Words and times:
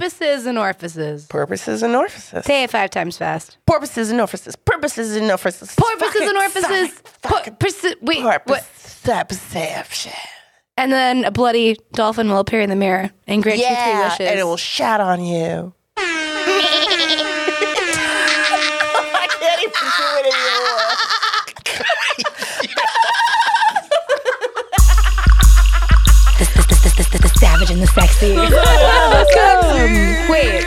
Porpoises 0.00 0.46
and 0.46 0.56
orifices. 0.58 1.26
Purposes 1.26 1.82
and 1.82 1.94
orifices. 1.94 2.46
Say 2.46 2.62
it 2.62 2.70
five 2.70 2.88
times 2.88 3.18
fast. 3.18 3.58
Porpoises 3.66 4.10
and 4.10 4.18
orifices. 4.18 4.56
Purposes 4.56 5.14
and 5.14 5.26
orifices. 5.28 5.74
Porpoises 5.76 6.22
and 6.22 6.38
orifices. 6.38 7.02
Porpoises. 7.22 7.96
Wait, 8.00 8.24
what? 8.24 8.46
Perception. 8.46 10.12
And 10.78 10.90
then 10.90 11.26
a 11.26 11.30
bloody 11.30 11.76
dolphin 11.92 12.30
will 12.30 12.38
appear 12.38 12.62
in 12.62 12.70
the 12.70 12.76
mirror 12.76 13.10
and 13.26 13.42
grant 13.42 13.58
you 13.58 13.66
three 13.66 14.02
wishes. 14.02 14.20
and 14.20 14.40
it 14.40 14.44
will 14.44 14.56
shout 14.56 15.02
on 15.02 15.22
you. 15.22 15.74
I 15.98 16.02
can't 19.28 19.60
even 19.60 19.72
do 19.72 20.06
it 20.16 20.34
anymore. 20.34 20.96
the 27.20 27.28
savage 27.38 27.70
and 27.70 27.82
the 27.82 27.86
sexy. 27.86 28.34
Oh 29.12 29.24
Wait. 29.80 30.66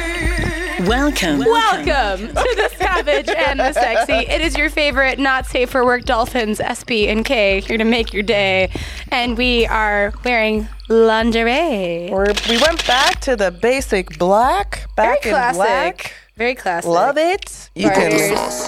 Welcome. 0.88 1.38
Welcome 1.40 2.28
to 2.30 2.34
the 2.34 2.72
Savage 2.78 3.30
and 3.38 3.60
the 3.60 3.72
Sexy. 3.72 4.14
It 4.14 4.42
is 4.42 4.58
your 4.58 4.72
favorite 4.72 5.20
not 5.20 5.46
safe 5.46 5.70
for 5.70 5.86
work 5.86 6.04
dolphins, 6.06 6.58
SB 6.58 7.10
and 7.10 7.24
K, 7.24 7.60
here 7.62 7.78
to 7.78 7.84
make 7.84 8.12
your 8.12 8.24
day. 8.24 8.72
And 9.12 9.38
we 9.38 9.68
are 9.68 10.14
wearing 10.26 10.68
lingerie. 10.90 12.10
We're, 12.12 12.34
we 12.50 12.58
went 12.60 12.88
back 12.88 13.20
to 13.22 13.36
the 13.36 13.52
basic 13.52 14.18
black, 14.18 14.88
Very 14.96 15.14
back 15.14 15.26
in 15.28 15.32
classic. 15.32 15.56
black. 15.58 16.14
Very 16.36 16.56
classic. 16.56 16.90
Love 16.90 17.18
it. 17.20 17.70
You 17.76 17.92
can. 17.92 18.12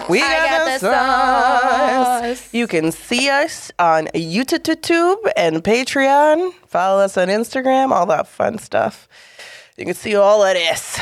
We 0.08 0.20
got, 0.20 0.48
got 0.48 0.80
the 0.80 2.30
sauce. 2.30 2.54
You 2.54 2.68
can 2.68 2.92
see 2.92 3.30
us 3.30 3.72
on 3.80 4.06
YouTube 4.14 5.18
and 5.36 5.64
Patreon. 5.64 6.54
Follow 6.68 7.02
us 7.04 7.18
on 7.18 7.30
Instagram. 7.30 7.90
All 7.90 8.06
that 8.06 8.28
fun 8.28 8.60
stuff. 8.60 9.08
You 9.78 9.86
can 9.86 9.94
see 9.94 10.16
all 10.16 10.44
of 10.44 10.54
this, 10.54 11.00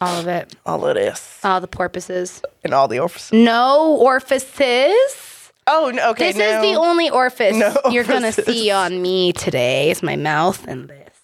All 0.00 0.20
of 0.20 0.26
it. 0.28 0.54
all 0.66 0.84
of 0.86 0.94
this, 0.94 1.40
All 1.42 1.60
the 1.60 1.66
porpoises. 1.68 2.42
and 2.62 2.74
all 2.74 2.86
the 2.88 2.98
orifices. 2.98 3.32
No 3.32 3.96
orifices. 4.00 5.52
Oh, 5.66 5.90
no, 5.94 6.10
okay. 6.10 6.32
This 6.32 6.36
is 6.54 6.60
the 6.60 6.78
only 6.78 7.08
orifice 7.08 7.56
No 7.56 7.74
you're 7.90 8.04
going 8.04 8.20
to 8.22 8.32
see 8.32 8.70
on 8.70 9.00
me 9.00 9.32
today. 9.32 9.90
Is 9.90 10.02
my 10.02 10.14
mouth 10.16 10.66
and 10.68 10.88
this. 10.88 11.14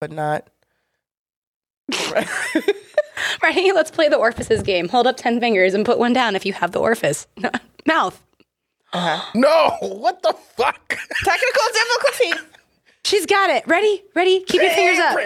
but 0.00 0.12
not. 0.12 0.46
Ready? 3.42 3.72
Let's 3.72 3.90
play 3.90 4.08
the 4.08 4.16
orifices 4.16 4.62
game. 4.62 4.88
Hold 4.88 5.06
up 5.08 5.16
10 5.16 5.40
fingers 5.40 5.74
and 5.74 5.84
put 5.84 5.98
one 5.98 6.12
down 6.12 6.36
if 6.36 6.46
you 6.46 6.52
have 6.52 6.70
the 6.70 6.78
orifice. 6.80 7.26
Mouth. 7.86 8.22
Uh-huh. 8.92 9.20
No, 9.34 9.76
what 9.80 10.22
the 10.22 10.32
fuck? 10.56 10.88
Technical 11.24 11.62
difficulty. 11.72 12.51
She's 13.04 13.26
got 13.26 13.50
it. 13.50 13.66
Ready? 13.66 14.04
Ready? 14.14 14.40
Keep 14.44 14.62
your 14.62 14.70
fingers 14.70 14.98
up. 14.98 15.18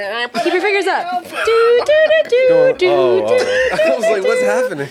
Keep 0.43 0.53
your 0.55 0.63
fingers 0.63 0.87
up. 0.87 1.23
Do, 1.23 1.83
do, 1.85 1.85
do, 1.85 2.23
do, 2.25 2.49
do, 2.49 2.79
do, 2.79 2.89
oh, 2.91 3.23
right. 3.23 3.81
I 3.81 3.97
was 3.97 4.05
like, 4.05 4.23
what's 4.25 4.43
happening? 4.43 4.89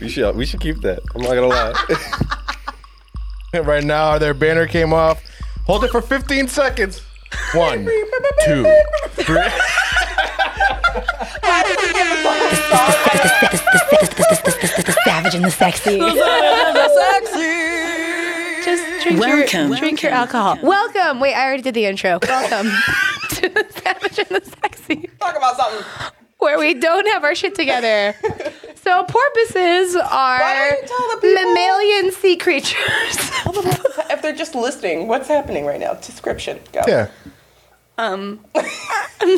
We 0.00 0.08
should 0.08 0.36
we 0.36 0.46
should 0.46 0.60
keep 0.60 0.80
that. 0.82 1.00
I'm 1.14 1.22
not 1.22 1.34
gonna 1.34 1.48
lie. 1.48 2.34
right 3.62 3.84
now, 3.84 4.18
their 4.18 4.34
banner 4.34 4.66
came 4.66 4.92
off. 4.92 5.22
Hold 5.66 5.84
it 5.84 5.90
for 5.90 6.00
15 6.00 6.48
seconds. 6.48 7.02
One, 7.54 7.86
two, 8.46 8.64
three. 9.10 9.48
savage 15.04 15.34
and 15.34 15.44
the 15.44 15.50
sexy. 15.50 15.98
Just 18.64 19.02
drink 19.04 19.20
Welcome. 19.20 19.68
your 19.70 19.78
drink 19.78 20.02
your 20.02 20.12
alcohol. 20.12 20.58
Welcome. 20.62 21.20
Wait, 21.20 21.34
I 21.34 21.44
already 21.46 21.62
did 21.62 21.74
the 21.74 21.86
intro. 21.86 22.18
Welcome 22.22 22.70
to 23.30 23.48
the 23.48 23.66
savage 23.82 24.18
and 24.18 24.28
the 24.28 24.42
sexy, 24.62 25.10
Talk 25.20 25.36
about 25.36 25.56
something. 25.56 25.84
where 26.38 26.58
we 26.58 26.74
don't 26.74 27.06
have 27.08 27.24
our 27.24 27.34
shit 27.34 27.54
together. 27.54 28.14
So 28.82 29.04
porpoises 29.04 29.96
are 29.96 30.38
don't 30.38 30.82
you 30.82 30.88
tell 30.88 31.08
the 31.10 31.18
people? 31.20 31.44
mammalian 31.44 32.12
sea 32.12 32.36
creatures. 32.36 33.30
If 34.10 34.22
they're 34.22 34.34
just 34.34 34.54
listening, 34.54 35.06
what's 35.06 35.28
happening 35.28 35.66
right 35.66 35.78
now? 35.78 35.94
Description. 35.94 36.58
Go. 36.72 36.80
Yeah. 36.88 37.08
I'm 37.98 38.38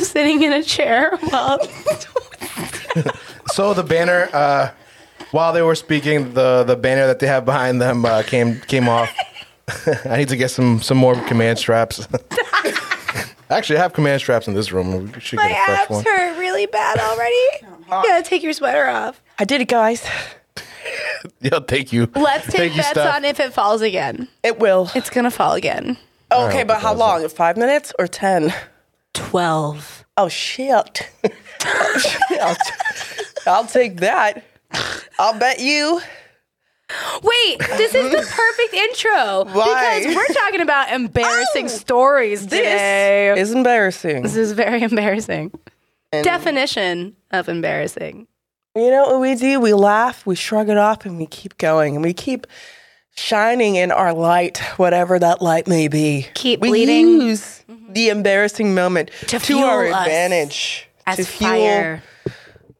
sitting 0.00 0.42
in 0.42 0.52
a 0.52 0.62
chair 0.62 1.16
while 1.30 1.58
So 3.52 3.74
the 3.74 3.82
banner, 3.82 4.28
uh, 4.32 4.70
while 5.32 5.52
they 5.52 5.62
were 5.62 5.74
speaking, 5.74 6.34
the 6.34 6.64
the 6.64 6.76
banner 6.76 7.06
that 7.06 7.18
they 7.18 7.26
have 7.26 7.44
behind 7.44 7.80
them 7.80 8.04
uh, 8.04 8.22
came 8.22 8.60
came 8.60 8.88
off. 8.88 9.10
I 10.04 10.16
need 10.18 10.28
to 10.28 10.36
get 10.36 10.50
some 10.50 10.80
some 10.82 10.98
more 10.98 11.14
command 11.26 11.58
straps. 11.58 12.06
Actually, 13.50 13.78
I 13.78 13.82
have 13.82 13.92
command 13.92 14.20
straps 14.20 14.46
in 14.46 14.54
this 14.54 14.70
room. 14.72 15.10
We 15.12 15.20
should 15.20 15.38
my 15.38 15.48
get 15.48 15.62
a 15.62 15.64
fresh 15.64 15.80
abs 15.80 15.90
one. 15.90 16.04
hurt 16.04 16.38
really 16.38 16.66
bad 16.66 16.98
already. 16.98 17.44
You 17.62 18.08
gotta 18.08 18.22
take 18.22 18.42
your 18.44 18.52
sweater 18.52 18.86
off. 18.86 19.20
I 19.40 19.44
did 19.44 19.62
it, 19.62 19.68
guys. 19.68 20.06
yeah, 21.40 21.60
thank 21.66 21.94
you. 21.94 22.08
Let's 22.14 22.44
take 22.46 22.56
Thank 22.56 22.72
you, 22.72 22.82
bets 22.82 22.90
Steph. 22.90 23.14
on 23.14 23.24
if 23.24 23.40
it 23.40 23.54
falls 23.54 23.80
again. 23.80 24.28
It 24.42 24.58
will. 24.58 24.90
It's 24.94 25.08
gonna 25.08 25.30
fall 25.30 25.54
again. 25.54 25.96
Oh, 26.30 26.46
okay, 26.48 26.62
but 26.62 26.80
how 26.80 26.92
doesn't. 26.92 26.98
long? 27.22 27.28
Five 27.30 27.56
minutes 27.56 27.92
or 27.98 28.06
ten? 28.06 28.52
Twelve. 29.14 30.04
Oh 30.18 30.28
shit. 30.28 31.10
I'll, 32.38 32.56
I'll 33.46 33.66
take 33.66 33.96
that. 34.00 34.44
I'll 35.18 35.38
bet 35.38 35.58
you. 35.58 36.02
Wait, 37.22 37.58
this 37.60 37.94
is 37.94 38.10
the 38.10 38.16
perfect 38.30 38.74
intro 38.74 39.44
Why? 39.54 40.00
because 40.00 40.14
we're 40.16 40.34
talking 40.34 40.60
about 40.60 40.92
embarrassing 40.92 41.64
Oh, 41.64 41.68
stories 41.68 42.42
today. 42.42 43.32
This 43.36 43.48
is 43.48 43.54
embarrassing. 43.54 44.22
this 44.22 44.36
is 44.36 44.52
very 44.52 44.82
embarrassing. 44.82 45.52
Definition 46.12 47.16
of 47.30 47.48
embarrassing. 47.48 48.26
You 48.76 48.90
know 48.90 49.02
what 49.04 49.20
we 49.20 49.34
do? 49.34 49.58
We 49.58 49.74
laugh, 49.74 50.24
we 50.24 50.36
shrug 50.36 50.68
it 50.68 50.76
off, 50.76 51.04
and 51.04 51.18
we 51.18 51.26
keep 51.26 51.58
going, 51.58 51.96
and 51.96 52.04
we 52.04 52.12
keep 52.12 52.46
shining 53.16 53.74
in 53.74 53.90
our 53.90 54.12
light, 54.12 54.58
whatever 54.76 55.18
that 55.18 55.42
light 55.42 55.66
may 55.66 55.88
be. 55.88 56.28
Keep 56.34 56.60
we 56.60 56.68
bleeding. 56.68 57.20
use 57.20 57.64
mm-hmm. 57.68 57.92
the 57.92 58.10
embarrassing 58.10 58.72
moment 58.72 59.10
To 59.22 59.26
to, 59.26 59.36
our 59.36 59.40
fuel 59.40 59.94
us 59.94 60.06
advantage 60.06 60.88
As 61.04 61.16
to 61.16 61.24
fuel 61.24 61.50
fire. 61.50 62.02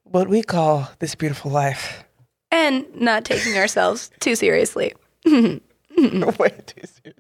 what 0.05 0.29
we 0.29 0.43
call 0.43 0.89
this 1.01 1.17
beautiful 1.17 1.51
life. 1.51 2.05
And 2.53 2.87
not 2.95 3.25
taking 3.25 3.57
ourselves 3.59 4.13
too 4.21 4.37
seriously. 4.37 4.95
Way 5.25 5.61
too 5.97 6.87
soon. 6.87 7.15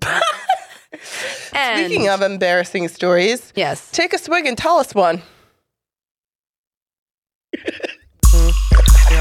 And 1.54 1.86
Speaking 1.86 2.08
of 2.08 2.22
embarrassing 2.22 2.86
stories, 2.88 3.52
yes. 3.56 3.90
take 3.90 4.12
a 4.12 4.18
swig 4.18 4.46
and 4.46 4.56
tell 4.56 4.78
us 4.78 4.94
one. 4.94 5.22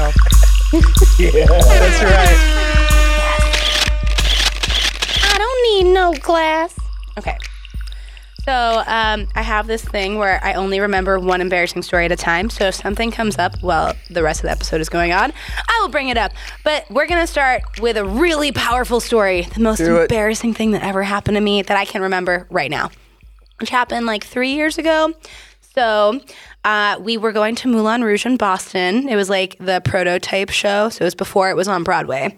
That's 0.72 2.02
right. 2.02 2.40
I 5.22 5.34
don't 5.38 5.62
need 5.86 5.92
no 5.92 6.12
glass. 6.14 6.78
Okay. 7.18 7.36
So 8.44 8.82
um, 8.86 9.28
I 9.34 9.42
have 9.42 9.66
this 9.66 9.84
thing 9.84 10.16
where 10.16 10.42
I 10.42 10.54
only 10.54 10.80
remember 10.80 11.18
one 11.20 11.40
embarrassing 11.42 11.82
story 11.82 12.06
at 12.06 12.12
a 12.12 12.16
time. 12.16 12.48
So 12.48 12.64
if 12.68 12.74
something 12.74 13.10
comes 13.10 13.38
up 13.38 13.60
while 13.62 13.94
the 14.08 14.22
rest 14.22 14.40
of 14.40 14.44
the 14.44 14.50
episode 14.52 14.80
is 14.80 14.88
going 14.88 15.12
on, 15.12 15.32
I 15.68 15.78
will 15.82 15.88
bring 15.90 16.08
it 16.08 16.16
up. 16.16 16.32
But 16.64 16.90
we're 16.90 17.06
gonna 17.06 17.26
start 17.26 17.62
with 17.80 17.96
a 17.98 18.04
really 18.04 18.50
powerful 18.50 18.98
story, 18.98 19.42
the 19.42 19.60
most 19.60 19.78
Do 19.78 19.98
it. 19.98 20.02
embarrassing 20.02 20.54
thing 20.54 20.70
that 20.70 20.82
ever 20.82 21.02
happened 21.02 21.36
to 21.36 21.40
me 21.40 21.60
that 21.62 21.76
I 21.76 21.84
can 21.84 22.00
remember 22.02 22.46
right 22.50 22.70
now, 22.70 22.90
which 23.60 23.68
happened 23.70 24.06
like 24.06 24.24
three 24.24 24.54
years 24.54 24.78
ago. 24.78 25.12
So 25.74 26.20
uh, 26.64 26.98
we 27.00 27.16
were 27.16 27.32
going 27.32 27.54
to 27.56 27.68
Moulin 27.68 28.02
Rouge 28.02 28.26
in 28.26 28.36
Boston. 28.36 29.08
It 29.08 29.16
was 29.16 29.30
like 29.30 29.56
the 29.58 29.80
prototype 29.84 30.50
show, 30.50 30.88
so 30.88 31.02
it 31.02 31.06
was 31.06 31.14
before 31.14 31.50
it 31.50 31.56
was 31.56 31.68
on 31.68 31.84
Broadway. 31.84 32.36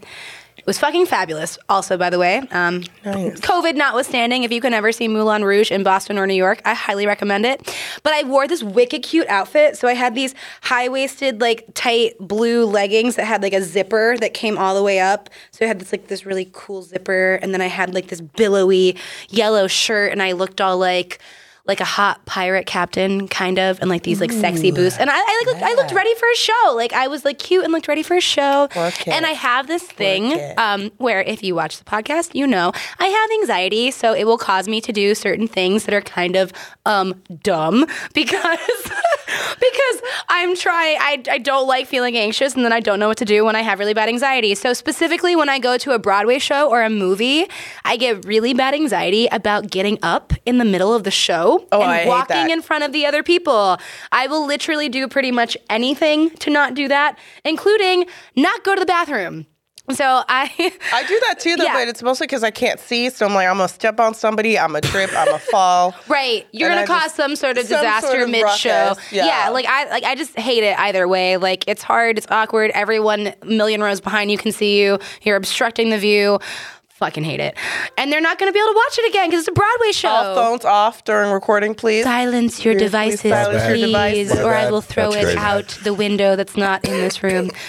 It 0.63 0.67
was 0.67 0.79
fucking 0.79 1.07
fabulous. 1.07 1.59
Also, 1.69 1.97
by 1.97 2.09
the 2.09 2.21
way, 2.21 2.39
um, 2.53 2.83
COVID 3.03 3.75
notwithstanding, 3.75 4.45
if 4.45 4.53
you 4.53 4.61
can 4.61 4.73
ever 4.73 4.93
see 4.93 5.09
Moulin 5.09 5.45
Rouge 5.45 5.73
in 5.73 5.83
Boston 5.83 6.19
or 6.19 6.27
New 6.29 6.35
York, 6.35 6.63
I 6.65 6.73
highly 6.73 7.05
recommend 7.05 7.45
it. 7.45 7.77
But 8.05 8.13
I 8.13 8.23
wore 8.23 8.47
this 8.47 8.63
wicked 8.63 9.03
cute 9.03 9.27
outfit. 9.27 9.77
So 9.77 9.89
I 9.89 9.95
had 9.95 10.15
these 10.15 10.37
high 10.61 10.89
waisted, 10.89 11.41
like 11.41 11.67
tight 11.75 12.15
blue 12.21 12.65
leggings 12.65 13.17
that 13.17 13.25
had 13.25 13.43
like 13.43 13.55
a 13.55 13.63
zipper 13.63 14.17
that 14.19 14.35
came 14.35 14.57
all 14.57 14.77
the 14.77 14.85
way 14.85 15.01
up. 15.01 15.31
So 15.51 15.65
I 15.65 15.69
had 15.69 15.81
this 15.81 15.91
like 15.91 16.07
this 16.07 16.25
really 16.25 16.49
cool 16.53 16.83
zipper, 16.83 17.41
and 17.43 17.53
then 17.53 17.61
I 17.61 17.67
had 17.67 17.93
like 17.93 18.07
this 18.07 18.21
billowy 18.21 18.97
yellow 19.31 19.67
shirt, 19.67 20.13
and 20.13 20.23
I 20.23 20.31
looked 20.31 20.61
all 20.61 20.79
like 20.79 21.19
like 21.65 21.81
a 21.81 21.85
hot 21.85 22.25
pirate 22.27 22.67
captain, 22.67 23.29
kind 23.29 23.59
of, 23.59 23.81
and 23.81 23.89
like 23.89 24.03
these 24.03 24.21
like 24.21 24.33
sexy 24.33 24.73
boots. 24.73 24.99
And 24.99 25.09
I, 25.09 25.15
I 25.17 25.45
like 25.45 25.47
looked, 25.47 25.63
I 25.63 25.75
looked 25.75 25.93
ready 25.93 26.13
for 26.17 26.27
a 26.29 26.37
show. 26.37 26.73
Like 26.75 26.93
I 26.93 27.07
was 27.07 27.25
like 27.25 27.39
cute 27.39 27.63
and 27.63 27.73
looked 27.73 27.87
ready 27.87 28.03
for 28.03 28.17
a 28.17 28.21
show. 28.21 28.69
And 29.13 29.25
I 29.25 29.31
have 29.31 29.69
this 29.69 29.85
thing 29.85 30.33
um, 30.59 30.91
where 30.99 31.23
if 31.23 31.43
you 31.43 31.55
watch 31.55 31.79
the 31.79 31.85
podcast, 31.85 32.35
you 32.35 32.47
know 32.49 32.73
I 32.99 33.07
have 33.07 33.31
anxiety, 33.41 33.91
so 33.93 34.13
it 34.13 34.25
will 34.25 34.39
cause 34.39 34.67
me 34.67 34.81
to 34.81 34.93
do 34.93 35.15
certain 35.15 35.47
things 35.47 35.85
that 35.85 35.95
are 35.95 36.01
kind 36.01 36.35
of 36.35 36.53
um, 36.85 37.23
dumb 37.43 37.87
because 38.15 38.59
because 39.61 40.03
I'm 40.29 40.57
trying. 40.57 40.99
I, 41.01 41.23
I 41.31 41.39
don't 41.39 41.69
like 41.69 41.87
feeling 41.87 42.17
anxious, 42.17 42.55
and 42.55 42.65
then 42.65 42.73
I 42.73 42.81
don't 42.81 42.99
know 42.99 43.09
what 43.09 43.19
to 43.19 43.25
do 43.25 43.45
when 43.45 43.55
I 43.55 43.63
have 43.63 43.79
really 43.79 43.95
bad 43.95 44.09
anxiety. 44.09 44.55
So 44.55 44.73
specifically, 44.73 45.37
when 45.37 45.49
I 45.49 45.59
go 45.61 45.79
to 45.79 45.93
a 45.93 45.99
Broadway 45.99 46.39
show 46.39 46.69
or 46.69 46.83
a 46.83 46.91
movie, 46.91 47.47
I 47.85 47.97
get 47.97 48.25
really 48.25 48.53
bad 48.53 48.75
anxiety 48.75 49.27
about 49.27 49.71
getting 49.71 49.99
up 50.03 50.33
in 50.45 50.59
the 50.59 50.65
middle 50.65 50.93
of 50.93 51.05
the 51.05 51.11
show 51.11 51.52
Oh, 51.73 51.81
and 51.83 51.91
I 51.91 52.07
walking 52.07 52.51
in 52.51 52.63
front 52.63 52.85
of 52.85 52.93
the 52.93 53.07
other 53.07 53.23
people. 53.23 53.79
I 54.11 54.27
will 54.27 54.47
literally 54.47 54.89
do 54.89 55.09
pretty 55.09 55.31
much 55.31 55.57
anything 55.71 56.31
to 56.39 56.51
not 56.51 56.75
do 56.75 56.89
that, 56.89 57.19
including 57.45 58.07
not 58.37 58.65
go 58.65 58.75
to 58.75 58.81
the 58.81 58.87
bathroom. 58.87 59.47
So 59.91 60.05
I. 60.29 60.45
I 60.93 61.03
do 61.09 61.21
that 61.27 61.41
too, 61.41 61.57
though, 61.57 61.65
Yeah. 61.73 61.73
but 61.75 61.89
it's 61.89 62.03
mostly 62.05 62.29
because 62.29 62.45
I 62.45 62.53
can't 62.53 62.79
see. 62.79 63.11
So 63.11 63.27
I'm 63.27 63.35
like, 63.35 63.49
I'm 63.49 63.57
gonna 63.57 63.69
step 63.69 63.99
on 63.99 64.15
somebody, 64.15 64.57
I'm 64.57 64.69
gonna 64.69 64.81
trip, 64.81 65.11
I'm 65.15 65.27
gonna 65.27 65.39
fall. 65.51 65.95
Right, 66.09 66.47
you're 66.53 66.71
And 66.71 66.87
gonna 66.87 66.99
I 66.99 67.01
cause 67.01 67.07
just- 67.07 67.17
some 67.17 67.35
sort 67.35 67.59
of 67.59 67.65
disaster 67.67 68.07
sort 68.07 68.23
of 68.23 68.31
mid 68.31 68.49
show. 68.51 68.71
ruckus, 68.91 69.13
yeah. 69.13 69.49
like 69.51 69.67
I 69.67 69.91
like 69.91 70.05
I 70.05 70.15
just 70.15 70.39
hate 70.39 70.63
it 70.63 70.79
either 70.79 71.09
way. 71.09 71.37
Like 71.37 71.65
it's 71.67 71.83
hard, 71.83 72.17
it's 72.17 72.29
awkward. 72.31 72.71
Everyone 72.75 73.35
million 73.45 73.83
rows 73.83 74.01
behind 74.01 74.31
you 74.31 74.39
can 74.39 74.53
see 74.53 74.81
you. 74.81 74.99
You're 75.23 75.37
obstructing 75.37 75.91
the 75.91 75.99
view. 75.99 76.39
Fucking 77.03 77.25
hate 77.25 77.41
it. 77.41 77.57
And 77.99 78.13
they're 78.13 78.21
not 78.21 78.39
gonna 78.39 78.53
be 78.53 78.61
able 78.61 78.69
to 78.75 78.77
watch 78.77 78.97
it 79.01 79.11
again 79.11 79.29
because 79.29 79.41
it's 79.41 79.49
a 79.49 79.53
Broadway 79.61 79.91
show. 79.91 80.09
All 80.09 80.35
phones 80.37 80.65
off 80.65 81.03
during 81.03 81.33
recording, 81.33 81.75
please. 81.75 82.05
Silence 82.05 82.65
your 82.65 82.75
Please 82.75 82.81
devices, 82.83 83.21
silence 83.23 83.63
your 83.65 83.75
please, 83.75 84.29
devices. 84.29 84.39
or 84.39 84.55
I 84.55 84.71
will 84.71 84.83
throw 84.83 85.11
That's 85.11 85.23
it 85.31 85.35
great. 85.35 85.39
out 85.39 85.67
the 85.83 85.95
window 85.95 86.37
that's 86.37 86.57
not 86.57 86.85
in 86.85 86.93
this 86.93 87.21
room. 87.25 87.51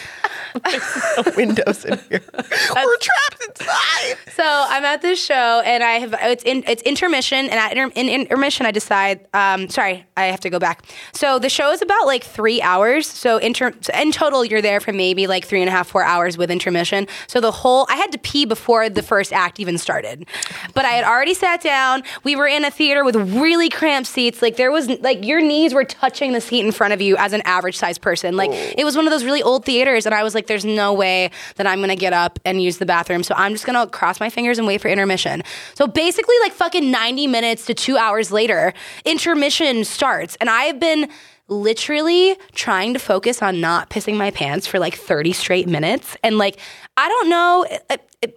Windows 1.36 1.86
in 1.86 2.00
here. 2.10 2.22
We're 2.34 2.98
trapped 2.98 3.46
inside. 3.48 4.18
So 4.36 4.44
I'm 4.46 4.84
at 4.84 5.02
this 5.02 5.24
show, 5.24 5.62
and 5.66 5.84
I 5.84 5.94
have 5.94 6.16
it's 6.22 6.44
in 6.44 6.64
it's 6.68 6.82
intermission, 6.84 7.38
and 7.38 7.54
at 7.54 7.72
inter, 7.72 7.92
in 7.96 8.10
intermission 8.10 8.66
I 8.66 8.72
decide. 8.72 9.28
Um, 9.34 9.70
sorry, 9.70 10.06
I 10.18 10.26
have 10.26 10.40
to 10.42 10.50
go 10.50 10.60
back. 10.60 10.84
So 11.14 11.40
the 11.40 11.50
show 11.50 11.72
is 11.72 11.82
about 11.82 12.06
like 12.06 12.24
three 12.24 12.62
hours. 12.62 13.08
So 13.08 13.38
inter, 13.38 13.74
in 13.94 14.12
total, 14.12 14.46
you're 14.46 14.62
there 14.62 14.80
for 14.80 14.94
maybe 14.94 15.28
like 15.28 15.46
three 15.46 15.62
and 15.62 15.70
a 15.70 15.72
half, 15.72 15.88
four 15.88 16.04
hours 16.04 16.38
with 16.38 16.52
intermission. 16.52 17.08
So 17.28 17.40
the 17.42 17.52
whole 17.52 17.86
I 17.90 17.96
had 17.96 18.12
to 18.12 18.18
pee 18.18 18.46
before 18.46 18.90
the 18.90 19.04
first 19.04 19.34
act 19.34 19.60
even 19.60 19.78
started, 19.78 20.28
but 20.74 20.86
I 20.86 20.92
had 20.92 21.04
already 21.04 21.34
sat 21.34 21.62
down. 21.62 22.04
We 22.24 22.36
were 22.36 22.48
in 22.48 22.66
a 22.66 22.72
theater 22.72 23.04
with 23.04 23.16
really 23.16 23.70
cramped 23.70 24.10
seats. 24.10 24.42
Like 24.42 24.58
there 24.58 24.72
was 24.72 24.90
like 25.02 25.24
your 25.24 25.42
knees 25.42 25.74
were 25.74 25.86
touching 25.86 26.34
the 26.34 26.42
seat 26.42 26.66
in 26.66 26.72
front 26.72 26.94
of 26.94 27.02
you 27.02 27.18
as 27.18 27.34
an 27.34 27.42
average 27.46 27.78
sized 27.78 28.02
person. 28.02 28.36
Like 28.36 28.52
it 28.52 28.84
was 28.84 28.96
one 28.96 29.06
of 29.06 29.12
those 29.12 29.24
really 29.24 29.44
old 29.44 29.66
theaters, 29.66 30.06
and 30.06 30.14
I 30.16 30.24
was 30.24 30.36
like, 30.36 30.43
"There's 30.48 30.66
no 30.66 30.94
way 30.94 31.32
that 31.56 31.68
I'm 31.68 31.80
gonna 31.80 31.96
get 31.96 32.14
up 32.14 32.40
and 32.46 32.62
use 32.62 32.78
the 32.78 32.86
bathroom." 32.86 33.24
So 33.24 33.34
I'm 33.38 33.54
just 33.54 33.66
gonna 33.66 33.88
cross 33.88 34.20
my 34.20 34.30
fingers 34.30 34.58
and 34.58 34.68
wait 34.68 34.82
for 34.82 34.88
intermission. 34.88 35.44
So 35.76 35.88
basically, 35.88 36.36
like 36.42 36.54
fucking 36.54 36.90
90 36.90 37.28
minutes 37.28 37.66
to 37.66 37.74
two 37.74 37.98
hours 37.98 38.32
later, 38.32 38.74
intermission 39.06 39.84
starts, 39.84 40.36
and 40.40 40.50
I 40.50 40.64
have 40.64 40.80
been 40.80 41.10
literally 41.50 42.36
trying 42.56 42.94
to 42.94 43.00
focus 43.00 43.42
on 43.42 43.60
not 43.60 43.90
pissing 43.90 44.16
my 44.16 44.32
pants 44.32 44.66
for 44.66 44.80
like 44.80 44.96
30 44.96 45.34
straight 45.34 45.68
minutes, 45.68 46.16
and 46.24 46.38
like 46.38 46.58
I 46.96 47.10
don't 47.10 47.30
know. 47.30 47.66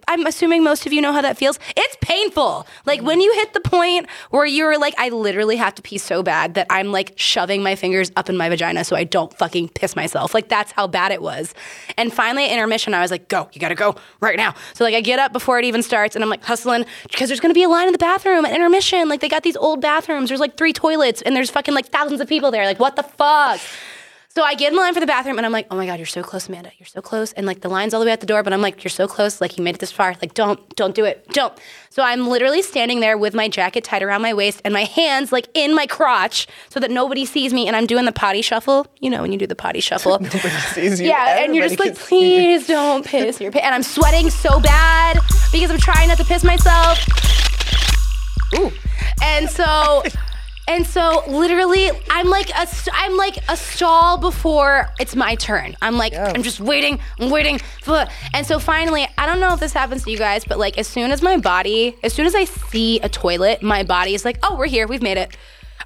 I'm 0.07 0.25
assuming 0.25 0.63
most 0.63 0.87
of 0.87 0.91
you 0.91 0.99
know 0.99 1.13
how 1.13 1.21
that 1.21 1.37
feels. 1.37 1.59
It's 1.75 1.95
painful. 2.01 2.65
Like 2.85 3.03
when 3.03 3.21
you 3.21 3.31
hit 3.35 3.53
the 3.53 3.61
point 3.61 4.07
where 4.31 4.47
you're 4.47 4.79
like, 4.79 4.95
I 4.97 5.09
literally 5.09 5.57
have 5.57 5.75
to 5.75 5.81
pee 5.83 5.99
so 5.99 6.23
bad 6.23 6.55
that 6.55 6.65
I'm 6.71 6.91
like 6.91 7.13
shoving 7.17 7.61
my 7.61 7.75
fingers 7.75 8.11
up 8.15 8.29
in 8.29 8.35
my 8.35 8.49
vagina 8.49 8.83
so 8.83 8.95
I 8.95 9.03
don't 9.03 9.31
fucking 9.37 9.69
piss 9.69 9.95
myself. 9.95 10.33
Like 10.33 10.49
that's 10.49 10.71
how 10.71 10.87
bad 10.87 11.11
it 11.11 11.21
was. 11.21 11.53
And 11.97 12.11
finally 12.11 12.45
at 12.45 12.51
intermission, 12.51 12.95
I 12.95 13.01
was 13.01 13.11
like, 13.11 13.27
go, 13.29 13.47
you 13.53 13.61
gotta 13.61 13.75
go 13.75 13.95
right 14.21 14.37
now. 14.37 14.55
So 14.73 14.83
like 14.83 14.95
I 14.95 15.01
get 15.01 15.19
up 15.19 15.33
before 15.33 15.59
it 15.59 15.65
even 15.65 15.83
starts 15.83 16.15
and 16.15 16.23
I'm 16.23 16.29
like 16.29 16.43
hustling 16.43 16.85
because 17.03 17.29
there's 17.29 17.39
gonna 17.39 17.53
be 17.53 17.63
a 17.63 17.69
line 17.69 17.87
in 17.87 17.91
the 17.93 17.99
bathroom 17.99 18.43
at 18.43 18.55
intermission. 18.55 19.07
Like 19.07 19.21
they 19.21 19.29
got 19.29 19.43
these 19.43 19.57
old 19.57 19.81
bathrooms. 19.81 20.29
There's 20.29 20.41
like 20.41 20.57
three 20.57 20.73
toilets 20.73 21.21
and 21.21 21.35
there's 21.35 21.51
fucking 21.51 21.75
like 21.75 21.89
thousands 21.89 22.21
of 22.21 22.27
people 22.27 22.49
there. 22.49 22.65
Like 22.65 22.79
what 22.79 22.95
the 22.95 23.03
fuck? 23.03 23.61
So 24.37 24.43
I 24.43 24.53
get 24.53 24.71
in 24.71 24.77
line 24.77 24.93
for 24.93 24.99
the 24.99 25.07
bathroom 25.07 25.37
and 25.37 25.47
I'm 25.47 25.51
like, 25.51 25.65
oh 25.71 25.75
my 25.75 25.87
God, 25.87 25.97
you're 25.97 26.05
so 26.05 26.21
close, 26.21 26.47
Amanda. 26.47 26.69
You're 26.77 26.85
so 26.85 27.01
close. 27.01 27.33
And 27.33 27.47
like 27.47 27.61
the 27.61 27.69
line's 27.69 27.95
all 27.95 27.99
the 27.99 28.05
way 28.05 28.11
at 28.11 28.19
the 28.19 28.27
door, 28.27 28.43
but 28.43 28.53
I'm 28.53 28.61
like, 28.61 28.83
you're 28.83 28.91
so 28.91 29.07
close. 29.07 29.41
Like 29.41 29.57
you 29.57 29.63
made 29.63 29.73
it 29.73 29.79
this 29.79 29.91
far. 29.91 30.15
Like 30.21 30.35
don't, 30.35 30.75
don't 30.75 30.93
do 30.93 31.05
it. 31.05 31.27
Don't. 31.29 31.51
So 31.89 32.03
I'm 32.03 32.27
literally 32.27 32.61
standing 32.61 32.99
there 32.99 33.17
with 33.17 33.33
my 33.33 33.47
jacket 33.47 33.83
tied 33.83 34.03
around 34.03 34.21
my 34.21 34.35
waist 34.35 34.61
and 34.63 34.75
my 34.75 34.83
hands 34.83 35.31
like 35.31 35.47
in 35.55 35.73
my 35.73 35.87
crotch 35.87 36.45
so 36.69 36.79
that 36.79 36.91
nobody 36.91 37.25
sees 37.25 37.51
me. 37.51 37.65
And 37.65 37.75
I'm 37.75 37.87
doing 37.87 38.05
the 38.05 38.11
potty 38.11 38.43
shuffle. 38.43 38.85
You 38.99 39.09
know, 39.09 39.23
when 39.23 39.31
you 39.31 39.39
do 39.39 39.47
the 39.47 39.55
potty 39.55 39.79
shuffle. 39.79 40.19
nobody 40.21 40.49
sees 40.49 41.01
you. 41.01 41.07
Yeah, 41.07 41.39
and 41.43 41.55
you're 41.55 41.67
just 41.67 41.79
like, 41.79 41.95
can 41.95 41.95
see 41.95 42.51
you. 42.51 42.57
please 42.59 42.67
don't 42.67 43.03
piss 43.03 43.41
your 43.41 43.51
pants. 43.51 43.65
And 43.65 43.73
I'm 43.73 43.81
sweating 43.81 44.29
so 44.29 44.59
bad 44.59 45.17
because 45.51 45.71
I'm 45.71 45.79
trying 45.79 46.09
not 46.09 46.19
to 46.19 46.25
piss 46.25 46.43
myself. 46.43 46.99
Ooh. 48.53 48.71
And 49.23 49.49
so, 49.49 50.03
and 50.67 50.85
so, 50.85 51.23
literally, 51.27 51.89
I'm 52.09 52.29
like 52.29 52.49
a, 52.49 52.67
st- 52.67 52.95
I'm 52.97 53.15
like 53.15 53.37
a 53.49 53.55
stall 53.55 54.17
before 54.17 54.89
it's 54.99 55.15
my 55.15 55.35
turn. 55.35 55.75
I'm 55.81 55.97
like, 55.97 56.13
I'm 56.13 56.43
just 56.43 56.59
waiting, 56.59 56.99
I'm 57.19 57.29
waiting. 57.29 57.59
For, 57.81 58.05
and 58.33 58.45
so 58.45 58.59
finally, 58.59 59.07
I 59.17 59.25
don't 59.25 59.39
know 59.39 59.53
if 59.53 59.59
this 59.59 59.73
happens 59.73 60.03
to 60.03 60.11
you 60.11 60.17
guys, 60.17 60.43
but 60.43 60.59
like 60.59 60.77
as 60.77 60.87
soon 60.87 61.11
as 61.11 61.21
my 61.21 61.37
body, 61.37 61.95
as 62.03 62.13
soon 62.13 62.25
as 62.25 62.35
I 62.35 62.43
see 62.43 62.99
a 62.99 63.09
toilet, 63.09 63.63
my 63.63 63.83
body 63.83 64.13
is 64.13 64.25
like, 64.25 64.39
oh, 64.43 64.57
we're 64.57 64.67
here, 64.67 64.87
we've 64.87 65.01
made 65.01 65.17
it. 65.17 65.35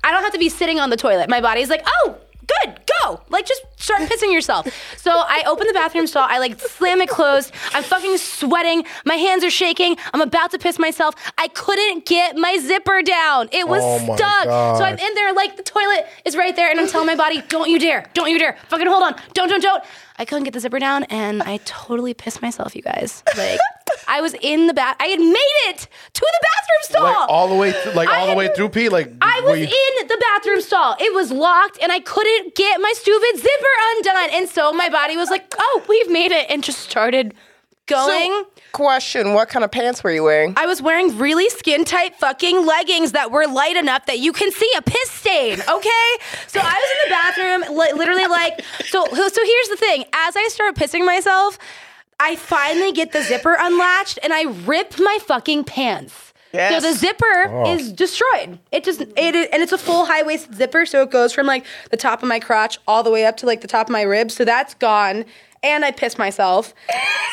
I 0.04 0.12
don't 0.12 0.24
have 0.24 0.34
to 0.34 0.40
be 0.40 0.50
sitting 0.50 0.80
on 0.80 0.90
the 0.90 0.98
toilet. 0.98 1.30
My 1.30 1.42
body's 1.42 1.70
like, 1.70 1.84
oh, 1.86 2.18
good, 2.48 2.80
go. 3.04 3.22
Like 3.30 3.46
just 3.46 3.62
start 3.82 4.02
pissing 4.04 4.32
yourself. 4.34 4.68
So 4.98 5.12
I 5.12 5.44
open 5.48 5.68
the 5.68 5.74
bathroom 5.74 6.08
stall, 6.08 6.26
I 6.30 6.40
like 6.40 6.60
slam 6.60 7.02
it 7.02 7.10
closed. 7.10 7.52
I'm 7.74 7.84
fucking 7.84 8.18
sweating. 8.18 8.86
My 9.06 9.16
hands 9.16 9.44
are 9.44 9.50
shaking. 9.50 9.98
I'm 10.14 10.22
about 10.22 10.52
to 10.52 10.60
piss 10.60 10.80
myself. 10.80 11.16
I 11.38 11.48
couldn't 11.50 12.06
get 12.06 12.38
my 12.38 12.58
zipper 12.60 13.02
down. 13.02 13.50
It 13.52 13.68
was 13.68 13.82
Oh 13.84 14.06
my 14.06 14.16
stuck. 14.16 14.44
So 14.78 14.84
I'm 14.84 14.98
in 14.98 15.14
there 15.16 15.34
like 15.34 15.58
the 15.58 15.64
toilet 15.64 16.06
is 16.26 16.36
right 16.38 16.56
there 16.56 16.70
and 16.70 16.80
I'm 16.80 16.88
telling 16.88 17.08
my 17.08 17.16
body, 17.16 17.42
don't 17.50 17.70
you 17.70 17.80
dare. 17.80 18.06
Don't 18.14 18.30
you 18.30 18.40
dare. 18.40 18.58
Fucking 18.70 18.88
hold 18.88 19.04
on. 19.04 19.16
Don't, 19.34 19.50
don't, 19.50 19.62
don't. 19.62 19.84
I 20.20 20.26
couldn't 20.26 20.44
get 20.44 20.54
the 20.54 20.60
zipper 20.60 20.78
down 20.78 21.04
and 21.06 21.42
I 21.42 21.58
totally 21.66 22.14
pissed 22.14 22.42
myself, 22.44 22.76
you 22.76 22.84
guys. 22.84 23.24
Like 23.38 23.60
I 24.08 24.22
was 24.22 24.36
in 24.36 24.68
the 24.68 24.74
bath. 24.74 24.96
I 25.00 25.08
had 25.08 25.20
made 25.20 25.56
it 25.70 25.78
to 26.14 26.22
the 26.22 26.40
bathroom 26.44 26.82
stall. 26.84 27.04
Like 27.22 27.30
all 27.30 27.48
the 27.50 27.56
way, 27.56 27.72
th- 27.72 27.96
like 27.96 28.08
all 28.10 28.28
the 28.28 28.36
way 28.36 28.50
through 28.56 28.70
pee. 28.70 28.90
Like 28.90 29.12
I 29.22 29.42
were 29.42 29.52
was 29.52 29.60
you- 29.62 29.66
in 29.66 30.08
the 30.08 30.18
bathroom 30.20 30.62
stall. 30.62 30.96
It 31.00 31.14
was 31.14 31.32
locked 31.32 31.80
and 31.82 31.92
I 31.92 32.00
couldn't 32.02 32.56
get 32.56 32.80
my 32.80 32.94
stupid 32.96 33.38
zipper 33.42 33.71
undone. 33.96 34.30
And 34.34 34.50
so 34.50 34.72
my 34.72 34.90
body 34.90 35.18
was 35.18 35.30
like, 35.30 35.54
oh, 35.58 35.84
we've 35.88 36.10
made 36.10 36.32
it. 36.32 36.50
And 36.50 36.64
just 36.64 36.80
started 36.80 37.34
going. 37.88 38.32
So, 38.32 38.48
question: 38.72 39.34
What 39.34 39.50
kind 39.50 39.66
of 39.66 39.72
pants 39.72 40.04
were 40.04 40.12
you 40.12 40.24
wearing? 40.24 40.54
I 40.58 40.66
was 40.66 40.82
wearing 40.82 41.18
really 41.18 41.50
skin 41.50 41.84
tight 41.86 42.16
fucking 42.16 42.66
leggings 42.66 43.12
that 43.12 43.32
were 43.32 43.48
light 43.48 43.76
enough 43.76 44.06
that 44.06 44.20
you 44.20 44.32
can 44.32 44.52
see 44.52 44.72
a 44.78 44.82
piss 44.82 45.12
stain, 45.12 45.60
okay? 45.62 46.10
So 46.48 46.60
I 46.62 46.64
was 46.64 46.90
in 46.94 47.00
the 47.04 47.10
bathroom, 47.10 47.78
li- 47.78 47.94
literally 47.94 48.28
like, 48.28 48.62
so, 48.86 49.06
so 49.06 49.46
here's 49.46 49.68
the 49.70 49.78
thing. 49.78 50.06
As 50.14 50.36
I 50.36 50.48
start 50.50 50.76
pissing 50.76 51.06
myself, 51.06 51.58
I 52.20 52.36
finally 52.36 52.92
get 52.92 53.12
the 53.12 53.24
zipper 53.24 53.56
unlatched 53.60 54.20
and 54.24 54.32
I 54.34 54.44
rip 54.44 55.00
my 55.00 55.18
fucking 55.22 55.66
pants. 55.66 56.31
Yes. 56.54 56.84
So 56.84 56.90
the 56.90 56.98
zipper 56.98 57.46
oh. 57.48 57.74
is 57.74 57.92
destroyed. 57.92 58.60
It 58.72 58.84
just 58.84 59.02
it 59.02 59.36
is, 59.36 59.48
and 59.52 59.62
it's 59.64 59.72
a 59.72 59.78
full 59.78 60.06
high 60.06 60.24
waisted 60.24 60.56
zipper, 60.56 60.86
so 60.86 61.04
it 61.04 61.12
goes 61.12 61.34
from 61.34 61.48
like 61.48 61.66
the 61.92 61.98
top 61.98 62.22
of 62.22 62.30
my 62.30 62.40
crotch 62.40 62.78
all 62.88 63.04
the 63.04 63.12
way 63.12 63.26
up 63.26 63.38
to 63.38 63.46
like 63.46 63.62
the 63.62 63.68
top 63.68 63.88
of 63.88 63.92
my 63.92 64.02
ribs. 64.02 64.36
So 64.36 64.46
that's 64.46 64.74
gone. 64.76 65.26
And 65.64 65.86
I 65.86 65.92
pissed 65.92 66.18
myself. 66.18 66.74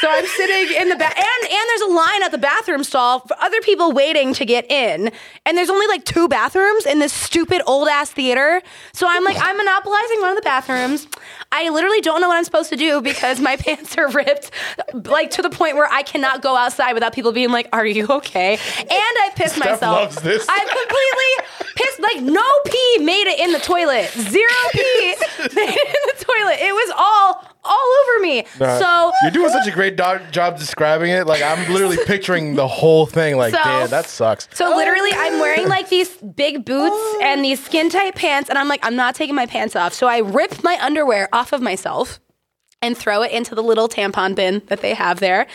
So 0.03 0.09
I'm 0.11 0.27
sitting 0.27 0.77
in 0.83 0.91
the 0.91 0.97
back, 0.97 1.17
and 1.17 1.51
and 1.51 1.69
there's 1.69 1.81
a 1.81 1.93
line 1.95 2.23
at 2.23 2.31
the 2.31 2.39
bathroom 2.39 2.85
stall 2.85 3.21
for 3.21 3.35
other 3.41 3.59
people 3.63 3.93
waiting 3.93 4.35
to 4.35 4.45
get 4.45 4.71
in. 4.71 5.11
And 5.47 5.57
there's 5.57 5.71
only 5.71 5.87
like 5.87 6.05
two 6.05 6.29
bathrooms 6.29 6.85
in 6.85 6.99
this 6.99 7.13
stupid 7.13 7.63
old 7.67 7.89
ass 7.89 8.11
theater. 8.11 8.61
So 8.93 9.07
I'm 9.09 9.25
like, 9.25 9.39
I'm 9.41 9.57
monopolizing 9.57 10.21
one 10.21 10.31
of 10.31 10.37
the 10.37 10.43
bathrooms. 10.43 11.09
I 11.51 11.71
literally 11.71 12.01
don't 12.03 12.21
know 12.21 12.29
what 12.29 12.37
I'm 12.37 12.45
supposed 12.45 12.69
to 12.71 12.77
do 12.77 13.01
because 13.01 13.41
my 13.41 13.57
pants 13.65 13.97
are 13.97 14.11
ripped, 14.11 14.51
like 14.93 15.31
to 15.33 15.43
the 15.43 15.51
point 15.51 15.77
where 15.77 15.91
I 15.91 16.03
cannot 16.03 16.43
go 16.43 16.57
outside 16.57 16.93
without 16.93 17.15
people 17.15 17.33
being 17.33 17.51
like, 17.51 17.69
"Are 17.73 17.87
you 17.87 18.07
okay?" 18.09 18.55
And 18.79 18.91
I 18.91 19.31
pissed 19.35 19.59
myself. 19.59 19.81
loves 19.83 20.17
this. 20.21 20.47
I 20.49 20.59
completely 20.59 21.75
pissed. 21.75 22.01
Like 22.01 22.23
no 22.23 22.43
pee 22.67 22.99
made 23.05 23.27
it 23.27 23.41
in 23.41 23.53
the 23.53 23.59
toilet. 23.59 24.11
Zero 24.11 24.53
pee 24.73 24.81
made 25.55 25.75
it 25.75 25.89
in 25.89 26.19
the 26.19 26.25
toilet. 26.25 26.59
It 26.61 26.73
was 26.73 26.93
all 26.97 27.45
all 27.69 27.95
over 28.03 28.23
me. 28.23 28.45
Nah, 28.59 28.79
so 28.79 29.13
you're 29.23 29.31
doing 29.31 29.51
such 29.51 29.67
a 29.67 29.71
great 29.71 29.97
do- 29.97 30.21
job 30.31 30.59
describing 30.59 31.11
it. 31.11 31.27
Like 31.27 31.43
I'm 31.43 31.71
literally 31.73 31.99
picturing 32.07 32.55
the 32.55 32.67
whole 32.69 33.07
thing. 33.07 33.37
Like, 33.37 33.53
So- 33.55 33.61
damn, 33.63 33.89
that 33.91 34.07
sucks. 34.07 34.49
So 34.53 34.75
literally, 34.75 35.11
I'm 35.15 35.39
wearing 35.41 35.69
like 35.77 35.89
these 35.89 36.09
big 36.17 36.65
boots 36.65 36.97
and 37.23 37.45
these 37.45 37.63
skin 37.65 37.91
tight 37.91 38.15
pants, 38.15 38.49
and 38.49 38.59
I'm 38.59 38.69
like, 38.69 38.81
I'm 38.85 38.97
not 38.97 39.15
taking 39.15 39.35
my 39.35 39.47
pants 39.47 39.77
off. 39.77 39.93
So 39.95 40.07
I 40.07 40.19
rip 40.19 40.63
my 40.65 40.79
underwear 40.81 41.29
off 41.33 41.53
of 41.53 41.61
myself. 41.63 42.21
And 42.81 42.97
throw 42.97 43.23
it 43.23 43.33
into 43.33 43.55
the 43.55 43.63
little 43.63 43.89
tampon 43.89 44.35
bin 44.37 44.63
that 44.67 44.81
they 44.83 44.95
have 44.95 45.19
there. 45.19 45.47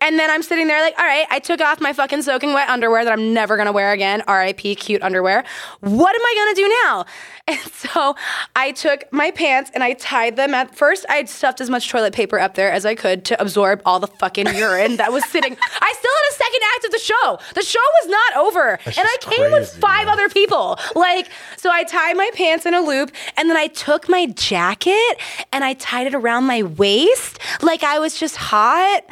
And 0.00 0.18
then 0.18 0.30
I'm 0.30 0.42
sitting 0.42 0.66
there 0.66 0.80
like, 0.80 0.98
all 0.98 1.04
right, 1.04 1.26
I 1.30 1.38
took 1.38 1.60
off 1.60 1.78
my 1.78 1.92
fucking 1.92 2.22
soaking 2.22 2.54
wet 2.54 2.70
underwear 2.70 3.04
that 3.04 3.12
I'm 3.12 3.34
never 3.34 3.58
gonna 3.58 3.72
wear 3.72 3.92
again. 3.92 4.22
RIP 4.26 4.78
cute 4.78 5.02
underwear. 5.02 5.44
What 5.80 6.14
am 6.14 6.22
I 6.22 6.34
gonna 6.36 6.54
do 6.54 6.74
now? 6.84 7.04
And 7.50 7.58
so 7.58 8.14
I 8.54 8.70
took 8.70 9.12
my 9.12 9.32
pants 9.32 9.72
and 9.74 9.82
I 9.82 9.94
tied 9.94 10.36
them 10.36 10.54
at 10.54 10.72
first. 10.76 11.04
I 11.08 11.24
stuffed 11.24 11.60
as 11.60 11.68
much 11.68 11.90
toilet 11.90 12.14
paper 12.14 12.38
up 12.38 12.54
there 12.54 12.70
as 12.70 12.86
I 12.86 12.94
could 12.94 13.24
to 13.24 13.40
absorb 13.42 13.82
all 13.84 13.98
the 13.98 14.06
fucking 14.06 14.46
urine 14.54 14.98
that 14.98 15.10
was 15.10 15.24
sitting. 15.24 15.56
I 15.80 15.94
still 15.98 16.10
had 16.12 16.30
a 16.30 16.34
second 16.34 16.60
act 16.76 16.84
of 16.84 16.90
the 16.92 16.98
show. 16.98 17.38
The 17.56 17.62
show 17.62 17.80
was 18.02 18.08
not 18.08 18.36
over. 18.36 18.78
and 18.86 18.98
I 18.98 19.16
just 19.20 19.30
came 19.34 19.50
with 19.50 19.68
five 19.80 20.06
man. 20.06 20.14
other 20.14 20.28
people. 20.28 20.78
Like, 20.94 21.28
so 21.56 21.72
I 21.72 21.82
tied 21.82 22.16
my 22.16 22.30
pants 22.34 22.66
in 22.66 22.74
a 22.74 22.82
loop 22.82 23.10
and 23.36 23.50
then 23.50 23.56
I 23.56 23.66
took 23.66 24.08
my 24.08 24.26
jacket 24.26 25.18
and 25.52 25.64
I 25.64 25.72
tied 25.72 26.06
it 26.06 26.14
around 26.14 26.44
my 26.44 26.62
waist 26.76 27.38
like 27.62 27.82
I 27.84 27.98
was 27.98 28.18
just 28.18 28.36
hot. 28.36 29.02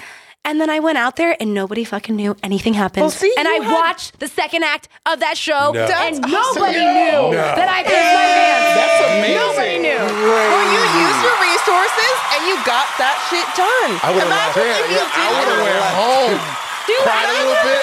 And 0.45 0.57
then 0.63 0.71
I 0.71 0.79
went 0.81 0.97
out 0.97 1.17
there 1.17 1.37
and 1.43 1.53
nobody 1.53 1.85
fucking 1.85 2.15
knew 2.17 2.33
anything 2.43 2.73
happened. 2.73 3.03
Well, 3.03 3.11
see, 3.13 3.35
and 3.37 3.45
I 3.47 3.61
had- 3.61 3.69
watched 3.75 4.17
the 4.19 4.29
second 4.29 4.65
act 4.65 4.89
of 5.05 5.21
that 5.21 5.37
show 5.37 5.73
No. 5.77 5.85
and 5.85 6.17
nobody 6.25 6.79
awesome. 6.81 6.95
knew 6.97 7.37
No. 7.37 7.53
that 7.53 7.69
I 7.69 7.83
pissed 7.85 8.13
my 8.17 8.27
pants. 8.33 8.73
That's 8.81 9.01
amazing. 9.13 9.37
Nobody 9.45 9.77
knew. 9.85 10.01
Well, 10.09 10.65
you 10.73 10.81
used 11.05 11.21
your 11.27 11.37
resources 11.43 12.15
and 12.33 12.41
you 12.49 12.55
got 12.65 12.87
that 12.97 13.17
shit 13.29 13.45
done. 13.61 13.91
I 14.01 14.09
would 14.15 14.25
have 14.25 14.33
left. 14.33 14.57
Imagine 14.57 14.73
if 14.73 14.89
you 14.89 14.97
Yeah, 15.05 15.21
I 15.21 15.29
would 15.37 15.49
have 15.53 15.63
went 15.69 15.85
home. 16.01 16.37
Dude, 16.89 17.05
Cried 17.05 17.29
a 17.29 17.29
I 17.29 17.33
little 17.45 17.59
bit. 17.69 17.83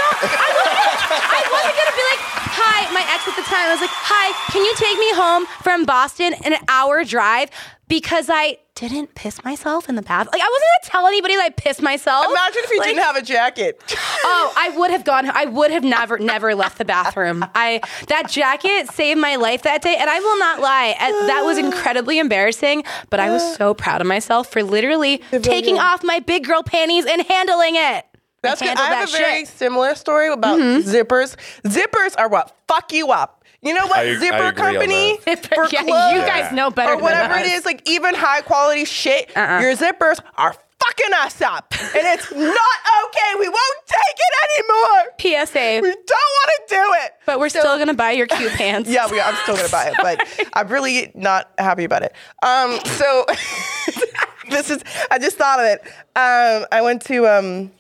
I 0.58 1.40
wasn't 1.54 1.76
gonna 1.78 1.96
be 2.02 2.06
like, 2.10 2.22
hi, 2.50 2.78
my 2.98 3.04
ex 3.14 3.28
at 3.30 3.36
the 3.36 3.46
time. 3.46 3.70
I 3.70 3.72
was 3.78 3.82
like, 3.82 3.94
hi, 3.94 4.34
can 4.50 4.66
you 4.66 4.74
take 4.74 4.98
me 4.98 5.14
home 5.14 5.46
from 5.62 5.86
Boston 5.86 6.34
in 6.44 6.54
an 6.54 6.64
hour 6.68 7.04
drive? 7.04 7.52
Because 7.88 8.30
I 8.32 8.58
didn't 8.76 9.16
piss 9.16 9.42
myself 9.44 9.88
in 9.88 9.96
the 9.96 10.02
bath. 10.02 10.28
Like 10.32 10.42
I 10.42 10.50
wasn't 10.52 10.66
gonna 10.84 10.92
tell 10.92 11.08
anybody 11.08 11.36
that 11.38 11.46
I 11.46 11.50
pissed 11.50 11.82
myself. 11.82 12.26
Imagine 12.30 12.62
if 12.66 12.72
you 12.72 12.80
Like, 12.80 12.90
didn't 12.90 13.04
have 13.04 13.16
a 13.16 13.22
jacket. 13.22 13.82
Oh, 14.28 14.54
I 14.58 14.70
would 14.76 14.90
have 14.90 15.04
gone. 15.04 15.30
I 15.30 15.46
would 15.46 15.70
have 15.72 15.84
never, 15.84 16.18
never 16.18 16.56
left 16.56 16.80
the 16.80 16.86
bathroom. 16.86 17.46
I 17.54 17.80
that 18.08 18.28
jacket 18.30 18.88
saved 18.92 19.20
my 19.20 19.36
life 19.36 19.62
that 19.64 19.82
day, 19.84 19.96
and 19.96 20.10
I 20.10 20.20
will 20.20 20.40
not 20.40 20.60
lie. 20.62 20.96
uh, 21.00 21.28
That 21.28 21.44
was 21.46 21.58
incredibly 21.60 22.18
embarrassing, 22.18 22.84
but 23.12 23.20
I 23.20 23.30
was 23.30 23.56
so 23.56 23.74
proud 23.76 24.02
of 24.02 24.08
myself 24.08 24.52
for 24.52 24.64
literally 24.64 25.20
taking 25.44 25.78
off 25.78 26.04
my 26.04 26.20
big 26.20 26.44
girl 26.46 26.64
panties 26.64 27.06
and 27.06 27.22
handling 27.22 27.76
it. 27.76 28.06
That's 28.46 28.62
good. 28.62 28.78
I 28.78 28.94
have 28.96 29.10
a 29.10 29.12
very 29.12 29.40
shit. 29.40 29.48
Mm-hmm. 29.48 29.58
similar 29.58 29.96
story 29.96 30.28
about 30.32 30.60
zippers. 30.60 31.36
Zippers 31.64 32.16
are 32.18 32.30
what 32.30 32.56
fuck 32.68 32.92
you 32.94 33.12
up. 33.12 33.44
You 33.62 33.74
know 33.74 33.88
what? 33.88 33.98
I- 34.00 34.12
I 34.12 34.16
Zipper 34.18 34.36
agree 34.44 34.48
on 34.48 34.74
company 34.74 35.18
for 35.18 35.68
Yeah, 35.72 35.84
clothes 35.84 36.14
you 36.14 36.22
guys 36.22 36.52
know 36.54 36.70
better 36.70 36.94
or 36.94 36.98
whatever 37.00 37.34
than 37.34 37.44
it 37.46 37.48
us. 37.54 37.60
is, 37.60 37.66
like 37.66 37.82
even 37.90 38.14
high 38.14 38.42
quality 38.42 38.86
shit. 38.86 39.32
Uh-uh. 39.36 39.60
Your 39.62 39.76
zippers 39.76 40.20
are 40.38 40.54
fucking 40.54 41.14
us 41.16 41.42
up, 41.42 41.74
and 41.80 42.06
it's 42.06 42.32
not 42.32 42.80
okay. 43.06 43.40
We 43.40 43.50
won't 43.50 43.78
take 43.88 44.18
it 44.18 44.60
anymore. 44.60 45.46
PSA. 45.48 45.80
We 45.82 45.90
don't 45.90 46.10
want 46.10 46.52
to 46.68 46.76
do 46.76 46.94
it. 47.06 47.12
But 47.26 47.40
we're 47.40 47.50
So- 47.50 47.62
still 47.62 47.78
gonna 47.80 47.96
buy 47.96 48.12
your 48.12 48.28
cute 48.28 48.52
pants. 48.52 48.88
Yeah, 48.96 49.08
we, 49.10 49.20
I'm 49.20 49.36
still 49.44 49.56
gonna 49.56 49.70
buy 49.70 49.86
it, 49.88 49.96
but 50.02 50.48
I'm 50.54 50.68
really 50.68 51.12
not 51.16 51.50
happy 51.58 51.86
about 51.86 52.04
it. 52.04 52.14
Um, 52.44 52.78
so 52.86 53.26
this 54.50 54.70
is 54.70 54.84
I 55.10 55.18
just 55.18 55.38
thought 55.38 55.60
of 55.60 55.66
it. 55.66 55.82
Um, 56.16 56.68
I 56.72 56.82
went 56.84 57.02
to 57.04 57.26
um, 57.28 57.46
well, 57.64 57.72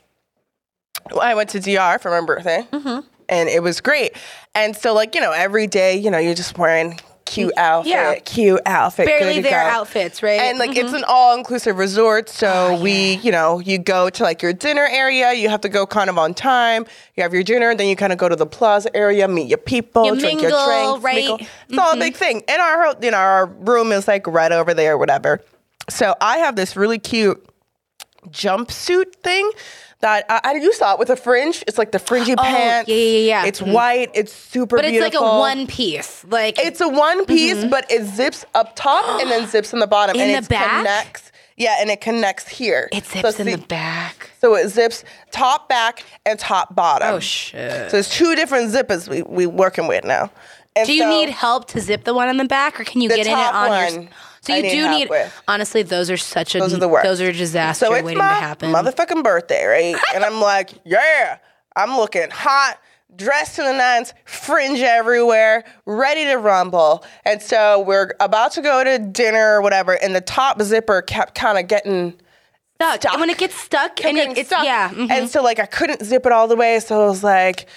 I 1.22 1.36
went 1.36 1.50
to 1.52 1.60
DR 1.60 2.00
for 2.00 2.12
my 2.12 2.26
birthday, 2.26 2.66
Mm-hmm. 2.72 3.00
and 3.30 3.50
it 3.50 3.62
was 3.64 3.82
great. 3.82 4.16
And 4.54 4.76
so, 4.76 4.94
like 4.94 5.16
you 5.16 5.22
know, 5.22 5.32
every 5.32 5.68
day, 5.68 5.96
you 5.98 6.10
know, 6.12 6.18
you're 6.18 6.34
just 6.36 6.58
wearing 6.58 7.00
cute 7.26 7.54
outfit, 7.58 7.92
Yeah. 7.92 8.16
cute 8.24 8.62
outfit, 8.68 9.08
Barely 9.08 9.42
there 9.42 9.52
go. 9.52 9.58
outfits, 9.80 10.22
right? 10.22 10.40
And 10.42 10.60
like 10.60 10.76
it's 10.78 10.92
Mhm. 10.92 10.98
an 10.98 11.04
all-inclusive 11.08 11.76
resort, 11.78 12.30
so 12.30 12.76
Oh, 12.78 12.80
we, 12.82 13.16
you 13.24 13.32
know, 13.32 13.60
you 13.60 13.80
go 13.80 14.12
to 14.12 14.24
like 14.24 14.44
your 14.44 14.54
dinner 14.54 14.88
area. 14.92 15.34
You 15.34 15.50
have 15.50 15.62
to 15.62 15.70
go 15.70 15.88
kind 15.88 16.10
of 16.12 16.20
on 16.20 16.36
time. 16.36 16.86
You 17.16 17.24
have 17.24 17.34
your 17.34 17.42
dinner, 17.42 17.72
and 17.72 17.80
then 17.80 17.88
you 17.88 17.96
kind 17.96 18.14
of 18.14 18.20
go 18.20 18.30
to 18.30 18.36
the 18.36 18.46
plaza 18.46 18.96
area, 18.96 19.28
meet 19.28 19.48
your 19.48 19.58
people, 19.58 20.06
You 20.06 20.20
drink 20.20 20.42
mingle, 20.42 20.52
your 20.68 20.68
drinks, 20.92 21.04
right? 21.04 21.16
mingle. 21.16 21.40
It's 21.70 21.78
all 21.80 21.94
a 21.94 21.98
big 21.98 22.16
thing. 22.16 22.44
And 22.48 22.62
our, 22.62 22.96
you 23.02 23.10
know, 23.10 23.18
our 23.18 23.48
room 23.48 23.92
is 23.92 24.08
like 24.08 24.28
right 24.28 24.52
over 24.52 24.76
there, 24.76 24.96
whatever. 24.96 25.42
So 25.90 26.14
I 26.22 26.38
have 26.38 26.56
this 26.56 26.76
really 26.76 27.00
cute 27.00 27.44
jumpsuit 28.30 29.16
thing. 29.24 29.50
That 30.02 30.26
I, 30.30 30.42
I 30.44 30.54
you 30.56 30.74
saw 30.74 30.94
it 30.94 31.00
with 31.00 31.10
a 31.10 31.16
fringe. 31.16 31.64
It's 31.68 31.78
like 31.78 31.92
the 31.92 32.00
fringy 32.00 32.36
pants. 32.36 32.90
Oh, 32.90 32.94
yeah, 32.94 33.00
yeah, 33.04 33.28
yeah. 33.28 33.46
It's 33.46 33.62
white. 33.62 34.12
It's 34.14 34.32
super 34.34 34.76
but 34.76 34.86
it's 34.86 35.00
like 35.00 35.14
a 35.16 35.22
one 35.22 35.68
piece. 35.68 36.26
Like 36.30 36.60
It's 36.60 36.82
a 36.82 36.88
one 36.90 37.26
piece, 37.26 37.64
but 37.66 37.90
it 37.90 38.04
zips 38.06 38.46
up 38.54 38.76
top 38.76 39.22
and 39.22 39.32
then 39.32 39.48
zips 39.48 39.74
in 39.74 39.80
the 39.80 39.88
bottom, 39.88 40.16
Mm-hmm. 40.16 40.24
In 40.30 40.36
and 40.36 40.46
the 40.46 40.48
it 40.56 40.60
back? 40.60 40.78
connects. 40.80 41.32
Yeah, 41.58 41.78
and 41.80 41.90
it 41.90 42.02
connects 42.02 42.48
here. 42.50 42.90
it 42.92 43.06
So 43.06 43.22
zips 43.22 43.40
in 43.40 43.46
see- 43.46 43.56
the 43.56 43.66
back. 43.68 44.30
So 44.42 44.56
it 44.56 44.68
zips 44.68 45.06
top, 45.32 45.70
back, 45.70 46.04
and 46.26 46.38
top, 46.38 46.76
bottom. 46.76 47.08
Oh 47.14 47.20
shit. 47.20 47.90
So 47.90 47.98
it's 47.98 48.14
two 48.14 48.36
different 48.36 48.72
zippers 48.74 49.08
we 49.08 49.22
we 49.24 49.46
working 49.48 49.88
with 49.88 50.04
now. 50.04 50.30
And 50.76 50.86
Do 50.86 50.94
you 50.94 51.04
so- 51.04 51.10
need 51.10 51.30
help 51.30 51.68
to 51.70 51.80
zip 51.80 52.04
the 52.04 52.14
one 52.14 52.28
in 52.28 52.36
the 52.36 52.44
back, 52.46 52.78
or 52.82 52.84
can 52.84 53.00
you 53.00 53.08
get 53.08 53.20
in 53.26 53.28
it 53.28 53.34
on 53.34 53.70
one, 53.70 53.94
your? 54.04 54.10
So 54.46 54.54
you 54.56 54.62
need 54.64 54.70
do 54.72 54.90
need. 54.90 55.10
with. 55.10 55.34
Honestly, 55.48 55.82
those 55.84 56.10
are 56.12 56.18
such 56.18 56.56
a. 56.56 56.60
Those 56.60 56.74
are 56.74 56.78
the 56.78 56.88
worst. 56.88 57.04
Those 57.06 57.22
are 57.22 57.30
a 57.30 57.34
disaster 57.34 57.86
So 57.86 57.94
it's 57.94 58.04
waiting 58.04 58.18
my 58.20 58.30
to 58.30 58.36
happen. 58.36 58.72
motherfucking 58.72 59.24
birthday, 59.24 59.66
right? 59.66 59.96
and 60.14 60.24
I'm 60.24 60.40
like, 60.42 60.72
yeah, 60.86 61.38
I'm 61.76 61.98
looking 61.98 62.30
hot, 62.32 62.80
dressed 63.16 63.56
to 63.58 63.64
the 63.64 63.74
nines, 63.74 64.14
fringe 64.26 64.80
everywhere, 64.80 65.64
ready 65.86 66.26
to 66.26 66.36
rumble. 66.36 67.04
And 67.26 67.42
so 67.42 67.82
we're 67.82 68.12
about 68.20 68.52
to 68.54 68.62
go 68.62 68.84
to 68.84 69.00
dinner 69.00 69.56
or 69.56 69.62
whatever, 69.62 69.94
and 70.02 70.16
the 70.16 70.22
top 70.22 70.62
zipper 70.62 71.02
kept 71.02 71.36
kind 71.36 71.58
of 71.58 71.68
getting 71.68 72.14
stuck. 72.76 73.02
stuck. 73.02 73.14
And 73.14 73.22
when 73.22 73.30
it 73.30 73.38
gets 73.38 73.56
stuck, 73.56 74.04
and 74.06 74.18
it, 74.18 74.38
it's 74.38 74.50
stuck. 74.50 74.64
yeah. 74.66 74.90
mhm. 74.90 75.10
And 75.10 75.30
so 75.30 75.42
like 75.42 75.60
I 75.60 75.66
couldn't 75.66 76.04
zip 76.04 76.26
it 76.26 76.32
all 76.32 76.48
the 76.48 76.56
way, 76.56 76.80
so 76.80 77.04
I 77.04 77.08
was 77.08 77.24
like, 77.24 77.68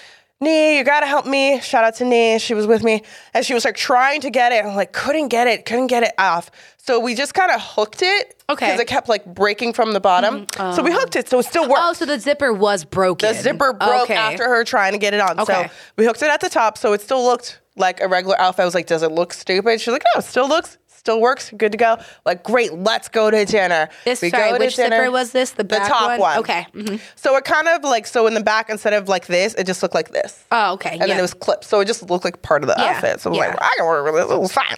Nee, 0.41 0.77
you 0.77 0.85
gotta 0.85 1.05
help 1.05 1.25
me. 1.25 1.59
Shout 1.59 1.83
out 1.83 1.95
to 1.95 2.05
Nee. 2.05 2.39
She 2.39 2.53
was 2.53 2.65
with 2.65 2.81
me. 2.83 3.03
And 3.33 3.45
she 3.45 3.53
was 3.53 3.65
like 3.65 3.75
trying 3.75 4.21
to 4.21 4.29
get 4.29 4.53
it. 4.53 4.63
I'm 4.63 4.75
like, 4.75 4.93
couldn't 4.93 5.27
get 5.27 5.47
it, 5.47 5.65
couldn't 5.65 5.87
get 5.87 6.03
it 6.03 6.13
off. 6.17 6.49
So 6.77 6.97
we 6.99 7.13
just 7.13 7.33
kind 7.33 7.51
of 7.51 7.59
hooked 7.61 8.01
it. 8.01 8.41
Okay. 8.49 8.67
Because 8.67 8.79
it 8.79 8.87
kept 8.87 9.09
like 9.09 9.25
breaking 9.25 9.73
from 9.73 9.91
the 9.91 9.99
bottom. 9.99 10.45
Mm-hmm. 10.47 10.75
So 10.75 10.81
we 10.81 10.91
hooked 10.91 11.15
it, 11.17 11.27
so 11.29 11.39
it 11.39 11.43
still 11.45 11.63
worked. 11.67 11.81
oh, 11.83 11.93
so 11.93 12.05
the 12.05 12.17
zipper 12.17 12.51
was 12.53 12.83
broken. 12.85 13.27
the 13.31 13.39
zipper 13.39 13.73
broke 13.73 14.03
Okay. 14.03 14.15
after 14.15 14.45
her 14.45 14.63
trying 14.63 14.93
to 14.93 14.97
get 14.97 15.13
it 15.13 15.19
on. 15.19 15.39
Okay. 15.41 15.67
So 15.67 15.73
we 15.97 16.05
hooked 16.05 16.21
it 16.23 16.29
at 16.29 16.39
the 16.41 16.49
top, 16.49 16.77
so 16.77 16.93
it 16.93 17.01
still 17.01 17.21
looked 17.23 17.59
like 17.75 17.99
a 18.01 18.07
regular 18.07 18.39
outfit. 18.39 18.61
I 18.63 18.65
was 18.65 18.73
like, 18.73 18.87
does 18.87 19.03
it 19.03 19.11
look 19.11 19.33
stupid? 19.33 19.79
She's 19.81 19.91
like, 19.91 20.03
no, 20.15 20.19
it 20.19 20.23
still 20.23 20.47
looks, 20.47 20.77
still 20.99 21.19
works, 21.21 21.51
good 21.57 21.71
to 21.71 21.77
go. 21.77 21.97
Like, 22.25 22.43
great, 22.43 22.73
let's 22.73 23.07
go 23.09 23.31
to 23.31 23.45
dinner. 23.45 23.89
This 24.05 24.21
we 24.21 24.29
sorry, 24.29 24.51
go 24.51 24.57
to 24.57 24.65
which 24.65 24.75
dinner. 24.75 24.97
zipper 24.97 25.11
was 25.11 25.31
this? 25.31 25.51
The 25.51 25.63
The 25.63 25.79
top 25.79 26.09
one. 26.11 26.19
one. 26.19 26.37
Okay. 26.39 26.67
mhm. 26.73 26.99
So 27.15 27.35
it 27.37 27.45
kind 27.45 27.67
of 27.67 27.83
like 27.83 28.05
so 28.05 28.27
in 28.27 28.33
the 28.33 28.43
back 28.43 28.69
instead 28.69 28.93
of 28.93 29.07
like 29.07 29.25
this, 29.27 29.55
it 29.55 29.65
just 29.65 29.81
looked 29.81 29.95
like 29.95 30.11
this. 30.11 30.43
Oh, 30.51 30.73
okay. 30.73 30.91
and 30.91 30.99
yeah. 31.01 31.07
then 31.07 31.19
it 31.19 31.21
was 31.21 31.33
clipped, 31.33 31.63
so 31.63 31.79
it 31.79 31.85
just 31.85 32.09
looked 32.09 32.25
like 32.25 32.41
part 32.41 32.61
of 32.63 32.67
the 32.67 32.75
Yeah, 32.77 32.91
outfit. 32.91 33.21
So 33.21 33.29
I'm 33.31 33.35
yeah. 33.35 33.47
like, 33.47 33.61
I 33.61 33.73
can 33.77 33.85
work 33.85 34.05
with 34.05 34.15
this. 34.27 34.31
It 34.31 34.39
was 34.39 34.51
fine. 34.53 34.75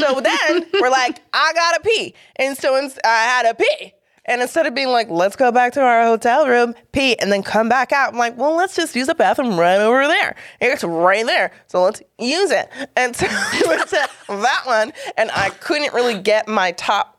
So 0.00 0.20
then 0.20 0.66
we're 0.80 0.88
like, 0.90 1.20
I 1.32 1.52
gotta 1.54 1.80
pee, 1.84 2.14
and 2.36 2.56
so 2.56 2.74
I 2.74 2.88
had 3.04 3.42
to 3.48 3.54
pee. 3.54 3.92
And 4.26 4.42
instead 4.42 4.66
of 4.66 4.74
being 4.74 4.88
like, 4.88 5.08
let's 5.10 5.34
go 5.36 5.50
back 5.50 5.72
to 5.72 5.80
our 5.80 6.04
hotel 6.04 6.46
room, 6.46 6.74
pee, 6.92 7.18
and 7.18 7.32
then 7.32 7.42
come 7.42 7.68
back 7.68 7.90
out, 7.92 8.12
I'm 8.12 8.18
like, 8.18 8.36
well, 8.36 8.54
let's 8.54 8.76
just 8.76 8.94
use 8.94 9.06
the 9.06 9.14
bathroom 9.14 9.58
right 9.58 9.80
over 9.80 10.06
there. 10.06 10.36
It's 10.60 10.84
right 10.84 11.24
there. 11.26 11.52
So 11.68 11.82
let's 11.82 12.02
use 12.18 12.50
it. 12.50 12.68
And 12.96 13.16
so 13.16 13.26
we 13.26 13.66
went 13.68 13.88
to 13.88 14.08
that 14.28 14.62
one, 14.64 14.92
and 15.16 15.30
I 15.32 15.50
couldn't 15.50 15.94
really 15.94 16.18
get 16.20 16.48
my 16.48 16.72
top 16.72 17.16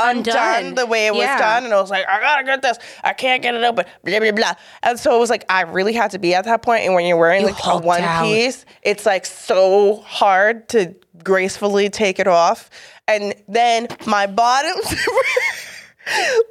undone, 0.00 0.36
Undone. 0.36 0.74
the 0.76 0.86
way 0.86 1.06
it 1.08 1.12
was 1.12 1.24
Yeah. 1.24 1.38
done. 1.38 1.64
And 1.64 1.74
I 1.74 1.80
was 1.80 1.90
like, 1.90 2.06
I 2.08 2.20
gotta 2.20 2.44
get 2.44 2.62
this. 2.62 2.78
I 3.02 3.12
can't 3.12 3.42
get 3.42 3.54
it 3.56 3.64
open. 3.64 3.84
Blah, 4.04 4.20
blah, 4.20 4.30
blah. 4.30 4.54
And 4.84 4.98
so 4.98 5.14
it 5.16 5.18
was 5.18 5.28
like, 5.28 5.44
I 5.48 5.62
really 5.62 5.92
had 5.92 6.12
to 6.12 6.18
be 6.20 6.34
at 6.34 6.44
that 6.44 6.62
point. 6.62 6.84
And 6.84 6.94
when 6.94 7.04
you're 7.04 7.16
wearing 7.16 7.40
You 7.42 7.48
like 7.48 7.66
a 7.66 7.78
one 7.78 8.00
out. 8.02 8.22
piece, 8.24 8.64
it's 8.82 9.04
like 9.04 9.26
so 9.26 9.96
hard 9.96 10.68
to 10.70 10.94
gracefully 11.24 11.90
take 11.90 12.20
it 12.20 12.28
off. 12.28 12.70
And 13.08 13.34
then 13.48 13.88
my 14.06 14.26
bottom 14.28 14.76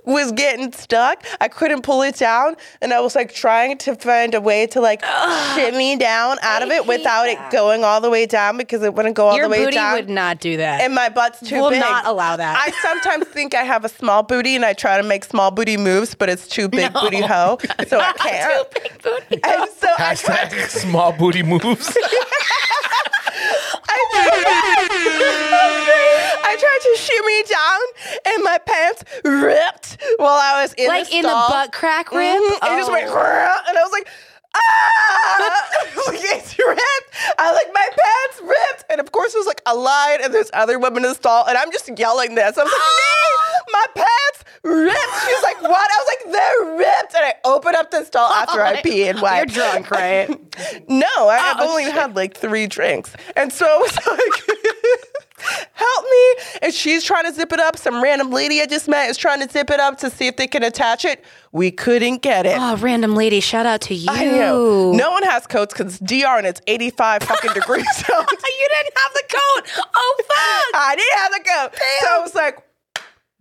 was 0.05 0.31
getting 0.31 0.71
stuck. 0.71 1.25
I 1.41 1.47
couldn't 1.47 1.81
pull 1.83 2.01
it 2.01 2.15
down. 2.15 2.55
And 2.81 2.93
I 2.93 2.99
was 2.99 3.15
like 3.15 3.33
trying 3.33 3.77
to 3.79 3.95
find 3.95 4.33
a 4.33 4.41
way 4.41 4.67
to 4.67 4.79
like 4.81 5.03
shimmy 5.55 5.97
down 5.97 6.37
out 6.41 6.61
of 6.63 6.69
it 6.69 6.85
without 6.87 7.25
that. 7.25 7.47
it 7.47 7.51
going 7.51 7.83
all 7.83 8.01
the 8.01 8.09
way 8.09 8.25
down 8.25 8.57
because 8.57 8.83
it 8.83 8.93
wouldn't 8.93 9.15
go 9.15 9.27
all 9.27 9.35
Your 9.35 9.45
the 9.45 9.49
way 9.51 9.63
booty 9.65 9.75
down. 9.75 9.93
would 9.95 10.09
not 10.09 10.39
do 10.39 10.57
that. 10.57 10.81
and 10.81 10.93
my 10.95 11.09
butt's 11.09 11.39
too 11.39 11.45
big. 11.55 11.61
Will 11.61 11.71
not 11.79 12.05
allow 12.05 12.35
that. 12.35 12.57
I 12.67 12.71
sometimes 12.81 13.25
think 13.33 13.53
I 13.55 13.63
have 13.63 13.83
a 13.85 13.89
small 13.89 14.23
booty 14.23 14.55
and 14.55 14.63
I 14.65 14.73
try 14.73 14.97
to 14.97 15.03
make 15.03 15.23
small 15.25 15.51
booty 15.51 15.77
moves, 15.77 16.15
but 16.15 16.29
it's 16.29 16.47
too 16.47 16.67
big 16.69 16.93
No. 16.93 17.01
booty 17.01 17.21
hoe, 17.21 17.57
so 17.87 17.99
I 17.99 18.13
can't. 18.13 18.67
Too 18.73 18.79
big 18.81 19.01
booty. 19.03 19.43
And 19.43 19.69
so 19.77 19.87
I 19.97 20.15
tried, 20.15 20.49
Hashtag 20.51 20.69
small 20.69 21.11
booty 21.13 21.43
moves. 21.43 21.97
I 23.89 23.99
oh 24.13 24.76
tried, 26.57 26.79
to 26.81 26.95
shimmy 26.97 27.43
down, 27.43 27.79
and 28.25 28.43
my 28.43 28.57
pants 28.59 29.03
ripped 29.23 29.97
while 30.17 30.39
I 30.41 30.61
was 30.61 30.73
in 30.73 30.85
the 30.85 30.89
like 30.89 31.09
the 31.09 31.15
in 31.17 31.21
the 31.23 31.29
stall. 31.29 31.49
butt 31.49 31.71
crack 31.71 32.11
rip. 32.11 32.19
Mhm. 32.41 32.55
It 32.57 32.77
just 32.77 32.91
went, 32.91 33.07
Oh. 33.07 33.61
And 33.67 33.77
I 33.77 33.83
was 33.83 33.91
like, 33.91 34.07
ah! 34.55 35.67
it's 36.35 36.57
ripped. 36.57 37.35
I 37.39 37.51
like 37.53 37.67
my 37.73 37.87
pants 37.89 38.41
ripped, 38.43 38.85
and 38.89 38.99
of 38.99 39.11
course 39.11 39.33
there's 39.33 39.45
like 39.45 39.61
a 39.65 39.75
line, 39.75 40.19
and 40.23 40.33
there's 40.33 40.49
other 40.53 40.79
women 40.79 41.03
in 41.03 41.09
the 41.09 41.15
stall, 41.15 41.45
and 41.47 41.57
I'm 41.57 41.71
just 41.71 41.89
yelling 41.97 42.35
this. 42.35 42.57
I 42.57 42.63
was 42.63 42.71
like! 42.71 42.81
"Nee, 42.81 43.71
my 43.73 43.85
pants 43.95 44.43
ripped. 44.63 45.25
She 45.25 45.33
was 45.33 45.43
like, 45.43 45.61
what? 45.61 45.71
I 45.91 46.03
was 46.03 46.07
like, 46.07 46.33
they're 46.33 46.77
ripped. 46.77 47.15
And 47.15 47.25
I 47.25 47.33
open 47.45 47.75
up 47.75 47.91
the 47.91 48.03
stall 48.05 48.29
after 48.31 48.61
I 48.61 48.81
pee 48.83 49.07
and 49.07 49.21
wipe. 49.21 49.47
You're 49.47 49.63
drunk, 49.63 49.91
right? 49.91 50.27
No, 50.89 51.07
I, 51.07 51.37
I've 51.37 51.57
Oh, 51.59 51.69
only 51.69 51.85
shit. 51.85 51.93
had 51.93 52.15
like 52.15 52.35
three 52.35 52.67
drinks. 52.67 53.13
And 53.35 53.51
so 53.53 53.65
I 53.65 53.77
was 53.77 53.95
like, 54.07 55.26
help 55.37 56.05
me. 56.05 56.43
And 56.63 56.73
she's 56.73 57.03
trying 57.03 57.25
to 57.25 57.33
zip 57.33 57.51
it 57.51 57.59
up. 57.59 57.77
Some 57.77 58.01
random 58.01 58.31
lady 58.31 58.61
I 58.61 58.65
just 58.65 58.87
met 58.87 59.09
is 59.09 59.17
trying 59.17 59.45
to 59.45 59.51
zip 59.51 59.69
it 59.69 59.79
up 59.79 59.97
to 59.99 60.09
see 60.09 60.27
if 60.27 60.37
they 60.37 60.47
can 60.47 60.63
attach 60.63 61.05
it. 61.05 61.23
We 61.51 61.71
couldn't 61.71 62.21
get 62.21 62.45
it. 62.45 62.57
oh, 62.59 62.75
random 62.77 63.15
lady, 63.15 63.39
shout 63.39 63.65
out 63.65 63.81
to 63.81 63.95
you. 63.95 64.07
I 64.09 64.25
know. 64.25 64.91
No 64.93 65.11
one 65.11 65.23
has 65.23 65.47
coats 65.47 65.73
because 65.73 65.99
DR 65.99 66.37
and 66.37 66.45
it's 66.47 66.61
85 66.67 67.23
fucking 67.23 67.53
degrees 67.53 67.85
out. 68.13 68.29
you 68.31 68.67
didn't 68.69 68.97
have 68.97 69.13
the 69.13 69.23
coat. 69.29 69.83
Oh 69.95 70.15
fuck. 70.19 70.81
I 70.81 70.95
didn't 70.95 71.19
have 71.19 71.31
the 71.31 71.49
coat. 71.49 71.81
So 72.01 72.07
I 72.07 72.19
was 72.21 72.35
like, 72.35 72.59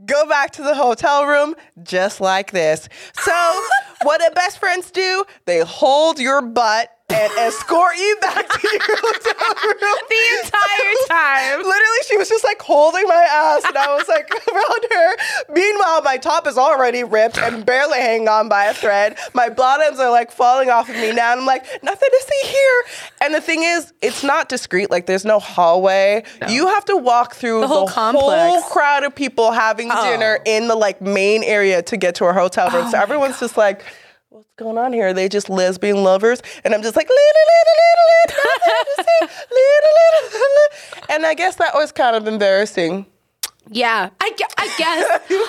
go 0.04 0.26
back 0.28 0.52
to 0.52 0.62
the 0.62 0.74
hotel 0.74 1.26
room 1.26 1.54
just 1.82 2.20
like 2.20 2.52
this. 2.52 2.88
So 3.14 3.62
what 4.02 4.20
do 4.20 4.28
best 4.34 4.58
friends 4.58 4.90
do? 4.90 5.24
They 5.46 5.60
hold 5.60 6.18
your 6.18 6.42
butt 6.42 6.90
and 7.08 7.32
escort 7.38 7.96
you 7.96 8.16
back 8.20 8.48
to 8.48 8.68
your 8.68 8.96
hotel 8.98 9.54
room. 9.64 9.96
the 10.08 10.38
entire 10.42 10.94
time. 11.08 11.58
Literally, 11.58 12.02
she 12.08 12.16
was 12.16 12.28
just 12.28 12.42
like 12.42 12.60
holding 12.60 13.06
my 13.06 13.24
ass, 13.28 13.64
and 13.64 13.76
I 13.76 13.94
was 13.94 14.08
like 14.08 14.28
around 14.52 14.86
her. 14.90 15.54
Meanwhile, 15.54 16.02
my 16.02 16.16
top 16.16 16.46
is 16.46 16.58
already 16.58 17.04
ripped 17.04 17.38
and 17.38 17.64
barely 17.64 17.98
hanging 17.98 18.28
on 18.28 18.48
by 18.48 18.64
a 18.64 18.74
thread. 18.74 19.18
My 19.34 19.48
bottoms 19.48 20.00
are 20.00 20.10
like 20.10 20.32
falling 20.32 20.68
off 20.68 20.88
of 20.88 20.96
me 20.96 21.12
now, 21.12 21.32
and 21.32 21.40
I'm 21.40 21.46
like, 21.46 21.64
nothing 21.82 22.08
to 22.10 22.24
see 22.26 22.48
here. 22.48 22.82
And 23.22 23.34
the 23.34 23.40
thing 23.40 23.62
is, 23.62 23.92
it's 24.02 24.24
not 24.24 24.48
discreet. 24.48 24.90
Like, 24.90 25.06
there's 25.06 25.24
no 25.24 25.38
hallway. 25.38 26.24
You 26.48 26.66
have 26.68 26.84
to 26.86 26.96
walk 26.96 27.34
through 27.34 27.60
the, 27.60 27.68
whole 27.68 27.88
complex. 27.88 28.26
whole 28.26 28.62
crowd 28.70 29.04
of 29.04 29.14
people 29.14 29.52
having 29.52 29.90
oh. 29.92 30.10
dinner 30.10 30.40
in 30.44 30.68
the 30.68 30.74
like 30.74 31.00
main 31.00 31.44
area 31.44 31.82
to 31.82 31.96
get 31.96 32.16
to 32.16 32.24
our 32.24 32.32
hotel 32.32 32.70
room. 32.70 32.90
so 32.90 32.98
oh 32.98 33.00
everyone's 33.00 33.38
just 33.38 33.56
like. 33.56 33.84
What's 34.36 34.52
going 34.58 34.76
on 34.76 34.92
here? 34.92 35.06
Are 35.08 35.12
they 35.14 35.30
just 35.30 35.48
lesbian 35.48 36.02
lovers? 36.04 36.42
And 36.62 36.74
I'm 36.74 36.82
just 36.82 36.94
like, 36.94 37.08
little, 37.08 37.24
little, 39.48 39.62
little. 40.28 41.06
And 41.08 41.24
I 41.24 41.32
guess 41.32 41.56
that 41.56 41.72
was 41.72 41.90
kind 41.90 42.14
of 42.14 42.28
embarrassing. 42.28 43.06
Yeah, 43.70 44.10
I, 44.20 44.30
gue- 44.36 44.46
I 44.58 44.74
guess 44.76 45.06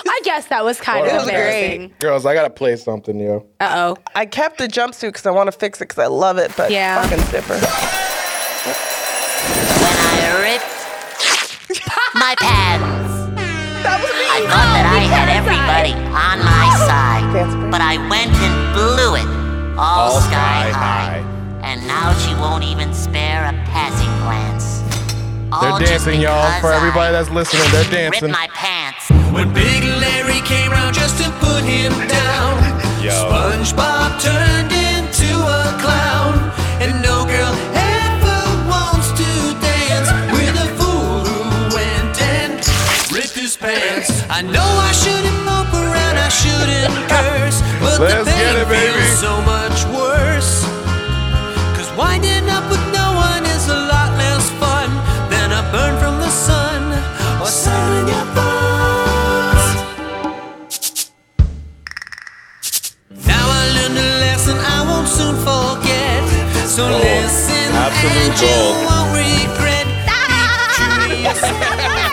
I 0.08 0.22
guess 0.24 0.48
that 0.48 0.63
was 0.63 0.79
kind 0.79 1.06
It 1.06 1.10
of 1.10 1.15
was 1.17 1.24
embarrassing. 1.27 1.96
Girls, 2.00 2.25
I 2.25 2.34
gotta 2.34 2.50
play 2.50 2.77
something, 2.77 3.20
yo. 3.20 3.46
Uh 3.60 3.94
oh. 3.98 3.98
I 4.15 4.25
kept 4.25 4.58
the 4.58 4.70
jumpsuit 4.70 5.10
because 5.10 5.25
I 5.25 5.32
want 5.32 5.48
to 5.51 5.51
fix 5.51 5.82
it 5.82 5.89
because 5.89 6.00
I 6.01 6.08
love 6.08 6.38
it, 6.38 6.53
but 6.56 6.72
Yeah. 6.72 7.01
fucking 7.01 7.25
zipper. 7.25 7.56
when 7.56 7.63
I 10.00 10.39
ripped 10.48 10.65
my 12.15 12.36
pants. 12.39 13.13
That 13.84 14.00
was 14.01 14.10
me. 14.15 14.25
I 14.32 14.39
me. 14.39 14.48
thought 14.48 14.72
that 14.74 14.86
I 14.88 15.00
had 15.12 15.27
everybody 15.27 15.91
on 16.08 16.39
my 16.39 16.70
side, 16.88 16.98
Dance 16.98 17.15
break. 17.15 17.16
But 17.34 17.81
I 17.81 17.98
went 18.10 18.31
and 18.31 18.55
blew 18.74 19.15
it 19.15 19.27
all, 19.77 20.13
All 20.15 20.22
sky 20.22 20.72
sky 20.72 20.72
high. 20.72 21.17
And 21.62 21.86
now 21.88 22.13
she 22.24 22.34
won't 22.36 22.63
even 22.63 22.93
spare 22.93 23.43
a 23.46 23.53
passing 23.67 24.12
glance. 24.24 24.79
They're 25.62 25.72
All 25.72 25.79
just 25.79 25.91
dancing, 26.05 26.22
y'all. 26.22 26.43
because 26.48 26.62
For 26.62 26.72
everybody 26.74 27.12
that's 27.12 27.29
listening, 27.29 27.67
they're 27.72 27.91
dancing. 27.91 28.31
my 28.31 28.48
pants. 28.53 29.10
When 29.31 29.53
Big 29.53 29.84
Larry 29.84 30.41
came 30.48 30.72
round 30.72 30.96
just 30.96 31.17
to 31.24 31.29
put 31.43 31.63
him 31.63 31.91
down, 32.07 32.53
Yo. 33.03 33.12
SpongeBob 33.12 34.19
turned 34.24 34.72
into 34.72 35.29
a 35.36 35.63
clown, 35.84 36.34
and 36.81 36.91
no 37.03 37.25
girl 37.25 37.53
ever 37.75 38.39
wants 38.72 39.12
to 39.19 39.29
dance 39.60 40.10
with 40.31 40.55
a 40.55 40.67
fool 40.79 41.24
who 41.27 41.75
went 41.75 42.15
and 42.22 42.53
ripped 43.12 43.36
his 43.36 43.55
pants. 43.57 44.12
I 44.29 44.41
know 44.41 44.66
shouldn't 46.41 46.94
curse, 47.10 47.60
but 47.82 48.00
Let's 48.00 48.25
the 48.25 48.32
pain 48.32 48.38
get 48.41 48.56
it, 48.62 48.67
baby. 48.70 48.94
feels 48.94 49.20
so 49.20 49.34
much 49.53 49.77
worse. 49.98 50.53
Cause 51.75 51.89
winding 51.98 52.46
up 52.50 52.65
with 52.70 52.84
no 52.94 53.08
one 53.27 53.44
is 53.56 53.65
a 53.70 53.79
lot 53.94 54.12
less 54.22 54.46
fun 54.62 54.89
than 55.34 55.51
a 55.51 55.63
burn 55.74 55.94
from 56.01 56.15
the 56.20 56.29
sun 56.29 56.82
or 57.41 57.48
sun 57.48 57.88
in 58.00 58.06
your 58.13 58.25
butt. 58.36 59.58
Now 63.25 63.46
I 63.62 63.63
learned 63.77 63.98
a 63.98 64.10
lesson 64.25 64.56
I 64.58 64.79
won't 64.89 65.08
soon 65.08 65.36
forget. 65.48 66.24
So 66.67 66.84
oh, 66.86 66.98
listen, 67.01 67.67
absolute 67.74 68.17
and 68.24 68.34
you 68.41 68.48
gold. 68.48 68.86
won't 68.88 69.10
regret. 69.17 69.88
We 71.08 71.13
did 71.24 72.06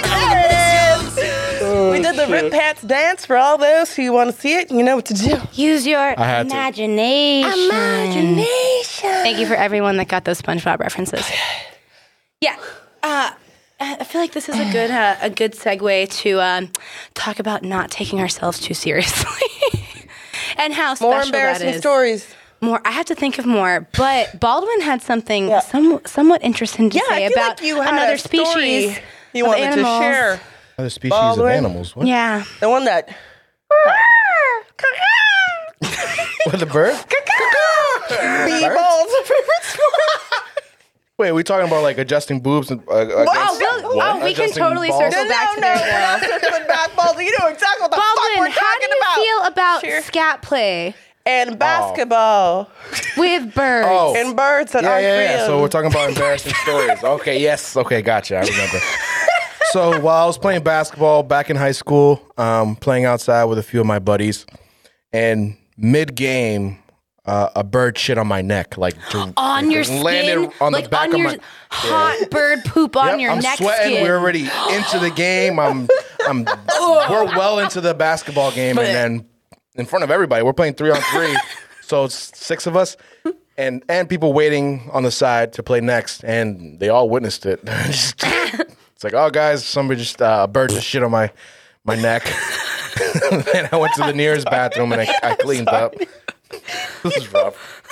the 2.26 2.32
rip 2.32 2.52
pants 2.52 2.82
dance 2.82 3.24
for 3.26 3.36
all 3.36 3.58
those 3.58 3.94
who 3.94 4.12
want 4.12 4.34
to 4.34 4.40
see 4.40 4.54
it. 4.56 4.70
You 4.70 4.82
know 4.82 4.96
what 4.96 5.06
to 5.06 5.14
do. 5.14 5.36
Use 5.52 5.86
your 5.86 5.98
had 6.14 6.48
to. 6.48 6.54
imagination. 6.54 7.64
Imagination. 7.70 9.10
Thank 9.22 9.38
you 9.38 9.46
for 9.46 9.54
everyone 9.54 9.96
that 9.98 10.08
got 10.08 10.24
those 10.24 10.40
SpongeBob 10.40 10.78
references. 10.80 11.24
Yeah. 12.40 12.56
Uh, 13.02 13.30
I 13.80 14.04
feel 14.04 14.20
like 14.20 14.32
this 14.32 14.48
is 14.48 14.58
a 14.58 14.70
good 14.72 14.90
uh, 14.90 15.16
a 15.20 15.28
good 15.30 15.52
segue 15.52 16.10
to 16.22 16.40
um, 16.40 16.70
talk 17.14 17.38
about 17.38 17.62
not 17.62 17.90
taking 17.90 18.20
ourselves 18.20 18.60
too 18.60 18.72
seriously 18.74 19.48
and 20.56 20.72
how 20.72 20.94
special 20.94 21.10
More 21.10 21.18
that 21.18 21.26
embarrassing 21.26 21.68
is. 21.70 21.78
stories. 21.80 22.34
More. 22.60 22.80
I 22.84 22.92
have 22.92 23.04
to 23.06 23.14
think 23.14 23.38
of 23.38 23.44
more, 23.44 23.86
but 23.96 24.40
Baldwin 24.40 24.80
had 24.80 25.02
something 25.02 25.48
Yeah. 25.48 25.60
some, 25.60 26.00
somewhat 26.06 26.42
interesting 26.42 26.88
to 26.90 26.96
Yeah, 26.96 27.02
say 27.08 27.28
feel 27.28 27.36
about 27.36 27.48
like 27.60 27.62
you 27.68 27.80
had 27.82 27.92
another 27.94 28.12
a 28.14 28.18
story 28.18 28.44
species 28.46 28.98
you 29.34 29.44
of 29.44 29.48
wanted 29.48 29.64
animals. 29.64 29.98
to 29.98 30.02
share. 30.04 30.40
Other 30.78 30.90
species 30.90 31.10
Baldwin. 31.10 31.46
of 31.48 31.52
animals. 31.54 31.94
What? 31.96 32.06
Yeah. 32.06 32.44
The 32.60 32.68
one 32.68 32.84
that. 32.86 33.08
What, 36.46 36.60
the 36.60 36.66
bird? 36.66 36.94
Beebal's 38.08 39.14
favorite 39.24 39.62
story. 39.62 39.88
Wait, 41.16 41.28
are 41.30 41.34
we 41.34 41.42
talking 41.42 41.66
about 41.66 41.82
like 41.82 41.96
adjusting 41.96 42.40
boobs? 42.40 42.70
And, 42.70 42.80
uh, 42.88 42.92
Oh, 42.92 43.22
against- 43.22 43.60
we'll- 43.60 44.02
oh, 44.02 44.14
we 44.22 44.34
can 44.34 44.44
Adjusting 44.44 44.62
totally 44.62 44.88
balls? 44.88 45.04
circle 45.04 45.22
No, 45.24 45.28
back 45.30 45.48
no, 45.48 45.54
to 45.54 45.60
no. 45.60 45.74
there, 45.74 45.86
We're 45.86 46.00
not 46.00 46.20
circling 46.42 46.66
back, 46.68 46.96
Baldy. 46.96 47.24
You 47.24 47.32
know 47.40 47.46
exactly 47.48 47.80
what 47.82 47.90
the 47.92 47.96
fuck 47.96 48.16
we're 48.38 48.48
talking 48.48 48.52
about. 48.52 48.52
how 48.52 48.74
do 48.74 48.80
talking 48.80 48.88
you 48.90 48.98
about. 49.00 49.14
feel 49.16 49.40
about 49.52 49.80
Sure. 49.80 50.02
scat 50.02 50.42
play 50.42 50.94
And 51.24 51.58
basketball. 51.58 52.68
with 53.16 53.54
birds? 53.54 53.88
Oh. 53.90 54.14
And 54.16 54.36
birds 54.36 54.72
that 54.72 54.82
Yeah, 54.82 54.90
aren't 54.90 55.02
yeah, 55.04 55.22
yeah. 55.22 55.46
So 55.46 55.60
we're 55.62 55.68
talking 55.68 55.90
about 55.90 56.10
embarrassing 56.10 56.52
stories. 56.62 57.02
Okay, 57.02 57.38
yes. 57.40 57.74
Okay, 57.76 58.02
gotcha. 58.02 58.36
I 58.36 58.40
remember. 58.42 58.78
so 59.74 59.98
while 59.98 60.22
I 60.22 60.26
was 60.26 60.38
playing 60.38 60.62
basketball 60.62 61.24
back 61.24 61.50
in 61.50 61.56
high 61.56 61.72
school, 61.72 62.22
um, 62.38 62.76
playing 62.76 63.06
outside 63.06 63.42
with 63.46 63.58
a 63.58 63.62
few 63.64 63.80
of 63.80 63.86
my 63.86 63.98
buddies, 63.98 64.46
and 65.12 65.56
mid 65.76 66.14
game, 66.14 66.78
uh, 67.24 67.48
a 67.56 67.64
bird 67.64 67.98
shit 67.98 68.16
on 68.16 68.28
my 68.28 68.40
neck, 68.40 68.78
like 68.78 68.94
to- 69.10 69.32
on 69.36 69.72
your 69.72 69.82
landed 69.84 70.52
skin, 70.52 70.52
on 70.60 70.72
like 70.72 70.84
the 70.84 70.90
back 70.90 71.08
on 71.08 71.14
of 71.14 71.18
your 71.22 71.30
my. 71.32 71.38
hot 71.70 72.30
bird 72.30 72.64
poop 72.64 72.96
on 72.96 73.08
Yep, 73.08 73.20
your 73.20 73.30
I'm 73.32 73.40
neck 73.40 73.58
sweating. 73.58 73.94
skin. 73.94 74.02
We're 74.04 74.16
already 74.16 74.48
into 74.70 75.00
the 75.00 75.10
game. 75.10 75.58
I'm, 75.58 75.88
I'm, 76.28 76.44
we're 76.44 77.24
well 77.36 77.58
into 77.58 77.80
the 77.80 77.94
basketball 77.94 78.52
game, 78.52 78.78
and 78.78 78.86
then 78.86 79.28
in 79.74 79.86
front 79.86 80.04
of 80.04 80.12
everybody, 80.12 80.44
we're 80.44 80.52
playing 80.52 80.74
three 80.74 80.92
on 80.92 81.00
three. 81.12 81.36
so 81.80 82.04
it's 82.04 82.14
six 82.38 82.68
of 82.68 82.76
us, 82.76 82.96
and 83.58 83.82
and 83.88 84.08
people 84.08 84.32
waiting 84.32 84.88
on 84.92 85.02
the 85.02 85.10
side 85.10 85.52
to 85.54 85.64
play 85.64 85.80
next, 85.80 86.22
and 86.22 86.78
they 86.78 86.90
all 86.90 87.10
witnessed 87.10 87.44
it. 87.44 87.60
Just- 89.04 89.14
it's 89.14 89.14
like, 89.14 89.26
oh 89.26 89.30
guys, 89.30 89.64
somebody 89.64 90.00
just 90.00 90.20
uh, 90.22 90.40
a 90.44 90.48
bird 90.48 90.70
just 90.70 90.86
shit 90.86 91.02
on 91.02 91.10
my 91.10 91.30
my 91.84 91.94
neck. 91.96 92.26
and 93.30 93.68
I 93.72 93.76
went 93.76 93.92
to 93.94 94.02
the 94.02 94.12
nearest 94.14 94.46
bathroom 94.46 94.92
and 94.92 95.02
I, 95.02 95.14
I 95.22 95.34
cleaned 95.36 95.68
up. 95.68 95.94
this 97.02 97.16
is 97.16 97.32
rough. 97.32 97.82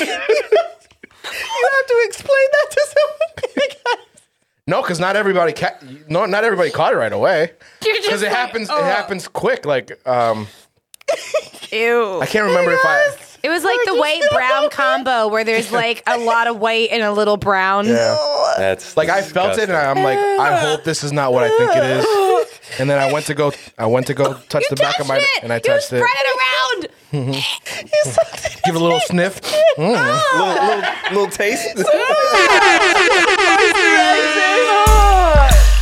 you 0.00 0.06
have 0.06 1.86
to 1.86 2.02
explain 2.06 2.46
that 2.52 2.70
to 2.70 2.86
someone. 2.86 3.18
No, 4.66 4.82
because 4.82 5.00
not 5.00 5.16
everybody 5.16 5.54
ca- 5.54 5.78
no, 6.10 6.26
not 6.26 6.44
everybody 6.44 6.70
caught 6.70 6.92
it 6.92 6.96
right 6.96 7.10
away. 7.10 7.52
You're 7.82 7.94
just 7.96 8.06
Because 8.06 8.20
it 8.20 8.26
like, 8.26 8.34
happens, 8.36 8.68
oh. 8.70 8.78
it 8.78 8.84
happens 8.84 9.26
quick. 9.26 9.64
Like, 9.64 10.06
um, 10.06 10.46
Ew. 11.72 12.20
I 12.20 12.26
can't 12.26 12.44
remember 12.46 12.72
if 12.72 12.80
I. 12.84 13.16
It 13.42 13.48
was 13.50 13.62
like 13.64 13.78
the 13.86 13.94
white 13.94 14.22
brown 14.32 14.68
combo 14.70 15.28
where 15.28 15.44
there's 15.44 15.70
like 15.70 16.02
a 16.06 16.18
lot 16.18 16.46
of 16.48 16.58
white 16.58 16.88
and 16.90 17.02
a 17.02 17.12
little 17.12 17.36
brown. 17.36 17.86
Yeah. 17.86 18.16
That's 18.56 18.96
Like 18.96 19.08
I 19.08 19.22
felt 19.22 19.58
it, 19.58 19.68
and 19.68 19.76
I'm 19.76 20.02
like, 20.02 20.18
I 20.18 20.58
hope 20.58 20.84
this 20.84 21.04
is 21.04 21.12
not 21.12 21.32
what 21.32 21.44
I 21.44 21.48
think 21.56 21.70
it 21.76 21.84
is. 21.84 22.06
And 22.78 22.88
then 22.88 22.98
I 22.98 23.10
went 23.10 23.24
to 23.26 23.34
go, 23.34 23.50
I 23.78 23.86
went 23.86 24.06
to 24.08 24.14
go 24.14 24.34
touch 24.50 24.64
the 24.68 24.76
back 24.76 25.00
of 25.00 25.08
my, 25.08 25.18
Touched 25.18 25.36
it. 25.38 25.42
and 25.42 25.52
I 25.54 25.56
You 25.56 25.60
touched 25.62 25.86
spread 25.86 26.02
it. 26.02 26.90
Mm-hmm. 27.12 27.30
it 27.30 27.34
around. 27.34 28.62
Give 28.66 28.74
it 28.76 28.80
a 28.80 28.84
little 28.84 29.00
sniff. 29.00 29.40
Mm. 29.40 29.94
Ah. 29.96 31.08
little, 31.10 31.18
little, 31.18 31.26
little 31.26 31.30
taste. 31.34 31.66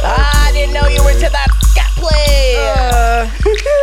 Ah, 0.09 0.49
I 0.49 0.53
didn't 0.53 0.73
know 0.75 0.87
you 0.87 1.03
were 1.03 1.11
into 1.11 1.29
that 1.29 1.49
scat 1.65 1.91
play. 1.97 2.57
Uh. 2.59 3.29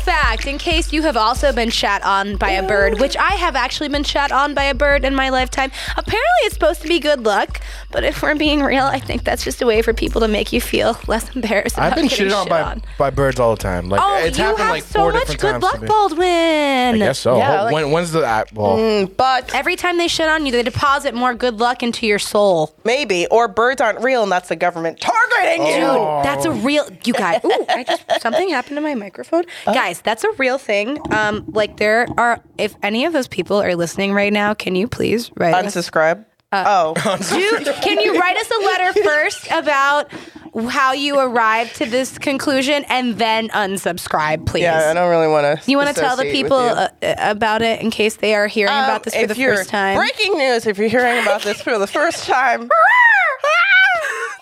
Fun 0.00 0.14
fact, 0.14 0.46
in 0.46 0.58
case 0.58 0.92
you 0.92 1.02
have 1.02 1.16
also 1.16 1.52
been 1.52 1.70
shat 1.70 2.02
on 2.04 2.36
by 2.36 2.50
a 2.50 2.66
bird, 2.66 3.00
which 3.00 3.16
I 3.16 3.32
have 3.34 3.54
actually 3.56 3.88
been 3.88 4.02
shat 4.04 4.32
on 4.32 4.54
by 4.54 4.64
a 4.64 4.74
bird 4.74 5.04
in 5.04 5.14
my 5.14 5.28
lifetime. 5.28 5.70
Apparently, 5.92 6.20
it's 6.44 6.54
supposed 6.54 6.80
to 6.82 6.88
be 6.88 6.98
good 6.98 7.24
luck, 7.24 7.60
but 7.90 8.02
if 8.04 8.22
we're 8.22 8.34
being 8.34 8.62
real, 8.62 8.84
I 8.84 8.98
think 8.98 9.24
that's 9.24 9.44
just 9.44 9.60
a 9.62 9.66
way 9.66 9.82
for 9.82 9.92
people 9.92 10.20
to 10.22 10.28
make 10.28 10.52
you 10.52 10.60
feel 10.60 10.98
less 11.06 11.34
embarrassed. 11.34 11.78
I've 11.78 11.92
about 11.92 11.96
been 11.96 12.06
getting 12.08 12.26
shitted 12.28 12.36
on 12.36 12.44
shit 12.46 12.50
by 12.50 12.62
on. 12.62 12.82
by 12.98 13.10
birds 13.10 13.38
all 13.40 13.54
the 13.54 13.62
time. 13.62 13.88
Like 13.88 14.00
Oh, 14.02 14.24
it's 14.24 14.38
you 14.38 14.44
happened 14.44 14.62
have 14.62 14.70
like 14.70 14.82
so 14.84 14.98
four 15.00 15.12
much 15.12 15.20
different 15.28 15.40
good 15.40 15.50
times. 15.52 15.62
luck, 15.62 15.74
to 15.74 15.80
me. 15.82 15.88
Baldwin. 15.88 16.94
I 16.94 16.98
guess 16.98 17.18
so. 17.18 17.36
Yeah, 17.36 17.58
Ho- 17.58 17.64
like- 17.64 17.74
when, 17.74 17.90
when's 17.90 18.12
the 18.12 18.20
well? 18.54 18.78
Mm, 18.78 19.16
but 19.16 19.54
Every 19.54 19.76
time 19.76 19.98
they 19.98 20.08
shit 20.08 20.28
on 20.28 20.46
you, 20.46 20.52
they 20.52 20.62
deposit 20.62 21.14
more 21.14 21.34
good 21.34 21.58
luck 21.60 21.82
into 21.82 22.06
your 22.06 22.18
soul. 22.18 22.74
maybe, 22.84 23.26
or 23.30 23.48
birds 23.48 23.80
aren't 23.80 24.00
real, 24.02 24.22
and 24.22 24.30
that's 24.32 24.48
the 24.48 24.56
government 24.56 25.00
targeting 25.00 25.66
you. 25.66 25.74
Dude, 25.74 26.24
that's 26.24 26.44
a 26.44 26.50
real. 26.52 26.88
You 27.04 27.12
guys, 27.12 27.40
ooh, 27.44 27.64
I 27.68 27.84
just 27.84 28.04
something 28.22 28.48
happened 28.50 28.76
to 28.76 28.80
my 28.80 28.94
microphone. 28.94 29.44
Oh. 29.66 29.74
Guys, 29.74 29.89
that's 29.98 30.24
a 30.24 30.30
real 30.38 30.58
thing. 30.58 30.98
Um, 31.12 31.44
like 31.48 31.76
there 31.76 32.06
are, 32.16 32.40
if 32.58 32.74
any 32.82 33.04
of 33.04 33.12
those 33.12 33.28
people 33.28 33.60
are 33.60 33.74
listening 33.74 34.12
right 34.12 34.32
now, 34.32 34.54
can 34.54 34.76
you 34.76 34.86
please 34.86 35.30
write 35.36 35.54
us? 35.54 35.74
Unsubscribe. 35.74 36.24
Uh, 36.52 36.64
oh, 36.66 36.94
Do, 37.64 37.72
can 37.80 38.00
you 38.00 38.18
write 38.18 38.36
us 38.36 38.50
a 38.50 38.64
letter 38.64 39.02
first 39.04 39.46
about 39.52 40.10
how 40.68 40.92
you 40.92 41.16
arrived 41.18 41.76
to 41.76 41.86
this 41.86 42.18
conclusion, 42.18 42.84
and 42.88 43.18
then 43.18 43.50
unsubscribe, 43.50 44.46
please? 44.46 44.62
yeah. 44.62 44.90
I 44.90 44.94
don't 44.94 45.10
really 45.10 45.28
want 45.28 45.62
to. 45.62 45.70
you 45.70 45.76
want 45.76 45.94
to 45.94 46.00
tell 46.00 46.16
the 46.16 46.24
people 46.24 46.56
uh, 46.56 46.88
about 47.02 47.62
it 47.62 47.80
in 47.80 47.92
case 47.92 48.16
they 48.16 48.34
are 48.34 48.48
hearing 48.48 48.72
about 48.72 49.04
this 49.04 49.14
for 49.14 49.28
the 49.28 49.34
first 49.36 49.68
time? 49.68 49.96
Breaking 49.96 50.36
news! 50.38 50.66
If 50.66 50.78
you're 50.78 50.88
hearing 50.88 51.22
about 51.22 51.42
this 51.42 51.62
for 51.62 51.78
the 51.78 51.86
first 51.86 52.26
time, 52.26 52.62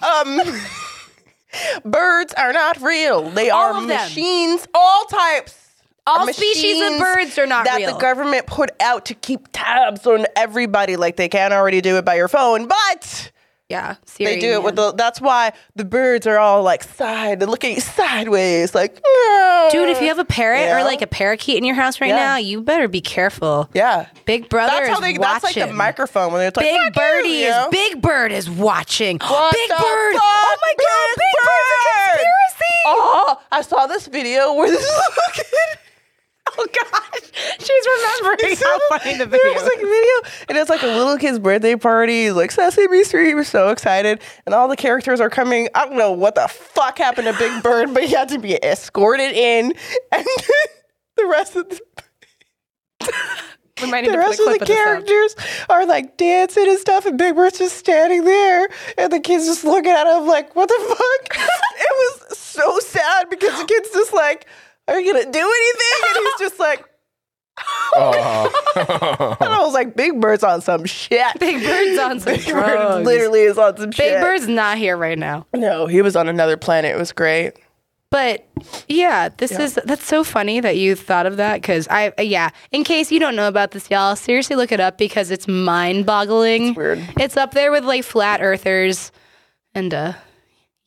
um, 0.02 0.40
birds 1.84 2.34
are 2.34 2.52
not 2.52 2.80
real. 2.82 3.30
They 3.30 3.50
All 3.50 3.74
are 3.74 3.80
machines, 3.80 4.66
all 4.74 5.04
types. 5.06 5.54
All 6.06 6.32
species 6.32 6.92
of 6.92 6.98
birds 6.98 7.38
are 7.38 7.46
not 7.46 7.64
real. 7.66 7.72
that 7.72 7.78
real. 7.78 7.94
the 7.94 8.00
government 8.00 8.46
put 8.46 8.70
out 8.80 9.06
to 9.06 9.14
keep 9.14 9.46
tabs 9.52 10.06
on 10.06 10.26
everybody. 10.36 10.96
Like 10.96 11.16
they 11.16 11.28
can't 11.28 11.52
already 11.52 11.80
do 11.82 11.96
it 11.98 12.04
by 12.04 12.14
your 12.14 12.28
phone, 12.28 12.66
but 12.66 13.30
yeah, 13.68 13.96
they 14.18 14.38
do 14.38 14.52
it 14.52 14.62
with 14.62 14.76
the. 14.76 14.92
That's 14.92 15.20
why 15.20 15.52
the 15.76 15.84
birds 15.84 16.26
are 16.26 16.38
all 16.38 16.62
like 16.62 16.82
side. 16.84 17.40
They 17.40 17.46
look 17.46 17.64
at 17.64 17.72
you 17.74 17.80
sideways, 17.80 18.74
like. 18.74 19.00
"No." 19.04 19.68
Dude, 19.70 19.90
if 19.90 20.00
you 20.00 20.08
have 20.08 20.18
a 20.18 20.24
parrot 20.24 20.70
or 20.70 20.82
like 20.84 21.02
a 21.02 21.06
parakeet 21.06 21.58
in 21.58 21.64
your 21.64 21.74
house 21.74 22.00
right 22.00 22.08
Yeah. 22.08 22.16
now, 22.16 22.36
you 22.36 22.62
better 22.62 22.88
be 22.88 23.00
careful. 23.02 23.68
yeah. 23.74 24.06
Big 24.24 24.48
Brother 24.48 24.72
That's 24.72 24.88
how 24.88 25.00
they. 25.00 25.12
watching. 25.18 25.20
That's 25.20 25.56
like 25.56 25.68
the 25.68 25.74
microphone 25.74 26.32
when 26.32 26.40
they're 26.40 26.52
like, 26.54 26.64
Big 26.64 26.76
"Fuck 26.80 26.96
you," 26.96 27.00
Birdie 27.02 27.28
you 27.28 27.48
is? 27.48 27.66
Big 27.70 28.00
Bird 28.00 28.32
is 28.32 28.48
watching. 28.48 29.18
What 29.22 29.52
Big 29.54 29.68
Bird! 29.68 30.14
Oh 30.16 30.56
my 30.62 30.74
God! 30.78 31.16
Big, 31.16 31.34
Bird's 31.44 31.70
a 31.70 31.84
Bird! 31.84 32.10
conspiracy. 32.10 32.82
Oh, 32.86 33.40
I 33.52 33.62
saw 33.62 33.86
this 33.86 34.06
video 34.06 34.54
where 34.54 34.70
this 34.70 34.80
little 34.80 35.12
kid. 35.34 35.78
Oh 36.56 36.66
gosh, 36.72 37.30
she's 37.58 37.86
remembering 37.86 38.56
how 38.56 38.78
funny 38.88 39.18
the 39.18 39.26
video. 39.26 39.42
There 39.44 39.52
was 39.52 39.62
like 39.64 39.78
a 39.78 39.86
video, 39.86 40.46
and 40.48 40.58
it's 40.58 40.70
like 40.70 40.82
a 40.82 40.86
little 40.86 41.16
kid's 41.18 41.38
birthday 41.38 41.76
party. 41.76 42.30
Like 42.30 42.50
Sesame 42.50 43.04
Street, 43.04 43.34
was 43.34 43.48
so 43.48 43.68
excited, 43.68 44.20
and 44.46 44.54
all 44.54 44.68
the 44.68 44.76
characters 44.76 45.20
are 45.20 45.30
coming. 45.30 45.68
I 45.74 45.86
don't 45.86 45.98
know 45.98 46.12
what 46.12 46.34
the 46.34 46.48
fuck 46.48 46.98
happened 46.98 47.26
to 47.26 47.38
Big 47.38 47.62
Bird, 47.62 47.92
but 47.94 48.04
he 48.04 48.14
had 48.14 48.28
to 48.30 48.38
be 48.38 48.54
escorted 48.62 49.32
in, 49.32 49.72
and 50.12 50.26
the 51.16 51.26
rest 51.26 51.56
of 51.56 51.68
the 51.68 51.80
We 53.82 53.90
might 53.90 54.02
need 54.02 54.12
the 54.12 54.18
rest 54.18 54.40
of 54.40 54.58
the 54.58 54.64
characters 54.64 55.36
are 55.68 55.86
like 55.86 56.16
dancing 56.16 56.68
and 56.68 56.78
stuff, 56.78 57.06
and 57.06 57.16
Big 57.18 57.34
Bird's 57.36 57.58
just 57.58 57.76
standing 57.76 58.24
there, 58.24 58.68
and 58.96 59.12
the 59.12 59.20
kids 59.20 59.46
just 59.46 59.64
looking 59.64 59.92
at 59.92 60.06
him 60.06 60.26
like, 60.26 60.56
"What 60.56 60.68
the 60.68 60.84
fuck?" 60.88 61.38
it 61.78 62.20
was 62.28 62.38
so 62.38 62.78
sad 62.80 63.30
because 63.30 63.58
the 63.60 63.66
kid's 63.66 63.90
just 63.90 64.12
like, 64.12 64.46
"Are 64.88 65.00
you 65.00 65.12
gonna 65.12 65.30
do 65.30 65.38
anything?" 65.38 66.16
And 66.16 66.26
he's 66.26 66.48
just 66.48 66.58
like, 66.58 66.84
Oh. 67.94 68.50
and 69.40 69.48
I 69.52 69.60
was 69.60 69.74
like, 69.74 69.96
"Big 69.96 70.20
Bird's 70.20 70.44
on 70.44 70.60
some 70.60 70.84
shit." 70.84 71.38
Big 71.38 71.62
Bird's 71.62 71.98
on 71.98 72.20
some 72.20 72.34
Big 72.36 72.46
Bird 72.46 73.04
literally 73.04 73.40
is 73.40 73.58
on 73.58 73.76
some 73.76 73.90
shit. 73.90 74.14
Big 74.14 74.20
Bird's 74.20 74.48
not 74.48 74.78
here 74.78 74.96
right 74.96 75.18
now. 75.18 75.46
No, 75.54 75.86
he 75.86 76.02
was 76.02 76.16
on 76.16 76.28
another 76.28 76.56
planet. 76.56 76.94
It 76.94 76.98
was 76.98 77.12
great. 77.12 77.54
But 78.10 78.46
yeah, 78.88 79.28
this 79.36 79.52
is 79.52 79.78
that's 79.84 80.04
so 80.06 80.24
funny 80.24 80.60
that 80.60 80.78
you 80.78 80.94
thought 80.94 81.26
of 81.26 81.36
that 81.36 81.60
because 81.60 81.86
I 81.90 82.12
yeah. 82.18 82.50
In 82.70 82.82
case 82.82 83.12
you 83.12 83.20
don't 83.20 83.36
know 83.36 83.48
about 83.48 83.72
this, 83.72 83.90
y'all, 83.90 84.16
seriously 84.16 84.56
look 84.56 84.72
it 84.72 84.80
up 84.80 84.96
because 84.96 85.30
it's 85.30 85.46
mind-boggling. 85.46 86.74
weird. 86.74 87.06
It's 87.18 87.36
up 87.36 87.52
there 87.52 87.70
with 87.70 87.84
like 87.84 88.04
flat 88.04 88.40
earthers, 88.40 89.12
and 89.74 89.92
uh, 89.92 90.14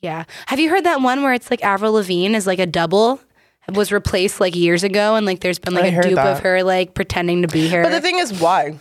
yeah. 0.02 0.24
Have 0.48 0.60
you 0.60 0.70
heard 0.72 0.84
that 0.86 1.02
one 1.02 1.22
where 1.22 1.34
it's 1.34 1.52
like 1.52 1.64
Avril 1.64 1.94
Lavigne 1.94 2.36
is 2.36 2.48
like 2.48 2.60
a 2.60 2.66
double? 2.66 3.20
Was 3.74 3.92
replaced 3.92 4.40
like 4.42 4.56
years 4.56 4.84
ago, 4.84 5.16
and 5.16 5.26
like 5.26 5.40
there's 5.40 5.60
been 5.60 5.74
like 5.74 5.86
I 5.86 5.88
a 5.88 6.02
dupe 6.02 6.16
that. 6.16 6.28
of 6.38 6.40
her 6.44 6.64
like 6.64 6.94
pretending 6.94 7.44
to 7.44 7.48
be 7.48 7.70
her. 7.70 7.84
But 7.84 7.92
the 7.92 8.02
thing 8.02 8.18
is, 8.20 8.34
why? 8.40 8.78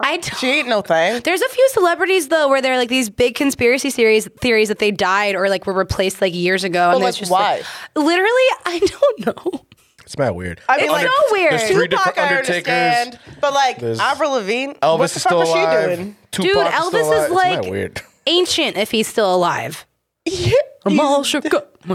I 0.00 0.16
don't, 0.16 0.36
She 0.38 0.48
ain't 0.50 0.68
no 0.68 0.80
thing. 0.82 1.20
there's 1.22 1.42
a 1.42 1.48
few 1.48 1.68
celebrities 1.68 2.26
though 2.28 2.48
where 2.48 2.60
they're 2.60 2.76
like 2.78 2.88
these 2.88 3.08
big 3.08 3.36
conspiracy 3.36 3.90
series 3.90 4.26
theories 4.40 4.66
that 4.68 4.80
they 4.80 4.90
died 4.90 5.36
or 5.36 5.48
like 5.48 5.64
were 5.66 5.72
replaced 5.74 6.20
like 6.20 6.34
years 6.34 6.64
ago. 6.64 6.88
But, 6.88 6.94
and 6.96 7.04
like, 7.04 7.14
just 7.14 7.30
why? 7.30 7.62
literally, 7.94 8.46
I 8.64 8.80
don't 8.80 9.26
know. 9.26 9.64
it's 10.00 10.18
mad 10.18 10.30
weird. 10.30 10.60
I 10.68 10.76
mean, 10.78 10.84
It's 10.86 10.92
like, 10.92 11.06
so 11.06 11.12
weird. 11.30 11.52
There's 11.52 11.70
three 11.70 11.86
Tupac, 11.88 12.04
different 12.16 12.18
I 12.18 12.36
Undertakers. 12.36 12.68
understand, 12.68 13.18
but 13.40 13.52
like 13.54 13.78
There's- 13.78 14.00
Avril 14.00 14.32
Lavigne, 14.32 14.72
Elvis 14.82 14.98
what 14.98 14.98
the 14.98 15.04
is 15.04 15.12
fuck 15.12 15.20
still 15.30 15.38
was 15.38 15.48
alive. 15.50 15.90
she 15.90 15.96
doing? 15.96 16.16
Tupac 16.32 16.52
Dude, 16.52 16.66
is 16.66 16.72
Elvis 16.72 17.00
is 17.00 17.06
alive. 17.06 17.22
It's 17.22 17.34
like- 17.34 17.62
mad 17.62 17.70
weird. 17.70 18.00
Ancient 18.26 18.76
if 18.76 18.90
he's 18.90 19.06
still 19.06 19.32
alive. 19.32 19.86
Yeah, 20.24 20.52
I'm 20.84 20.92
he's- 20.92 21.04
all 21.04 21.22
shook 21.22 21.52
up. 21.54 21.76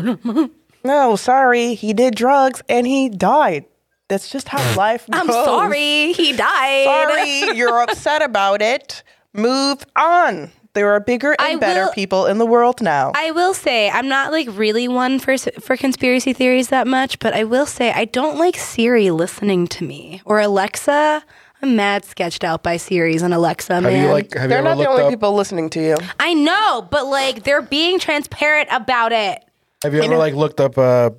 No, 0.87 1.15
sorry, 1.15 1.73
he 1.75 1.93
did 1.93 2.15
drugs 2.15 2.61
and 2.69 2.87
he 2.87 3.09
died. 3.09 3.65
That's 4.07 4.29
just 4.29 4.47
how 4.47 4.75
life 4.77 5.05
goes. 5.11 5.19
I'm 5.21 5.27
sorry, 5.27 6.13
he 6.13 6.33
died. 6.33 6.85
Sorry, 6.85 7.57
you're 7.57 7.81
upset 7.81 8.21
about 8.21 8.61
it. 8.61 9.03
Move 9.33 9.85
on. 9.95 10.51
There 10.73 10.91
are 10.93 10.99
bigger 10.99 11.31
and 11.31 11.41
I 11.41 11.55
better 11.55 11.85
will- 11.85 11.91
people 11.93 12.25
in 12.27 12.37
the 12.37 12.45
world 12.45 12.81
now. 12.81 13.11
I 13.15 13.31
will 13.31 13.53
say 13.55 13.89
I'm 13.89 14.07
not 14.07 14.31
like 14.31 14.47
really 14.51 14.87
one 14.87 15.17
for 15.19 15.35
for 15.37 15.75
conspiracy 15.75 16.33
theories 16.33 16.67
that 16.69 16.85
much, 16.87 17.17
but 17.19 17.33
I 17.33 17.43
will 17.45 17.65
say 17.65 17.91
I 17.91 18.05
don't 18.05 18.37
like 18.37 18.55
Siri 18.57 19.09
listening 19.09 19.67
to 19.69 19.83
me 19.83 20.21
or 20.23 20.39
Alexa. 20.39 21.23
I'm 21.63 21.75
mad 21.75 22.05
sketched 22.05 22.43
out 22.43 22.61
by 22.61 22.77
Siri's 22.77 23.23
and 23.23 23.33
Alexa, 23.33 23.73
Have 23.73 23.83
man. 23.83 24.05
you 24.05 24.11
like? 24.11 24.31
Have 24.35 24.47
They're 24.49 24.59
you 24.59 24.63
not 24.65 24.77
the 24.77 24.87
only 24.87 25.03
up? 25.05 25.09
people 25.09 25.33
listening 25.33 25.71
to 25.71 25.81
you. 25.81 25.97
I 26.19 26.35
know, 26.35 26.87
but 26.91 27.07
like 27.07 27.41
they're 27.43 27.63
being 27.63 27.97
transparent 27.97 28.69
about 28.71 29.11
it. 29.11 29.43
Have 29.87 29.93
you 29.93 30.03
ever 30.03 30.17
like 30.17 30.33
looked 30.33 30.59
up 30.59 30.77
uh, 30.77 31.11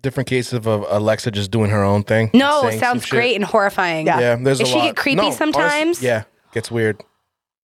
different 0.00 0.28
cases 0.28 0.54
of 0.54 0.66
uh, 0.66 0.84
Alexa 0.88 1.30
just 1.30 1.50
doing 1.50 1.70
her 1.70 1.82
own 1.84 2.02
thing? 2.02 2.30
No, 2.34 2.62
saying 2.62 2.76
it 2.76 2.80
sounds 2.80 3.02
shit? 3.04 3.10
great 3.10 3.36
and 3.36 3.44
horrifying. 3.44 4.06
Yeah. 4.06 4.20
Yeah, 4.20 4.36
there's 4.36 4.58
Does 4.58 4.68
a 4.68 4.72
she 4.72 4.78
lot. 4.78 4.84
get 4.86 4.96
creepy 4.96 5.16
No, 5.16 5.22
honestly, 5.24 5.38
sometimes? 5.38 6.02
yeah, 6.02 6.24
gets 6.52 6.70
weird. 6.70 7.02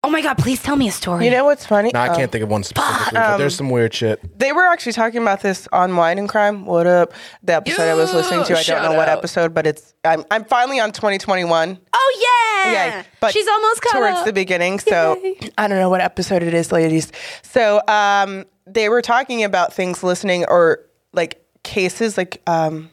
Oh 0.05 0.11
my 0.11 0.21
god, 0.21 0.37
please 0.37 0.61
tell 0.61 0.75
me 0.75 0.89
a 0.89 0.91
story. 0.91 1.25
You 1.27 1.31
know 1.31 1.45
what's 1.45 1.65
funny? 1.65 1.93
No, 1.95 2.01
I 2.01 2.09
Um, 2.09 2.17
can't 2.17 2.33
think 2.33 2.43
of 2.43 2.51
one 2.51 2.65
specifically, 2.65 3.13
but 3.21 3.37
there's 3.39 3.55
some 3.55 3.71
weird 3.71 3.95
shit. 3.95 4.37
They 4.37 4.53
were 4.53 4.65
actually 4.67 4.95
talking 4.95 5.23
about 5.23 5.43
this 5.43 5.69
on 5.73 5.95
Wine 5.97 6.19
and 6.19 6.29
Crime. 6.29 6.67
What 6.67 6.89
up? 6.89 7.13
The 7.45 7.55
episode 7.55 7.89
I 7.89 7.95
was 7.95 8.13
listening 8.13 8.41
to. 8.47 8.53
I 8.53 8.57
don't 8.57 8.65
Shout 8.65 8.83
know 8.91 8.97
what 8.99 9.09
episode, 9.09 9.55
but 9.55 9.65
it's 9.65 9.95
I'm 10.05 10.25
I'm 10.31 10.45
finally 10.45 10.81
on 10.81 10.91
2021. 10.91 11.79
oh 11.93 12.65
yeah, 12.67 12.73
Yeah, 12.73 13.03
but 13.21 13.33
she's 13.33 13.47
almost 13.47 13.81
caught 13.83 13.93
towards 13.99 14.17
up. 14.19 14.25
the 14.25 14.33
beginning. 14.33 14.81
So 14.81 15.21
Yay. 15.23 15.39
I 15.57 15.69
don't 15.69 15.79
know 15.79 15.89
what 15.91 16.01
episode 16.01 16.43
it 16.43 16.53
is, 16.53 16.73
ladies. 16.73 17.13
So 17.43 17.81
um, 17.87 18.45
they 18.67 18.89
were 18.89 19.03
talking 19.03 19.45
about 19.45 19.73
things 19.73 20.03
listening 20.03 20.45
or 20.49 20.81
like 21.13 21.45
cases, 21.63 22.17
like 22.17 22.41
um, 22.47 22.91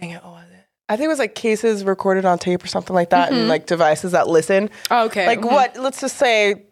dang 0.00 0.10
it, 0.10 0.22
what 0.22 0.32
was 0.32 0.44
it? 0.52 0.64
I 0.88 0.96
think 0.96 1.06
it 1.06 1.08
was 1.08 1.18
like 1.18 1.34
cases 1.34 1.84
recorded 1.84 2.24
on 2.24 2.38
tape 2.38 2.62
or 2.62 2.66
something 2.66 2.94
like 2.94 3.10
that, 3.10 3.32
and 3.32 3.48
like 3.48 3.66
devices 3.66 4.12
that 4.12 4.28
listen. 4.28 4.68
Mm-hmm. 4.68 4.92
Oh, 4.94 5.04
okay. 5.06 5.26
Like 5.26 5.40
Mhm. 5.40 5.50
what? 5.50 5.76
Let's 5.76 6.00
just 6.00 6.16
say. 6.16 6.62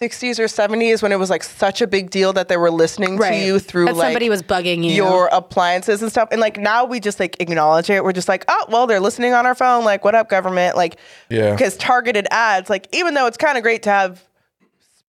60s 0.00 0.40
or 0.40 0.46
70s 0.46 1.00
when 1.00 1.12
it 1.12 1.16
was 1.16 1.30
like 1.30 1.44
such 1.44 1.80
a 1.80 1.86
big 1.86 2.10
deal 2.10 2.32
that 2.32 2.48
they 2.48 2.56
were 2.56 2.72
listening 2.72 3.16
to 3.20 3.36
you 3.36 3.60
through 3.60 3.84
that 3.84 3.94
like 3.94 4.06
somebody 4.06 4.28
was 4.28 4.42
bugging 4.42 4.82
you. 4.82 4.90
your 4.90 5.28
appliances 5.30 6.02
and 6.02 6.10
stuff. 6.10 6.28
And 6.32 6.40
like 6.40 6.58
now 6.58 6.84
we 6.84 6.98
just 6.98 7.20
like 7.20 7.36
acknowledge 7.40 7.88
it. 7.88 8.02
We're 8.02 8.12
just 8.12 8.26
like, 8.26 8.44
oh, 8.48 8.66
well, 8.68 8.88
they're 8.88 8.98
listening 8.98 9.32
on 9.32 9.46
our 9.46 9.54
phone. 9.54 9.84
Like, 9.84 10.04
what 10.04 10.16
up, 10.16 10.28
government? 10.28 10.76
Like, 10.76 10.98
Yeah. 11.28 11.52
Because 11.52 11.76
targeted 11.76 12.26
ads, 12.32 12.68
like, 12.68 12.88
even 12.92 13.14
though 13.14 13.26
it's 13.28 13.36
kind 13.36 13.56
of 13.56 13.62
great 13.62 13.84
to 13.84 13.90
have 13.90 14.20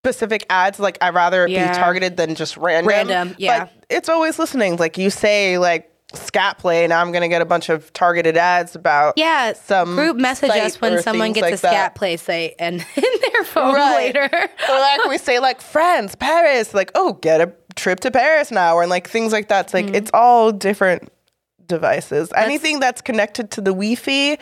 specific 0.03 0.45
ads, 0.49 0.79
like, 0.79 0.97
I'd 1.01 1.13
rather 1.13 1.47
Yeah. 1.47 1.71
be 1.71 1.77
targeted 1.77 2.17
than 2.17 2.35
just 2.35 2.57
random. 2.57 2.89
Random, 2.89 3.35
yeah. 3.37 3.59
But 3.59 3.71
it's 3.89 4.09
always 4.09 4.37
listening. 4.37 4.75
Like, 4.75 4.97
you 4.97 5.09
say, 5.09 5.57
like, 5.57 5.89
scat 6.13 6.57
play, 6.57 6.85
now 6.87 6.99
I'm 6.99 7.13
to 7.21 7.29
get 7.29 7.41
a 7.41 7.45
bunch 7.45 7.69
of 7.69 7.91
targeted 7.93 8.35
ads 8.35 8.75
about. 8.75 9.13
yeah, 9.15 9.53
some 9.53 9.95
group 9.95 10.17
message 10.17 10.49
us 10.51 10.79
when 10.81 11.01
someone 11.01 11.31
gets 11.31 11.41
like 11.43 11.53
a 11.53 11.57
scat 11.57 11.71
that. 11.71 11.95
play 11.95 12.17
site 12.17 12.55
and 12.59 12.85
in 12.95 13.03
their 13.31 13.43
phone 13.45 13.73
Right. 13.75 14.13
later. 14.13 14.29
or 14.69 14.75
like 14.79 15.05
we 15.05 15.17
say 15.17 15.39
like 15.39 15.61
France, 15.61 16.15
Paris, 16.15 16.73
like 16.73 16.91
oh 16.95 17.13
get 17.13 17.39
a 17.41 17.51
trip 17.75 18.01
to 18.01 18.11
Paris 18.11 18.51
now, 18.51 18.77
and 18.79 18.89
like 18.91 19.09
things 19.09 19.31
like 19.31 19.47
that. 19.47 19.65
It's 19.67 19.73
like 19.73 19.85
mm-hmm. 19.87 19.95
it's 19.95 20.11
all 20.13 20.51
different 20.51 21.09
devices. 21.65 22.31
Anything 22.35 22.79
that's 22.79 23.01
connected 23.01 23.49
to 23.51 23.61
the 23.61 23.71
Wi-Fi 23.71 24.37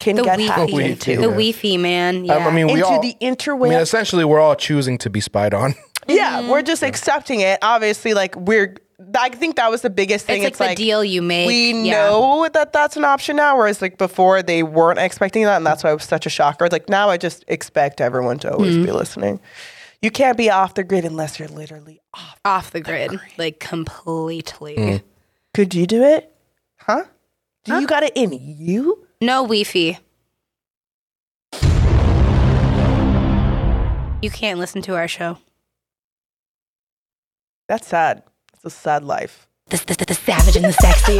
can 0.00 0.16
The 0.16 0.22
get 0.22 0.38
Wi-Fi, 0.38 0.52
hacked 0.54 0.70
Wi-Fi, 0.70 0.90
into. 0.90 1.16
the 1.16 1.22
yeah. 1.22 1.28
Wi-Fi 1.28 1.76
man. 1.76 2.24
Yeah. 2.24 2.34
Um, 2.36 2.42
I 2.44 2.50
mean, 2.52 2.66
we 2.66 2.72
Into 2.74 2.86
all. 2.86 3.00
the 3.02 3.16
I 3.20 3.56
mean, 3.56 3.72
essentially, 3.80 4.24
we're 4.24 4.40
all 4.40 4.54
choosing 4.56 4.96
to 4.98 5.10
be 5.10 5.20
spied 5.20 5.54
on. 5.54 5.74
yeah, 6.08 6.48
we're 6.50 6.62
just 6.62 6.82
accepting 6.82 7.40
it. 7.40 7.58
Obviously, 7.62 8.14
like 8.14 8.34
we're 8.36 8.76
I 9.16 9.28
think 9.30 9.56
that 9.56 9.70
was 9.70 9.82
the 9.82 9.90
biggest 9.90 10.26
thing. 10.26 10.42
It's 10.42 10.58
like 10.58 10.76
the 10.76 10.84
deal 10.84 11.04
you 11.04 11.22
make. 11.22 11.46
We 11.46 11.72
Yeah. 11.72 12.08
know 12.10 12.48
that 12.52 12.72
that's 12.72 12.96
an 12.96 13.04
option 13.04 13.36
now, 13.36 13.56
whereas 13.56 13.80
like 13.80 13.96
before 13.98 14.42
they 14.42 14.62
weren't 14.62 14.98
expecting 14.98 15.44
that, 15.44 15.56
and 15.56 15.66
that's 15.66 15.84
why 15.84 15.90
it 15.90 15.94
was 15.94 16.04
such 16.04 16.26
a 16.26 16.30
shocker. 16.30 16.68
Like 16.70 16.88
now, 16.88 17.08
I 17.08 17.16
just 17.16 17.44
expect 17.48 18.00
everyone 18.00 18.38
to 18.40 18.52
always 18.52 18.74
Mm-hmm. 18.74 18.84
be 18.86 18.92
listening. 18.92 19.40
You 20.02 20.10
can't 20.12 20.36
be 20.36 20.48
off 20.50 20.74
the 20.74 20.84
grid 20.84 21.04
unless 21.04 21.38
you're 21.40 21.48
literally 21.48 22.00
off. 22.14 22.38
off 22.44 22.70
the 22.70 22.80
grid, 22.80 23.18
like 23.36 23.58
completely. 23.60 24.76
Mm. 24.76 25.02
Could 25.54 25.74
you 25.74 25.86
do 25.88 26.02
it? 26.04 26.32
Huh? 26.76 27.04
Do 27.64 27.80
you 27.80 27.86
got 27.86 28.02
it 28.04 28.12
in 28.14 28.32
you? 28.32 29.06
No 29.20 29.42
Wi-Fi. 29.42 29.98
You 34.22 34.30
can't 34.30 34.58
listen 34.60 34.80
to 34.82 34.94
our 34.96 35.08
show. 35.08 35.38
That's 37.68 37.86
sad. 37.88 38.22
It's 38.54 38.64
a 38.64 38.70
sad 38.70 39.02
life. 39.04 39.48
The, 39.70 39.76
the, 39.86 40.04
the 40.06 40.14
savage 40.14 40.56
and 40.56 40.64
the 40.66 40.72
sexy. 40.72 41.18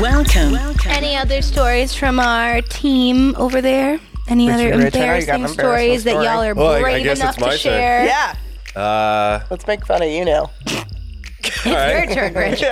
Welcome. 0.00 0.52
Welcome. 0.52 0.90
Any 0.92 1.16
other 1.16 1.42
stories 1.42 1.94
from 1.94 2.20
our 2.20 2.60
team 2.62 3.34
over 3.36 3.60
there? 3.60 3.98
Any 4.28 4.48
Richie 4.48 4.70
other 4.70 4.78
Rich, 4.84 4.94
I 4.96 4.98
know 5.00 5.14
you 5.16 5.26
got 5.26 5.34
embarrassing 5.34 5.42
an 5.42 5.48
stories 5.48 6.04
that 6.04 6.10
embarrassing 6.12 6.34
y'all 6.36 6.44
are 6.44 6.54
Well, 6.54 6.72
I- 6.72 6.76
I 6.78 6.80
brave 6.82 7.06
enough 7.06 7.30
it's 7.30 7.40
my 7.40 7.46
to 7.48 7.52
turn. 7.52 7.58
share? 7.58 8.04
Yeah. 8.04 8.80
Uh, 8.80 9.40
Let's 9.50 9.66
make 9.66 9.84
fun 9.86 10.02
of 10.02 10.08
you 10.08 10.24
now. 10.24 10.50
It's 11.58 11.66
all 11.66 11.72
right. 11.74 12.06
your 12.08 12.14
turn, 12.14 12.34
Rich. 12.34 12.62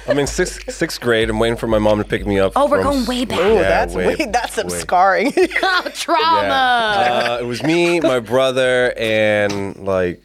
I'm 0.08 0.18
in 0.18 0.26
sixth 0.26 0.72
sixth 0.72 1.00
grade. 1.00 1.30
I'm 1.30 1.38
waiting 1.38 1.56
for 1.56 1.66
my 1.66 1.78
mom 1.78 1.98
to 1.98 2.04
pick 2.04 2.26
me 2.26 2.38
up. 2.38 2.52
Oh, 2.56 2.68
we're 2.68 2.82
going 2.82 3.00
s- 3.02 3.08
way 3.08 3.24
back. 3.24 3.38
Oh, 3.40 3.54
Yeah, 3.54 3.62
that's 3.62 3.94
wait, 3.94 4.18
wait, 4.18 4.32
that's 4.32 4.54
some 4.54 4.68
wait. 4.68 4.80
scarring. 4.80 5.32
Oh, 5.62 5.90
trauma. 5.94 6.46
Yeah. 6.48 7.26
Uh, 7.34 7.38
it 7.40 7.44
was 7.46 7.62
me, 7.62 8.00
my 8.00 8.20
brother, 8.20 8.92
and 8.96 9.76
like 9.84 10.22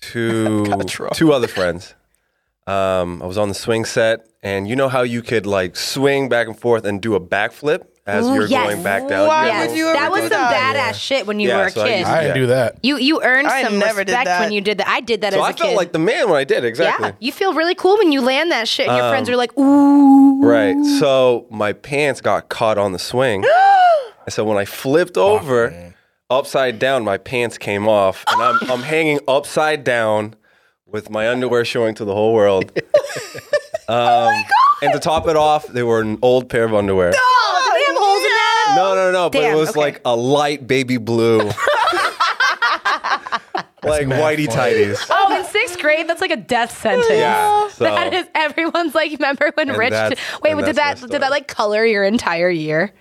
two 0.00 0.66
two 1.14 1.32
other 1.32 1.48
friends. 1.48 1.94
Um, 2.66 3.22
I 3.22 3.26
was 3.26 3.38
on 3.38 3.48
the 3.48 3.54
swing 3.54 3.84
set, 3.84 4.26
and 4.42 4.68
you 4.68 4.76
know 4.76 4.88
how 4.88 5.02
you 5.02 5.22
could 5.22 5.46
like 5.46 5.76
swing 5.76 6.28
back 6.28 6.46
and 6.46 6.58
forth 6.58 6.84
and 6.84 7.00
do 7.00 7.14
a 7.14 7.20
backflip 7.20 7.86
as 8.04 8.26
Ooh, 8.26 8.34
you're 8.34 8.46
yes. 8.46 8.64
going 8.66 8.82
back 8.82 9.06
down. 9.08 9.28
Why 9.28 9.60
You 9.62 9.68
would 9.68 9.76
you 9.76 9.86
ever 9.88 9.98
that 9.98 10.10
was 10.10 10.20
some 10.22 10.30
that? 10.30 10.74
badass 10.76 10.94
shit 10.94 11.26
when 11.26 11.38
you 11.38 11.48
Yeah, 11.48 11.58
were 11.58 11.66
a 11.66 11.70
so 11.70 11.82
I 11.82 11.88
kid. 11.88 11.98
used 12.00 12.10
I 12.10 12.14
didn't 12.22 12.28
Yeah. 12.36 12.40
do 12.42 12.46
that. 12.48 12.76
you 12.82 12.96
you 12.96 13.22
earned 13.22 13.46
I 13.46 13.62
some 13.62 13.78
never 13.78 14.02
did 14.04 14.12
respect 14.12 14.40
when 14.40 14.52
you 14.52 14.60
did 14.60 14.78
that. 14.78 14.88
I 14.88 15.00
did 15.00 15.20
that 15.20 15.32
So 15.32 15.38
as 15.40 15.44
a 15.44 15.48
I 15.48 15.52
felt 15.52 15.70
kid. 15.70 15.76
like 15.76 15.92
the 15.92 15.98
man 16.00 16.28
when 16.28 16.38
I 16.38 16.44
did 16.44 16.64
exactly. 16.64 17.08
Yeah, 17.08 17.14
you 17.20 17.30
feel 17.32 17.54
really 17.54 17.74
cool 17.76 17.96
when 17.98 18.10
you 18.10 18.20
land 18.20 18.50
that 18.50 18.66
shit. 18.66 18.88
and 18.88 18.96
Your 18.96 19.08
friends 19.08 19.28
Um, 19.28 19.34
are 19.34 19.36
like, 19.38 19.56
"Ooh." 19.56 20.42
Right. 20.42 20.76
So 20.98 21.46
my 21.50 21.72
pants 21.72 22.20
got 22.20 22.48
caught 22.48 22.76
on 22.76 22.92
the 22.92 22.98
swing. 22.98 23.44
and 24.26 24.32
so 24.32 24.44
when 24.44 24.58
I 24.58 24.64
flipped 24.64 25.16
over 25.16 25.94
upside 26.28 26.80
down, 26.80 27.04
my 27.04 27.18
pants 27.18 27.56
came 27.56 27.88
off. 27.88 28.24
And 28.32 28.42
I'm, 28.42 28.58
I'm 28.70 28.82
hanging 28.82 29.20
upside 29.28 29.84
down 29.84 30.34
with 30.86 31.08
my 31.08 31.28
underwear 31.28 31.64
showing 31.64 31.94
to 31.94 32.04
the 32.04 32.14
whole 32.14 32.34
world. 32.34 32.72
um, 33.88 34.32
and 34.82 34.92
to 34.92 34.98
top 34.98 35.28
it 35.28 35.36
off, 35.36 35.66
they 35.68 35.82
were 35.84 36.00
an 36.00 36.18
old 36.22 36.48
pair 36.48 36.64
of 36.64 36.74
underwear. 36.74 37.12
Oh, 37.14 37.61
do 38.74 38.80
they 38.80 38.82
have 38.82 38.94
holes 38.94 38.94
in 38.94 38.94
that? 38.94 38.94
No, 38.94 38.94
no, 38.94 39.12
no. 39.12 39.30
But 39.30 39.44
it 39.44 39.54
was 39.56 39.70
okay. 39.70 39.80
like 39.80 40.00
a 40.04 40.16
light 40.16 40.66
baby 40.66 40.96
blue. 40.96 41.38
like 43.84 44.06
whitey 44.06 44.46
funny. 44.46 44.46
tighties. 44.46 45.06
Oh, 45.10 45.36
in 45.36 45.44
sixth 45.44 45.80
grade, 45.80 46.08
that's 46.08 46.20
like 46.20 46.30
a 46.30 46.36
death 46.36 46.76
sentence. 46.78 47.06
Yeah, 47.10 47.68
so- 47.68 47.84
that 47.84 48.12
is 48.14 48.26
everyone's 48.34 48.94
like. 48.94 49.12
Remember 49.12 49.50
when 49.54 49.68
And 49.70 49.78
Rich? 49.78 49.90
that's- 49.90 50.40
wait, 50.42 50.56
did 50.64 50.76
that 50.76 51.00
did 51.00 51.22
that 51.22 51.30
like 51.30 51.48
color 51.48 51.84
your 51.84 52.04
entire 52.04 52.50
year? 52.50 52.92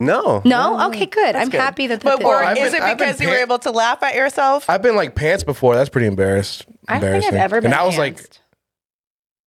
No. 0.00 0.42
No. 0.44 0.88
Okay, 0.88 1.06
good. 1.06 1.36
I'm 1.36 1.48
good. 1.48 1.60
happy 1.60 1.86
that. 1.86 2.02
But 2.02 2.18
that 2.18 2.26
or 2.26 2.42
I've 2.42 2.56
is 2.58 2.72
been- 2.72 2.82
it 2.82 2.98
because 2.98 3.20
you 3.20 3.28
were 3.28 3.36
able 3.36 3.58
to 3.60 3.70
laugh 3.70 4.02
at 4.02 4.14
yourself? 4.16 4.68
I've 4.68 4.82
been 4.82 4.96
like 4.96 5.14
pants 5.14 5.44
before. 5.44 5.76
That's 5.76 5.90
pretty 5.90 6.08
embarrassed. 6.08 6.66
I 6.88 6.94
don't 6.94 7.00
think 7.02 7.04
embarrassing. 7.24 7.34
I've 7.34 7.40
ever 7.40 7.60
been. 7.60 7.72
And 7.72 7.80
I 7.80 7.84
was 7.86 7.96
like, 7.96 8.16
pantsed. 8.16 8.38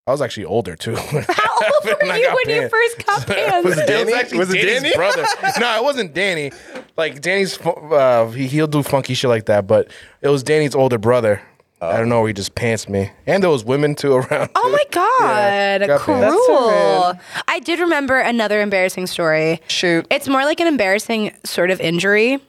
I 0.07 0.11
was 0.11 0.21
actually 0.21 0.45
older 0.45 0.75
too. 0.75 0.95
How 0.95 1.09
old 1.09 1.83
were 1.99 2.15
you 2.15 2.29
when 2.45 2.55
you 2.55 2.69
first 2.69 3.05
got 3.05 3.25
pants? 3.27 3.65
was 3.65 3.77
it 3.79 3.87
Danny? 3.87 4.13
actually 4.13 4.37
Was 4.37 4.53
it 4.53 4.61
Danny's 4.61 4.81
Danny? 4.83 4.95
brother. 4.95 5.25
no, 5.59 5.77
it 5.77 5.83
wasn't 5.83 6.13
Danny. 6.13 6.51
Like 6.95 7.21
Danny's, 7.21 7.59
uh, 7.59 8.27
he, 8.35 8.45
he'll 8.45 8.67
do 8.67 8.83
funky 8.83 9.15
shit 9.15 9.29
like 9.29 9.45
that, 9.47 9.65
but 9.65 9.89
it 10.21 10.29
was 10.29 10.43
Danny's 10.43 10.75
older 10.75 10.99
brother. 10.99 11.41
I 11.81 11.97
don't 11.97 12.09
know. 12.09 12.25
He 12.25 12.33
just 12.33 12.55
pants 12.55 12.87
me, 12.87 13.11
and 13.27 13.43
there 13.43 13.49
was 13.49 13.63
women 13.65 13.93
too 13.95 14.13
around. 14.13 14.49
Oh 14.55 14.69
my 14.71 14.83
god, 14.91 15.85
got 15.87 15.99
cruel! 15.99 16.19
pants. 16.19 16.35
That's 16.47 16.47
so 16.47 17.43
I 17.47 17.59
did 17.59 17.79
remember 17.79 18.17
another 18.17 18.61
embarrassing 18.61 19.05
story. 19.07 19.61
Shoot. 19.67 20.07
It's 20.09 20.27
more 20.27 20.45
like 20.45 20.59
an 20.59 20.65
embarrassing 20.67 21.35
sort 21.43 21.69
of 21.69 21.79
injury. 21.81 22.39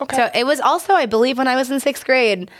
Okay. 0.00 0.16
So 0.16 0.30
it 0.34 0.46
was 0.46 0.58
also, 0.58 0.94
I 0.94 1.06
believe, 1.06 1.38
when 1.38 1.46
I 1.48 1.54
was 1.54 1.70
in 1.70 1.78
sixth 1.80 2.04
grade. 2.04 2.50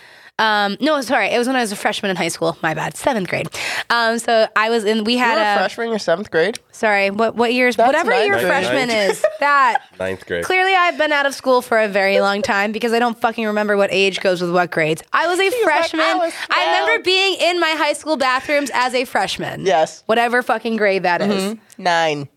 Um, 0.42 0.76
no, 0.80 1.00
sorry, 1.02 1.28
it 1.28 1.38
was 1.38 1.46
when 1.46 1.54
I 1.54 1.60
was 1.60 1.70
a 1.70 1.76
freshman 1.76 2.10
in 2.10 2.16
high 2.16 2.26
school. 2.26 2.56
My 2.62 2.74
bad, 2.74 2.96
seventh 2.96 3.28
grade. 3.28 3.48
Um, 3.90 4.18
so 4.18 4.48
I 4.56 4.70
was 4.70 4.84
in. 4.84 5.04
We 5.04 5.12
You 5.12 5.18
had 5.20 5.36
were 5.36 5.40
a 5.42 5.54
a 5.54 5.58
freshman 5.58 5.92
in 5.92 5.98
seventh 6.00 6.32
grade? 6.32 6.58
sorry. 6.72 7.10
What 7.10 7.36
what 7.36 7.54
years? 7.54 7.76
That's 7.76 7.86
whatever 7.86 8.10
ninth 8.10 8.24
year 8.24 8.34
grade. 8.34 8.46
freshman 8.48 8.88
Ninth. 8.88 9.10
is 9.12 9.24
that. 9.38 9.82
Ninth 10.00 10.26
grade. 10.26 10.44
Clearly, 10.44 10.74
I've 10.74 10.98
been 10.98 11.12
out 11.12 11.26
of 11.26 11.34
school 11.34 11.62
for 11.62 11.78
a 11.78 11.86
very 11.86 12.18
long 12.20 12.42
time 12.42 12.72
because 12.72 12.92
I 12.92 12.98
don't 12.98 13.16
fucking 13.20 13.46
remember 13.46 13.76
what 13.76 13.90
age 13.92 14.20
goes 14.20 14.42
with 14.42 14.50
what 14.52 14.72
grades. 14.72 15.00
I 15.12 15.28
was 15.28 15.38
a 15.38 15.44
like, 15.44 15.54
freshman. 15.62 16.00
"I 16.00 16.14
was 16.16 16.34
I 16.50 16.64
remember 16.66 17.04
being 17.04 17.36
in 17.40 17.60
my 17.60 17.70
high 17.78 17.92
school 17.92 18.16
bathrooms 18.16 18.70
as 18.74 18.94
a 18.94 19.04
freshman. 19.04 19.64
Yes. 19.64 20.02
Whatever 20.06 20.42
fucking 20.42 20.76
grade 20.76 21.04
that 21.04 21.22
is. 21.22 21.56
Nine. 21.78 22.28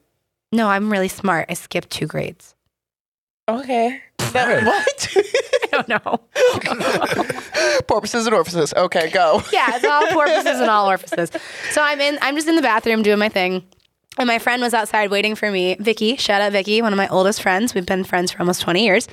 No, 0.51 0.67
I'm 0.69 0.91
really 0.91 1.07
smart. 1.09 1.47
I 1.49 1.55
skipped 1.55 1.89
two 1.89 2.05
grades. 2.05 2.53
Okay. 3.49 3.99
what? 4.31 5.15
Don't 5.75 5.87
know. 5.89 6.21
Porpoises 7.87 8.25
and 8.25 8.33
orifices. 8.33 8.73
Okay, 8.73 9.09
go. 9.09 9.41
yeah, 9.51 9.75
it's 9.75 9.85
all 9.85 10.07
porpoises 10.07 10.59
and 10.61 10.69
all 10.69 10.87
orifices. 10.87 11.31
So 11.71 11.81
I'm 11.81 11.99
in. 11.99 12.17
I'm 12.21 12.35
just 12.35 12.47
in 12.47 12.55
the 12.55 12.61
bathroom 12.61 13.03
doing 13.03 13.19
my 13.19 13.29
thing. 13.29 13.65
And 14.17 14.27
my 14.27 14.39
friend 14.39 14.61
was 14.61 14.73
outside 14.73 15.11
waiting 15.11 15.35
for 15.35 15.51
me. 15.51 15.75
Vicky, 15.79 16.15
shout 16.15 16.41
out 16.41 16.53
Vicky, 16.53 16.81
one 16.81 16.93
of 16.93 16.97
my 16.97 17.07
oldest 17.09 17.41
friends. 17.41 17.73
We've 17.75 17.85
been 17.85 18.05
friends 18.05 18.31
for 18.31 18.39
almost 18.39 18.61
20 18.61 18.81
years. 18.83 19.07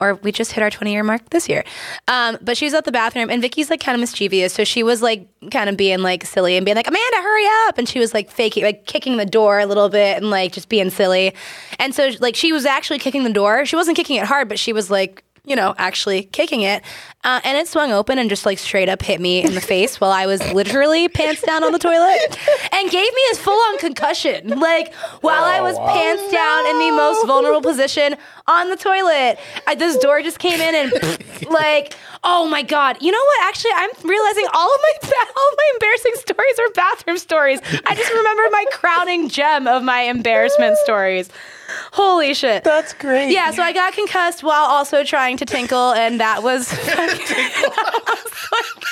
Or 0.00 0.14
we 0.16 0.32
just 0.32 0.50
hit 0.50 0.62
our 0.62 0.70
20 0.70 0.90
year 0.90 1.04
mark 1.04 1.30
this 1.30 1.48
year. 1.48 1.62
Um, 2.08 2.36
but 2.42 2.56
she 2.56 2.64
was 2.64 2.74
at 2.74 2.84
the 2.84 2.90
bathroom 2.90 3.30
and 3.30 3.40
Vicky's 3.40 3.70
like 3.70 3.78
kind 3.78 3.94
of 3.94 4.00
mischievous. 4.00 4.52
So 4.52 4.64
she 4.64 4.82
was 4.82 5.00
like 5.00 5.28
kind 5.52 5.70
of 5.70 5.76
being 5.76 6.00
like 6.00 6.24
silly 6.26 6.56
and 6.56 6.64
being 6.64 6.74
like, 6.74 6.88
Amanda, 6.88 7.16
hurry 7.18 7.46
up. 7.68 7.78
And 7.78 7.88
she 7.88 8.00
was 8.00 8.12
like 8.12 8.28
faking, 8.28 8.64
like 8.64 8.86
kicking 8.86 9.16
the 9.16 9.26
door 9.26 9.60
a 9.60 9.66
little 9.66 9.88
bit 9.88 10.16
and 10.16 10.28
like 10.28 10.50
just 10.50 10.68
being 10.68 10.90
silly. 10.90 11.34
And 11.78 11.94
so 11.94 12.10
like 12.18 12.34
she 12.34 12.50
was 12.52 12.66
actually 12.66 12.98
kicking 12.98 13.22
the 13.22 13.32
door. 13.32 13.64
She 13.64 13.76
wasn't 13.76 13.96
kicking 13.96 14.16
it 14.16 14.24
hard, 14.24 14.48
but 14.48 14.58
she 14.58 14.72
was 14.72 14.90
like, 14.90 15.22
you 15.44 15.56
know, 15.56 15.74
actually 15.76 16.22
kicking 16.24 16.62
it. 16.62 16.82
Uh, 17.24 17.40
and 17.44 17.58
it 17.58 17.66
swung 17.66 17.90
open 17.90 18.18
and 18.18 18.30
just 18.30 18.46
like 18.46 18.58
straight 18.58 18.88
up 18.88 19.02
hit 19.02 19.20
me 19.20 19.42
in 19.42 19.54
the 19.54 19.60
face 19.60 20.00
while 20.00 20.12
I 20.12 20.26
was 20.26 20.40
literally 20.52 21.08
pants 21.08 21.42
down 21.42 21.64
on 21.64 21.72
the 21.72 21.78
toilet 21.78 22.38
and 22.72 22.90
gave 22.90 23.12
me 23.12 23.22
a 23.32 23.36
full 23.36 23.58
on 23.58 23.78
concussion. 23.78 24.60
Like 24.60 24.94
while 25.20 25.42
I 25.44 25.60
was 25.60 25.76
pants 25.78 26.32
down 26.32 26.66
in 26.66 26.78
the 26.78 26.96
most 26.96 27.26
vulnerable 27.26 27.60
position 27.60 28.16
on 28.46 28.70
the 28.70 28.76
toilet. 28.76 29.38
I, 29.66 29.74
this 29.74 29.96
door 29.98 30.22
just 30.22 30.38
came 30.38 30.60
in 30.60 30.74
and 30.74 31.50
like, 31.50 31.96
oh 32.22 32.46
my 32.46 32.62
God. 32.62 32.98
You 33.00 33.10
know 33.10 33.24
what? 33.24 33.48
Actually, 33.48 33.72
I'm 33.74 33.90
realizing 34.04 34.46
all 34.52 34.72
of 34.72 34.80
my, 34.80 35.10
all 35.10 35.48
of 35.50 35.58
my 35.58 35.70
embarrassing 35.74 36.12
stories 36.16 36.58
are 36.60 36.70
bathroom 36.74 37.18
stories. 37.18 37.60
I 37.86 37.94
just 37.94 38.12
remembered 38.12 38.50
my 38.52 38.64
crowning 38.70 39.28
gem 39.28 39.66
of 39.66 39.82
my 39.82 40.02
embarrassment 40.02 40.76
stories. 40.78 41.30
Holy 41.92 42.34
shit. 42.34 42.64
That's 42.64 42.92
great. 42.94 43.30
Yeah, 43.32 43.50
so 43.50 43.62
I 43.62 43.72
got 43.72 43.92
concussed 43.94 44.42
while 44.42 44.64
also 44.64 45.04
trying 45.04 45.36
to 45.38 45.44
tinkle, 45.44 45.92
and 45.92 46.20
that 46.20 46.42
was. 46.42 46.68
that 46.70 47.08
was 47.08 48.32
like- 48.52 48.86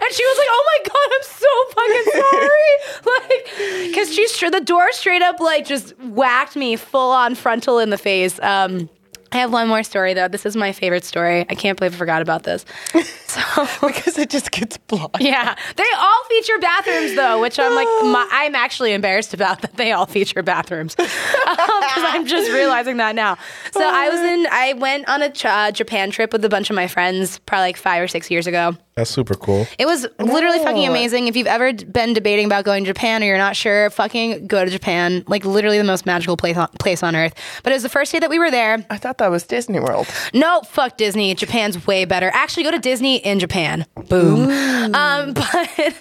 and 0.00 0.12
she 0.14 0.24
was 0.24 0.38
like, 0.38 0.48
"Oh 0.50 0.64
my 0.66 0.78
god, 0.88 1.08
I'm 1.14 1.22
so 1.22 1.50
fucking 1.74 2.22
sorry!" 2.22 2.74
Like, 3.06 3.86
because 3.88 4.14
she 4.14 4.26
the 4.50 4.60
door 4.60 4.90
straight 4.92 5.20
up 5.22 5.40
like 5.40 5.66
just 5.66 5.96
whacked 5.98 6.56
me 6.56 6.76
full 6.76 7.10
on 7.12 7.34
frontal 7.34 7.78
in 7.78 7.90
the 7.90 7.98
face. 7.98 8.40
Um, 8.42 8.88
I 9.34 9.38
have 9.38 9.52
one 9.52 9.66
more 9.66 9.82
story 9.82 10.14
though. 10.14 10.28
This 10.28 10.46
is 10.46 10.54
my 10.54 10.70
favorite 10.70 11.04
story. 11.04 11.40
I 11.48 11.54
can't 11.56 11.76
believe 11.76 11.92
I 11.92 11.96
forgot 11.96 12.22
about 12.22 12.44
this. 12.44 12.64
So 13.34 13.66
Because 13.88 14.16
it 14.16 14.30
just 14.30 14.52
gets 14.52 14.76
blocked. 14.76 15.20
yeah, 15.20 15.56
they 15.74 15.84
all 15.98 16.24
feature 16.28 16.56
bathrooms 16.60 17.16
though, 17.16 17.40
which 17.40 17.58
I'm 17.58 17.74
like, 17.74 17.88
my, 18.04 18.28
I'm 18.32 18.54
actually 18.54 18.92
embarrassed 18.92 19.34
about 19.34 19.60
that 19.62 19.76
they 19.76 19.90
all 19.90 20.06
feature 20.06 20.40
bathrooms 20.40 20.94
because 20.94 21.10
I'm 21.50 22.26
just 22.26 22.52
realizing 22.52 22.98
that 22.98 23.16
now. 23.16 23.36
So 23.72 23.80
I 23.82 24.08
was 24.08 24.20
in, 24.20 24.46
I 24.52 24.74
went 24.74 25.08
on 25.08 25.20
a 25.22 25.32
uh, 25.44 25.72
Japan 25.72 26.12
trip 26.12 26.32
with 26.32 26.44
a 26.44 26.48
bunch 26.48 26.70
of 26.70 26.76
my 26.76 26.86
friends, 26.86 27.40
probably 27.40 27.62
like 27.64 27.76
five 27.76 28.00
or 28.04 28.06
six 28.06 28.30
years 28.30 28.46
ago. 28.46 28.76
That's 28.96 29.10
super 29.10 29.34
cool. 29.34 29.66
It 29.76 29.86
was 29.86 30.06
literally 30.20 30.58
fucking 30.58 30.86
amazing. 30.86 31.26
If 31.26 31.34
you've 31.34 31.48
ever 31.48 31.72
been 31.72 32.12
debating 32.12 32.46
about 32.46 32.64
going 32.64 32.84
to 32.84 32.90
Japan 32.90 33.22
or 33.22 33.26
you're 33.26 33.38
not 33.38 33.56
sure, 33.56 33.90
fucking 33.90 34.46
go 34.46 34.64
to 34.64 34.70
Japan. 34.70 35.24
Like 35.26 35.44
literally 35.44 35.78
the 35.78 35.84
most 35.84 36.06
magical 36.06 36.36
place 36.36 36.56
on, 36.56 36.68
place 36.78 37.02
on 37.02 37.16
earth. 37.16 37.34
But 37.64 37.72
it 37.72 37.76
was 37.76 37.82
the 37.82 37.88
first 37.88 38.12
day 38.12 38.20
that 38.20 38.30
we 38.30 38.38
were 38.38 38.52
there. 38.52 38.86
I 38.90 38.96
thought 38.96 39.18
that 39.18 39.32
was 39.32 39.44
Disney 39.44 39.80
World. 39.80 40.06
No, 40.32 40.60
fuck 40.62 40.96
Disney. 40.96 41.34
Japan's 41.34 41.86
way 41.88 42.04
better. 42.04 42.30
Actually, 42.32 42.62
go 42.62 42.70
to 42.70 42.78
Disney 42.78 43.16
in 43.16 43.40
Japan. 43.40 43.84
Boom. 44.08 44.48
Um, 44.94 45.32
but 45.34 45.94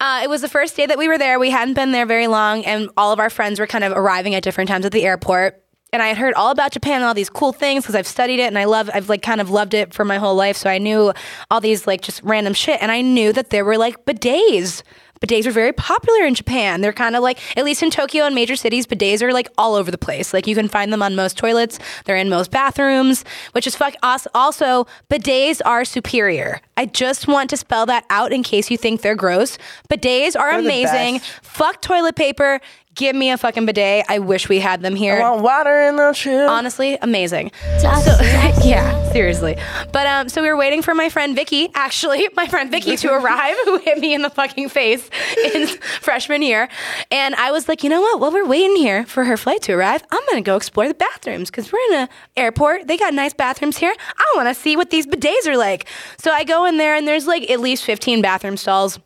uh, 0.00 0.20
it 0.24 0.28
was 0.28 0.40
the 0.40 0.48
first 0.48 0.76
day 0.76 0.86
that 0.86 0.98
we 0.98 1.06
were 1.06 1.18
there. 1.18 1.38
We 1.38 1.50
hadn't 1.50 1.74
been 1.74 1.92
there 1.92 2.06
very 2.06 2.26
long, 2.26 2.64
and 2.64 2.90
all 2.96 3.12
of 3.12 3.20
our 3.20 3.30
friends 3.30 3.60
were 3.60 3.68
kind 3.68 3.84
of 3.84 3.92
arriving 3.92 4.34
at 4.34 4.42
different 4.42 4.68
times 4.68 4.84
at 4.84 4.90
the 4.90 5.04
airport. 5.04 5.62
And 5.92 6.02
I 6.02 6.08
had 6.08 6.16
heard 6.16 6.34
all 6.34 6.50
about 6.50 6.72
Japan 6.72 6.96
and 6.96 7.04
all 7.04 7.14
these 7.14 7.28
cool 7.30 7.52
things 7.52 7.84
because 7.84 7.94
I've 7.94 8.06
studied 8.06 8.40
it 8.40 8.44
and 8.46 8.58
I 8.58 8.64
love, 8.64 8.88
I've 8.94 9.08
like 9.08 9.22
kind 9.22 9.40
of 9.40 9.50
loved 9.50 9.74
it 9.74 9.92
for 9.92 10.04
my 10.04 10.16
whole 10.18 10.34
life. 10.34 10.56
So 10.56 10.70
I 10.70 10.78
knew 10.78 11.12
all 11.50 11.60
these 11.60 11.86
like 11.86 12.00
just 12.00 12.22
random 12.22 12.54
shit. 12.54 12.80
And 12.82 12.90
I 12.90 13.02
knew 13.02 13.32
that 13.32 13.50
there 13.50 13.64
were 13.64 13.76
like 13.76 14.04
bidets. 14.06 14.82
Bidets 15.20 15.46
are 15.46 15.52
very 15.52 15.72
popular 15.72 16.24
in 16.24 16.34
Japan. 16.34 16.80
They're 16.80 16.92
kind 16.92 17.14
of 17.14 17.22
like, 17.22 17.38
at 17.56 17.64
least 17.64 17.80
in 17.80 17.90
Tokyo 17.90 18.24
and 18.24 18.34
major 18.34 18.56
cities, 18.56 18.88
bidets 18.88 19.22
are 19.22 19.32
like 19.32 19.48
all 19.56 19.76
over 19.76 19.88
the 19.90 19.98
place. 19.98 20.32
Like 20.34 20.48
you 20.48 20.56
can 20.56 20.66
find 20.66 20.92
them 20.92 21.00
on 21.00 21.14
most 21.14 21.38
toilets. 21.38 21.78
They're 22.06 22.16
in 22.16 22.28
most 22.28 22.50
bathrooms, 22.50 23.24
which 23.52 23.66
is 23.68 23.76
fuck. 23.76 23.94
us- 24.02 24.26
Also, 24.34 24.86
bidets 25.10 25.60
are 25.64 25.84
superior. 25.84 26.60
I 26.76 26.86
just 26.86 27.28
want 27.28 27.50
to 27.50 27.56
spell 27.56 27.86
that 27.86 28.04
out 28.10 28.32
in 28.32 28.42
case 28.42 28.68
you 28.68 28.76
think 28.76 29.02
they're 29.02 29.14
gross. 29.14 29.58
Bidets 29.88 30.34
are 30.36 30.50
They're 30.52 30.58
amazing. 30.60 31.20
Fuck 31.42 31.82
toilet 31.82 32.16
paper. 32.16 32.60
Give 32.94 33.16
me 33.16 33.30
a 33.30 33.38
fucking 33.38 33.64
bidet. 33.64 34.04
I 34.08 34.18
wish 34.18 34.48
we 34.48 34.60
had 34.60 34.82
them 34.82 34.94
here. 34.94 35.16
I 35.16 35.30
want 35.30 35.42
water 35.42 35.82
in 35.82 35.96
the 35.96 36.12
tube. 36.12 36.48
honestly 36.48 36.98
amazing. 37.00 37.50
So 37.78 37.88
yeah 38.64 39.10
seriously. 39.12 39.56
But 39.92 40.06
um 40.06 40.28
so 40.28 40.42
we 40.42 40.48
were 40.48 40.56
waiting 40.56 40.82
for 40.82 40.94
my 40.94 41.08
friend 41.08 41.34
vicky 41.34 41.70
actually 41.74 42.28
my 42.36 42.46
friend 42.46 42.70
vicky 42.70 42.96
to 42.96 43.08
arrive 43.12 43.56
who 43.64 43.78
hit 43.78 43.98
me 43.98 44.14
in 44.14 44.22
the 44.22 44.30
fucking 44.30 44.68
face 44.68 45.08
in 45.54 45.66
freshman 46.00 46.42
year. 46.42 46.68
And 47.10 47.34
i 47.36 47.50
was 47.50 47.68
like 47.68 47.82
you 47.82 47.90
know 47.90 48.00
what? 48.00 48.20
While 48.20 48.32
we're 48.32 48.46
waiting 48.46 48.76
here 48.76 49.06
for 49.06 49.24
her 49.24 49.36
flight 49.36 49.62
to 49.62 49.72
arrive 49.72 50.02
i'm 50.10 50.20
gonna 50.28 50.42
go 50.42 50.56
explore 50.56 50.88
the 50.88 50.94
bathrooms 50.94 51.50
because 51.50 51.72
we're 51.72 51.78
in 51.92 52.00
a 52.02 52.08
airport. 52.36 52.86
They 52.88 52.96
got 52.96 53.14
nice 53.14 53.32
bathrooms 53.34 53.78
here. 53.78 53.94
I 54.18 54.32
want 54.36 54.48
to 54.48 54.54
see 54.54 54.76
what 54.76 54.90
these 54.90 55.06
bidets 55.06 55.46
are 55.46 55.56
like. 55.56 55.86
So 56.18 56.30
i 56.30 56.44
go 56.44 56.64
in 56.66 56.76
there 56.76 56.94
and 56.94 57.06
there's 57.08 57.26
like 57.26 57.50
at 57.50 57.60
least 57.60 57.84
15 57.84 58.20
bathroom 58.22 58.56
stalls 58.56 58.98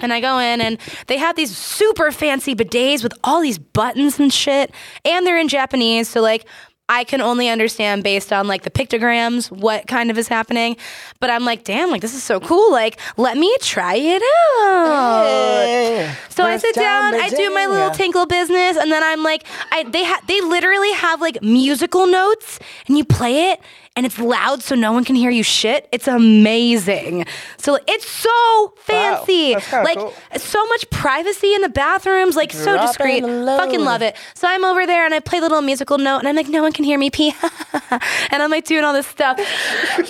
and 0.00 0.12
I 0.12 0.20
go 0.20 0.38
in 0.38 0.60
and 0.60 0.78
they 1.06 1.16
have 1.16 1.36
these 1.36 1.56
super 1.56 2.10
fancy 2.10 2.54
bidets 2.54 3.02
with 3.02 3.12
all 3.22 3.40
these 3.40 3.58
buttons 3.58 4.18
and 4.18 4.32
shit. 4.32 4.72
And 5.04 5.26
they're 5.26 5.38
in 5.38 5.48
Japanese. 5.48 6.08
So, 6.08 6.20
like, 6.20 6.46
I 6.86 7.04
can 7.04 7.22
only 7.22 7.48
understand 7.48 8.02
based 8.02 8.30
on 8.30 8.46
like 8.46 8.62
the 8.62 8.70
pictograms 8.70 9.50
what 9.50 9.86
kind 9.86 10.10
of 10.10 10.18
is 10.18 10.28
happening. 10.28 10.76
But 11.18 11.30
I'm 11.30 11.44
like, 11.44 11.64
damn, 11.64 11.90
like, 11.90 12.02
this 12.02 12.14
is 12.14 12.22
so 12.22 12.40
cool. 12.40 12.70
Like, 12.70 13.00
let 13.16 13.38
me 13.38 13.56
try 13.62 13.94
it 13.94 14.22
out. 14.22 16.14
So 16.28 16.44
I 16.44 16.58
sit 16.58 16.74
down, 16.74 17.14
I 17.14 17.30
do 17.30 17.54
my 17.54 17.66
little 17.66 17.90
tinkle 17.90 18.26
business, 18.26 18.76
and 18.76 18.92
then 18.92 19.02
I'm 19.02 19.22
like, 19.22 19.46
I 19.70 19.84
they 19.84 20.04
ha- 20.04 20.20
they 20.26 20.40
literally 20.42 20.92
have 20.92 21.20
like 21.22 21.42
musical 21.42 22.06
notes, 22.06 22.58
and 22.86 22.98
you 22.98 23.04
play 23.04 23.52
it, 23.52 23.60
and 23.96 24.04
it's 24.04 24.18
loud 24.18 24.62
so 24.62 24.74
no 24.74 24.92
one 24.92 25.04
can 25.04 25.14
hear 25.14 25.30
you 25.30 25.42
shit. 25.44 25.88
It's 25.92 26.08
amazing. 26.08 27.26
So 27.58 27.78
it's 27.86 28.08
so 28.08 28.74
fancy, 28.78 29.54
That's 29.54 29.72
like 29.72 29.98
cool. 29.98 30.12
so 30.36 30.66
much 30.66 30.90
privacy 30.90 31.54
in 31.54 31.62
the 31.62 31.68
bathrooms, 31.68 32.34
like 32.34 32.52
so 32.52 32.76
discreet. 32.76 33.22
Fucking 33.22 33.80
love 33.80 34.02
it. 34.02 34.16
So 34.34 34.48
I'm 34.48 34.64
over 34.64 34.84
there 34.86 35.04
and 35.04 35.14
I 35.14 35.20
play 35.20 35.38
the 35.38 35.44
little 35.44 35.62
musical 35.62 35.98
note, 35.98 36.18
and 36.18 36.28
I'm 36.28 36.34
like, 36.34 36.48
no 36.48 36.62
one 36.62 36.72
can 36.72 36.84
hear 36.84 36.98
me 36.98 37.08
pee, 37.10 37.32
and 38.30 38.42
I'm 38.42 38.50
like 38.50 38.64
doing 38.64 38.82
all 38.84 38.92
this 38.92 39.06
stuff, 39.06 39.38
and 39.38 39.46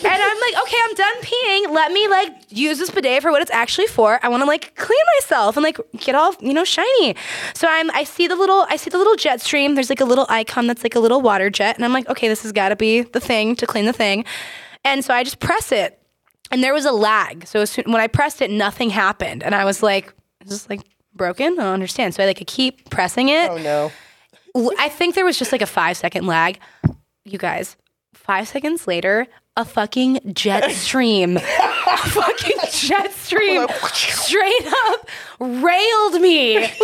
I'm 0.06 0.40
like, 0.40 0.62
okay, 0.62 0.76
I'm 0.84 0.94
done 0.94 1.14
peeing. 1.20 1.70
Let 1.74 1.92
me 1.92 2.08
like 2.08 2.32
use 2.50 2.78
this 2.78 2.90
bidet 2.90 3.22
for 3.22 3.30
what 3.30 3.42
it's 3.42 3.50
actually 3.50 3.86
for. 3.86 4.18
I 4.22 4.28
want 4.28 4.40
to 4.42 4.46
like 4.46 4.74
clean 4.76 4.98
myself 5.18 5.56
and 5.56 5.64
like 5.64 5.78
get 5.98 6.14
all 6.14 6.34
you 6.40 6.54
know 6.54 6.64
shiny. 6.64 7.16
So 7.54 7.68
I'm 7.68 7.90
I 7.90 8.04
see 8.04 8.26
the 8.28 8.36
little 8.36 8.64
I 8.68 8.76
see 8.76 8.88
the 8.88 8.98
little 8.98 9.16
jet 9.16 9.40
stream. 9.42 9.74
There's 9.74 9.90
like 9.90 10.00
a 10.00 10.04
little 10.06 10.26
icon 10.30 10.66
that's 10.66 10.82
like 10.82 10.94
a 10.94 11.00
little 11.00 11.20
water 11.20 11.50
jet, 11.50 11.76
and 11.76 11.84
I'm 11.84 11.92
like, 11.92 12.08
okay, 12.08 12.28
this 12.28 12.42
has 12.44 12.52
got 12.52 12.70
to 12.70 12.76
be 12.76 13.02
the 13.02 13.20
thing 13.20 13.54
to 13.56 13.66
clean 13.74 13.86
the 13.86 13.92
thing. 13.92 14.24
And 14.84 15.04
so 15.04 15.12
I 15.12 15.24
just 15.24 15.40
press 15.40 15.72
it, 15.72 15.98
and 16.52 16.62
there 16.62 16.72
was 16.72 16.84
a 16.84 16.92
lag. 16.92 17.46
So 17.46 17.60
as 17.62 17.70
soon, 17.70 17.90
when 17.90 18.00
I 18.00 18.06
pressed 18.06 18.40
it, 18.40 18.50
nothing 18.50 18.90
happened, 18.90 19.42
and 19.42 19.52
I 19.52 19.64
was 19.64 19.82
like, 19.82 20.14
is 20.44 20.50
this 20.50 20.70
like 20.70 20.82
broken? 21.12 21.54
I 21.54 21.64
don't 21.64 21.74
understand. 21.74 22.14
So 22.14 22.22
I 22.22 22.26
like 22.26 22.38
to 22.38 22.44
keep 22.44 22.88
pressing 22.88 23.30
it. 23.30 23.50
Oh 23.50 23.58
no. 23.58 23.90
I 24.78 24.88
think 24.88 25.16
there 25.16 25.24
was 25.24 25.36
just 25.36 25.50
like 25.50 25.62
a 25.62 25.66
five 25.66 25.96
second 25.96 26.26
lag. 26.26 26.60
You 27.24 27.38
guys, 27.38 27.76
five 28.12 28.46
seconds 28.46 28.86
later, 28.86 29.26
a 29.56 29.64
fucking 29.64 30.20
jet 30.34 30.70
stream, 30.84 31.36
a 31.38 31.40
fucking 31.96 32.58
jet 32.70 33.12
stream 33.24 33.66
straight 33.92 34.66
up 34.88 35.08
railed 35.40 36.20
me. 36.20 36.60
Like, 36.60 36.76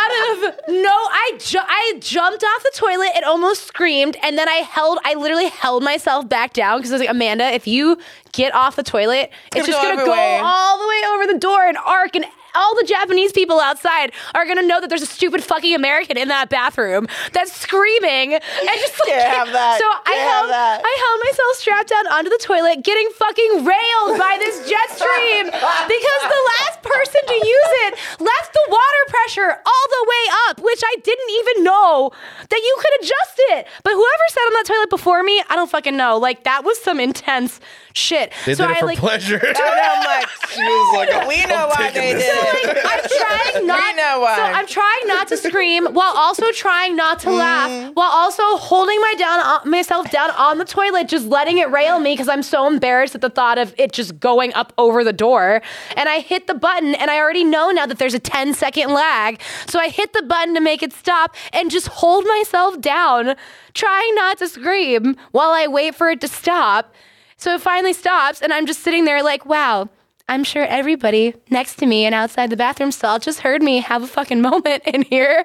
out 0.00 0.10
of 0.32 0.54
no, 0.68 0.88
I, 0.90 1.32
ju- 1.38 1.58
I 1.60 1.94
jumped 2.00 2.42
off 2.44 2.62
the 2.62 2.72
toilet 2.74 3.10
and 3.14 3.24
almost 3.24 3.66
screamed. 3.66 4.16
And 4.22 4.36
then 4.38 4.48
I 4.48 4.56
held, 4.56 4.98
I 5.04 5.14
literally 5.14 5.48
held 5.48 5.82
myself 5.82 6.28
back 6.28 6.52
down 6.52 6.78
because 6.78 6.92
I 6.92 6.94
was 6.94 7.00
like, 7.00 7.10
Amanda, 7.10 7.44
if 7.52 7.66
you 7.66 7.98
get 8.32 8.54
off 8.54 8.76
the 8.76 8.82
toilet, 8.82 9.30
it's 9.54 9.54
gonna 9.56 9.66
just 9.66 9.78
go 9.82 9.88
going 9.88 9.98
to 9.98 10.04
go 10.04 10.12
all 10.44 10.78
the 10.80 10.88
way 10.88 11.02
over 11.14 11.32
the 11.32 11.38
door 11.38 11.66
and 11.66 11.76
arc 11.78 12.14
and 12.16 12.24
all 12.54 12.74
the 12.76 12.84
Japanese 12.86 13.32
people 13.32 13.60
outside 13.60 14.12
are 14.34 14.46
gonna 14.46 14.62
know 14.62 14.80
that 14.80 14.88
there's 14.90 15.02
a 15.02 15.06
stupid 15.06 15.42
fucking 15.44 15.74
American 15.74 16.16
in 16.16 16.28
that 16.28 16.48
bathroom 16.48 17.06
that's 17.32 17.52
screaming 17.52 18.34
and 18.34 18.42
just 18.80 18.98
like 19.00 19.08
Can't 19.10 19.28
have 19.36 19.52
that. 19.52 19.78
So 19.78 19.86
I 19.86 20.02
Can't 20.04 20.18
have 20.20 20.30
held 20.30 20.50
that. 20.50 20.82
I 20.84 20.92
held 21.06 21.18
myself 21.24 21.56
strapped 21.56 21.88
down 21.90 22.06
onto 22.08 22.30
the 22.30 22.40
toilet, 22.42 22.82
getting 22.84 23.08
fucking 23.16 23.64
railed 23.64 24.18
by 24.18 24.36
this 24.38 24.68
jet 24.68 24.88
stream 24.90 25.46
because 25.46 26.20
the 26.26 26.42
last 26.58 26.82
person 26.82 27.20
to 27.26 27.34
use 27.34 27.70
it 27.88 27.94
left 28.20 28.52
the 28.52 28.64
water 28.68 29.02
pressure 29.08 29.50
all 29.64 29.86
the 29.90 30.04
way 30.08 30.24
up, 30.48 30.60
which 30.60 30.80
I 30.84 30.96
didn't 31.02 31.30
even 31.30 31.64
know 31.64 32.10
that 32.48 32.58
you 32.60 32.76
could 32.78 32.94
adjust 33.00 33.36
it. 33.54 33.66
But 33.84 33.92
whoever 33.92 34.24
sat 34.28 34.40
on 34.40 34.52
that 34.54 34.64
toilet 34.66 34.90
before 34.90 35.22
me, 35.22 35.42
I 35.48 35.56
don't 35.56 35.70
fucking 35.70 35.96
know. 35.96 36.18
Like 36.18 36.44
that 36.44 36.64
was 36.64 36.78
some 36.82 37.00
intense 37.00 37.60
shit. 37.92 38.32
They 38.46 38.54
so 38.54 38.66
did 38.66 38.72
it 38.72 38.76
I 38.76 38.80
for 38.80 38.86
like 38.86 38.98
pleasure. 38.98 39.40
I'm 39.42 40.04
like, 40.04 40.28
She 40.50 40.60
was 40.62 40.96
like, 40.96 41.28
we 41.28 41.44
know 41.46 41.68
why 41.74 41.90
they 41.90 42.12
did 42.14 42.22
it. 42.22 42.36
like 42.36 42.39
I'm 42.40 43.00
trying 43.08 43.66
not 43.66 43.96
know 43.96 44.20
why. 44.20 44.36
so 44.36 44.42
I'm 44.42 44.66
trying 44.66 45.06
not 45.06 45.28
to 45.28 45.36
scream 45.36 45.86
while 45.86 46.12
also 46.16 46.50
trying 46.52 46.96
not 46.96 47.20
to 47.20 47.28
Mm. 47.28 47.38
laugh 47.38 47.90
while 47.94 48.10
also 48.10 48.42
holding 48.56 49.00
my 49.00 49.14
down 49.18 49.40
uh, 49.40 49.60
myself 49.64 50.10
down 50.10 50.30
on 50.32 50.58
the 50.58 50.64
toilet 50.64 51.08
just 51.08 51.26
letting 51.26 51.58
it 51.58 51.70
rail 51.70 51.98
me 52.00 52.12
because 52.12 52.28
I'm 52.28 52.42
so 52.42 52.66
embarrassed 52.66 53.14
at 53.14 53.20
the 53.20 53.30
thought 53.30 53.58
of 53.58 53.74
it 53.78 53.92
just 53.92 54.18
going 54.20 54.52
up 54.54 54.72
over 54.78 55.04
the 55.04 55.12
door 55.12 55.62
and 55.96 56.08
I 56.08 56.20
hit 56.20 56.46
the 56.46 56.54
button 56.54 56.94
and 56.94 57.10
I 57.10 57.18
already 57.18 57.44
know 57.44 57.70
now 57.70 57.86
that 57.86 57.98
there's 57.98 58.14
a 58.14 58.18
10 58.18 58.54
second 58.54 58.92
lag 58.92 59.40
so 59.66 59.78
I 59.78 59.88
hit 59.88 60.12
the 60.12 60.22
button 60.22 60.54
to 60.54 60.60
make 60.60 60.82
it 60.82 60.92
stop 60.92 61.34
and 61.52 61.70
just 61.70 61.88
hold 61.88 62.24
myself 62.26 62.80
down 62.80 63.36
trying 63.74 64.14
not 64.14 64.38
to 64.38 64.48
scream 64.48 65.16
while 65.32 65.50
I 65.50 65.66
wait 65.66 65.94
for 65.94 66.08
it 66.10 66.20
to 66.22 66.28
stop 66.28 66.94
so 67.36 67.54
it 67.54 67.62
finally 67.62 67.94
stops, 67.94 68.42
and 68.42 68.52
I'm 68.52 68.66
just 68.66 68.80
sitting 68.80 69.06
there 69.06 69.22
like, 69.22 69.46
wow, 69.46 69.88
I'm 70.30 70.44
sure 70.44 70.64
everybody 70.64 71.34
next 71.50 71.74
to 71.80 71.86
me 71.86 72.04
and 72.04 72.14
outside 72.14 72.50
the 72.50 72.56
bathroom 72.56 72.92
stall 72.92 73.18
just 73.18 73.40
heard 73.40 73.62
me 73.62 73.78
have 73.80 74.04
a 74.04 74.06
fucking 74.06 74.40
moment 74.50 74.84
in 74.86 75.02
here. 75.02 75.44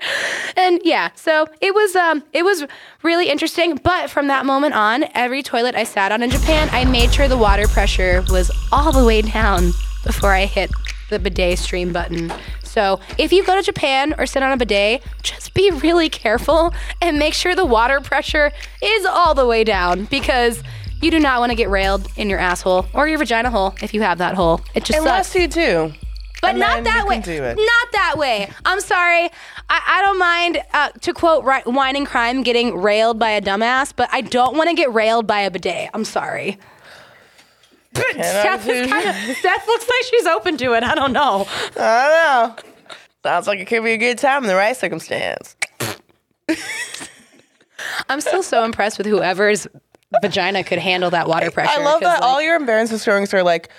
And 0.56 0.80
yeah, 0.86 1.10
so 1.16 1.48
it 1.60 1.74
was 1.74 1.96
um 1.96 2.24
it 2.34 2.46
was 2.46 2.66
really 3.02 3.30
interesting. 3.30 3.80
But 3.84 4.12
from 4.12 4.28
that 4.28 4.46
moment 4.46 4.76
on, 4.76 5.06
every 5.16 5.42
toilet 5.42 5.74
I 5.74 5.86
sat 5.86 6.12
on 6.12 6.22
in 6.22 6.30
Japan, 6.30 6.70
I 6.72 6.86
made 6.86 7.12
sure 7.12 7.28
the 7.28 7.36
water 7.36 7.68
pressure 7.68 8.24
was 8.30 8.52
all 8.72 8.92
the 8.92 9.04
way 9.04 9.24
down 9.24 9.72
before 10.04 10.34
I 10.34 10.46
hit 10.46 10.70
the 11.10 11.18
bidet 11.18 11.58
stream 11.58 11.92
button. 11.92 12.32
So 12.62 13.00
if 13.18 13.32
you 13.32 13.44
go 13.44 13.56
to 13.56 13.64
Japan 13.64 14.14
or 14.20 14.28
sit 14.28 14.44
on 14.44 14.52
a 14.52 14.58
bidet, 14.58 15.02
just 15.24 15.54
be 15.56 15.72
really 15.72 16.10
careful 16.10 16.74
and 17.02 17.18
make 17.18 17.34
sure 17.34 17.56
the 17.56 17.66
water 17.66 18.02
pressure 18.02 18.52
is 18.84 19.06
all 19.06 19.34
the 19.34 19.48
way 19.48 19.64
down 19.64 20.06
because 20.06 20.62
you 21.06 21.12
do 21.12 21.20
not 21.20 21.40
want 21.40 21.52
to 21.52 21.56
get 21.56 21.70
railed 21.70 22.08
in 22.18 22.30
your 22.30 22.40
asshole 22.40 22.88
or 22.94 23.08
your 23.08 23.20
vagina 23.20 23.50
hole 23.52 23.76
if 23.82 23.94
you 23.94 24.02
have 24.02 24.18
that 24.18 24.34
hole. 24.36 24.60
It 24.74 24.84
just 24.86 24.98
Unless 25.00 25.28
sucks. 25.28 25.40
you 25.40 25.48
do. 25.48 25.94
But 26.42 26.52
and 26.52 26.60
not 26.60 26.76
then 26.76 26.84
that 26.86 27.00
you 27.04 27.08
way. 27.08 27.16
can 27.16 27.24
do 27.24 27.44
it. 27.44 27.56
Not 27.58 27.92
that 27.94 28.16
way. 28.18 28.52
I'm 28.66 28.80
sorry. 28.82 29.30
I, 29.70 29.82
I 29.88 30.02
don't 30.02 30.20
mind, 30.20 30.62
uh, 30.74 30.90
to 31.02 31.14
quote 31.14 31.44
Ri- 31.46 31.64
Wine 31.72 31.96
and 31.96 32.06
Crime, 32.06 32.44
getting 32.44 32.76
railed 32.78 33.18
by 33.18 33.30
a 33.32 33.42
dumbass, 33.42 33.94
but 33.96 34.10
I 34.12 34.22
don't 34.22 34.58
want 34.58 34.70
to 34.70 34.76
get 34.76 34.92
railed 34.94 35.26
by 35.28 35.40
a 35.42 35.50
bidet. 35.52 35.90
I'm 35.94 36.06
sorry. 36.06 36.58
Steph, 37.96 38.68
is 38.68 38.88
kinda, 38.88 39.14
Steph 39.36 39.68
looks 39.68 39.88
like 39.88 40.04
she's 40.10 40.26
open 40.26 40.58
to 40.58 40.74
it. 40.74 40.84
I 40.84 40.96
don't 40.96 41.14
know. 41.14 41.48
I 41.78 42.54
don't 42.54 42.66
know. 42.66 42.72
Sounds 43.24 43.48
like 43.48 43.60
it 43.60 43.66
could 43.66 43.84
be 43.84 43.92
a 43.94 43.98
good 43.98 44.18
time 44.18 44.44
in 44.44 44.48
the 44.50 44.56
right 44.56 44.76
circumstance. 44.76 45.56
I'm 48.10 48.22
still 48.22 48.44
so 48.44 48.64
impressed 48.64 48.98
with 48.98 49.08
whoever's 49.08 49.68
vagina 50.22 50.64
could 50.64 50.80
handle 50.80 51.10
that 51.12 51.28
water 51.28 51.52
pressure. 51.52 51.80
I 51.80 51.84
love 51.84 52.02
that 52.02 52.22
like, 52.22 52.30
all 52.30 52.42
your 52.42 52.56
embarrassing 52.56 52.98
stories 52.98 53.34
are 53.34 53.44
like 53.44 53.70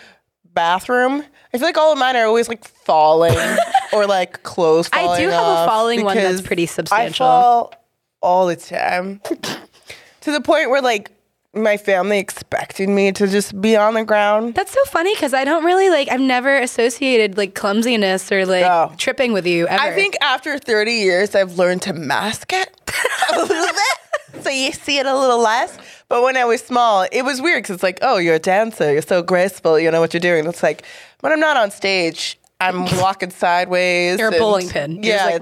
bathroom. 0.55 1.25
I 1.55 1.59
feel 1.59 1.69
like 1.69 1.79
all 1.79 1.93
of 1.93 1.99
mine 1.99 2.17
are 2.17 2.27
always 2.27 2.49
like 2.49 2.65
falling 2.65 3.37
or 3.93 4.07
like 4.07 4.43
clothes 4.43 4.89
I 4.93 5.05
falling 5.05 5.21
do 5.23 5.29
have 5.31 5.47
a 5.47 5.67
falling 5.67 6.05
one 6.05 6.17
that's 6.17 6.43
pretty 6.43 6.67
substantial. 6.67 7.27
I 7.27 7.29
fall 7.29 7.75
all 8.21 8.47
the 8.47 8.57
time 8.57 9.21
to 10.23 10.33
the 10.33 10.41
point 10.41 10.71
where 10.71 10.83
like 10.83 11.13
my 11.55 11.79
family 11.79 12.19
expected 12.19 12.89
me 12.89 13.13
to 13.13 13.27
just 13.27 13.59
be 13.61 13.77
on 13.77 13.95
the 13.95 14.05
ground. 14.05 14.55
That's 14.55 14.73
so 14.73 14.85
funny 14.87 15.15
because 15.15 15.33
I 15.33 15.45
don't 15.45 15.65
really 15.65 15.89
like. 15.89 16.09
I've 16.11 16.21
never 16.21 16.55
associated 16.59 17.39
like 17.39 17.55
clumsiness 17.55 18.31
or 18.31 18.45
like 18.45 18.63
No. 18.63 18.93
tripping 18.99 19.33
with 19.33 19.47
you 19.47 19.67
ever. 19.67 19.81
I 19.83 19.95
think 19.95 20.17
after 20.21 20.59
30 20.59 20.93
years, 20.93 21.35
I've 21.35 21.57
learned 21.59 21.83
to 21.83 21.95
mask 21.95 22.53
it 22.53 22.69
a 23.33 23.39
little 23.41 23.73
bit. 23.73 24.43
So 24.45 24.51
you 24.51 24.73
see 24.73 24.99
it 24.99 25.07
a 25.07 25.17
little 25.17 25.41
less. 25.41 25.79
But 26.09 26.23
when 26.23 26.37
I 26.37 26.45
was 26.45 26.63
small, 26.63 27.07
it 27.11 27.23
was 27.23 27.43
weird 27.43 27.63
because 27.65 27.75
it's 27.75 27.83
like, 27.83 27.99
oh, 28.03 28.19
you're 28.19 28.37
a 28.37 28.39
dancer. 28.39 28.93
You're 28.93 29.03
so 29.03 29.23
graceful. 29.23 29.79
You 29.79 29.91
know 29.91 30.01
what 30.01 30.15
you're 30.15 30.21
doing. 30.21 30.47
It's 30.47 30.63
like, 30.63 30.85
when 31.21 31.33
I'm 31.33 31.41
not 31.41 31.57
on 31.57 31.71
stage, 31.73 32.39
I'm 32.61 32.85
walking 33.01 33.31
sideways. 33.31 34.19
You're 34.19 34.29
a 34.29 34.33
and- 34.33 34.39
bowling 34.41 34.69
pin. 34.69 35.03
Yeah, 35.03 35.25
like, 35.27 35.35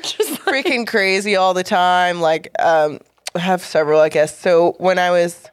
it's 0.00 0.30
like 0.46 0.64
freaking 0.64 0.86
crazy 0.86 1.34
all 1.36 1.52
the 1.52 1.64
time. 1.64 2.20
Like, 2.20 2.48
um, 2.60 3.00
I 3.34 3.40
have 3.40 3.62
several, 3.62 4.00
I 4.00 4.08
guess. 4.08 4.38
So 4.38 4.76
when 4.78 4.98
I 4.98 5.10
was, 5.10 5.50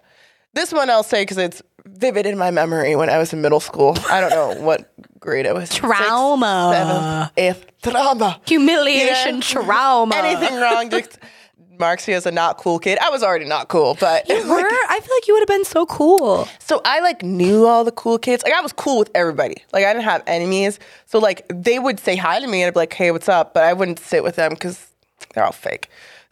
this 0.53 0.71
one 0.71 0.89
I'll 0.91 1.01
say 1.03 1.23
because 1.23 1.38
it's 1.39 1.61
vivid 1.86 2.27
in 2.27 2.38
my 2.38 2.51
memory 2.51 2.95
when 2.95 3.09
I 3.09 3.17
was 3.17 3.33
in 3.33 3.41
middle 3.41 3.59
school. 3.59 3.97
I 4.09 4.21
don't 4.21 4.29
know 4.29 4.61
what 4.63 4.93
grade 5.19 5.47
I 5.47 5.53
was. 5.53 5.69
Sixth, 5.69 5.79
Trauma. 5.81 7.29
seventh, 7.36 7.65
eighth. 7.65 7.71
Trauma. 7.81 8.39
Humiliation, 8.45 9.36
Yeah. 9.38 9.41
trauma. 9.41 10.15
Anything 10.15 10.59
wrong? 10.59 10.89
Just 10.91 11.17
marks 11.82 12.07
you 12.07 12.13
as 12.15 12.25
a 12.25 12.32
not 12.32 12.57
cool 12.57 12.79
kid. 12.79 12.97
I 12.99 13.09
was 13.09 13.21
already 13.23 13.43
not 13.45 13.67
cool, 13.67 13.97
but 13.99 14.29
You 14.29 14.36
were? 14.49 14.55
I 14.55 14.99
feel 15.03 15.15
like 15.17 15.27
you 15.27 15.34
would 15.34 15.41
have 15.41 15.47
been 15.57 15.65
so 15.65 15.86
cool. 15.86 16.47
so 16.59 16.82
I 16.86 17.01
like 17.01 17.21
knew 17.23 17.65
all 17.67 17.84
the 17.84 17.91
cool 17.91 18.17
kids. 18.17 18.43
Like 18.43 18.53
I 18.53 18.61
was 18.61 18.71
cool 18.71 18.99
with 18.99 19.11
everybody. 19.13 19.57
Like 19.73 19.84
I 19.84 19.91
didn't 19.91 20.05
have 20.05 20.23
enemies. 20.27 20.79
So 21.07 21.19
like 21.19 21.45
they 21.53 21.77
would 21.79 21.99
say 21.99 22.15
hi 22.15 22.39
to 22.39 22.47
me 22.47 22.61
and 22.61 22.67
I'd 22.69 22.73
be 22.73 22.79
like, 22.79 22.93
"Hey, 22.93 23.11
what's 23.11 23.27
up?" 23.27 23.53
But 23.53 23.63
I 23.65 23.73
wouldn't 23.73 23.99
sit 23.99 24.23
with 24.23 24.38
them 24.38 24.51
because 24.53 24.88
they're 25.34 25.43
all 25.43 25.51
fake. 25.51 25.89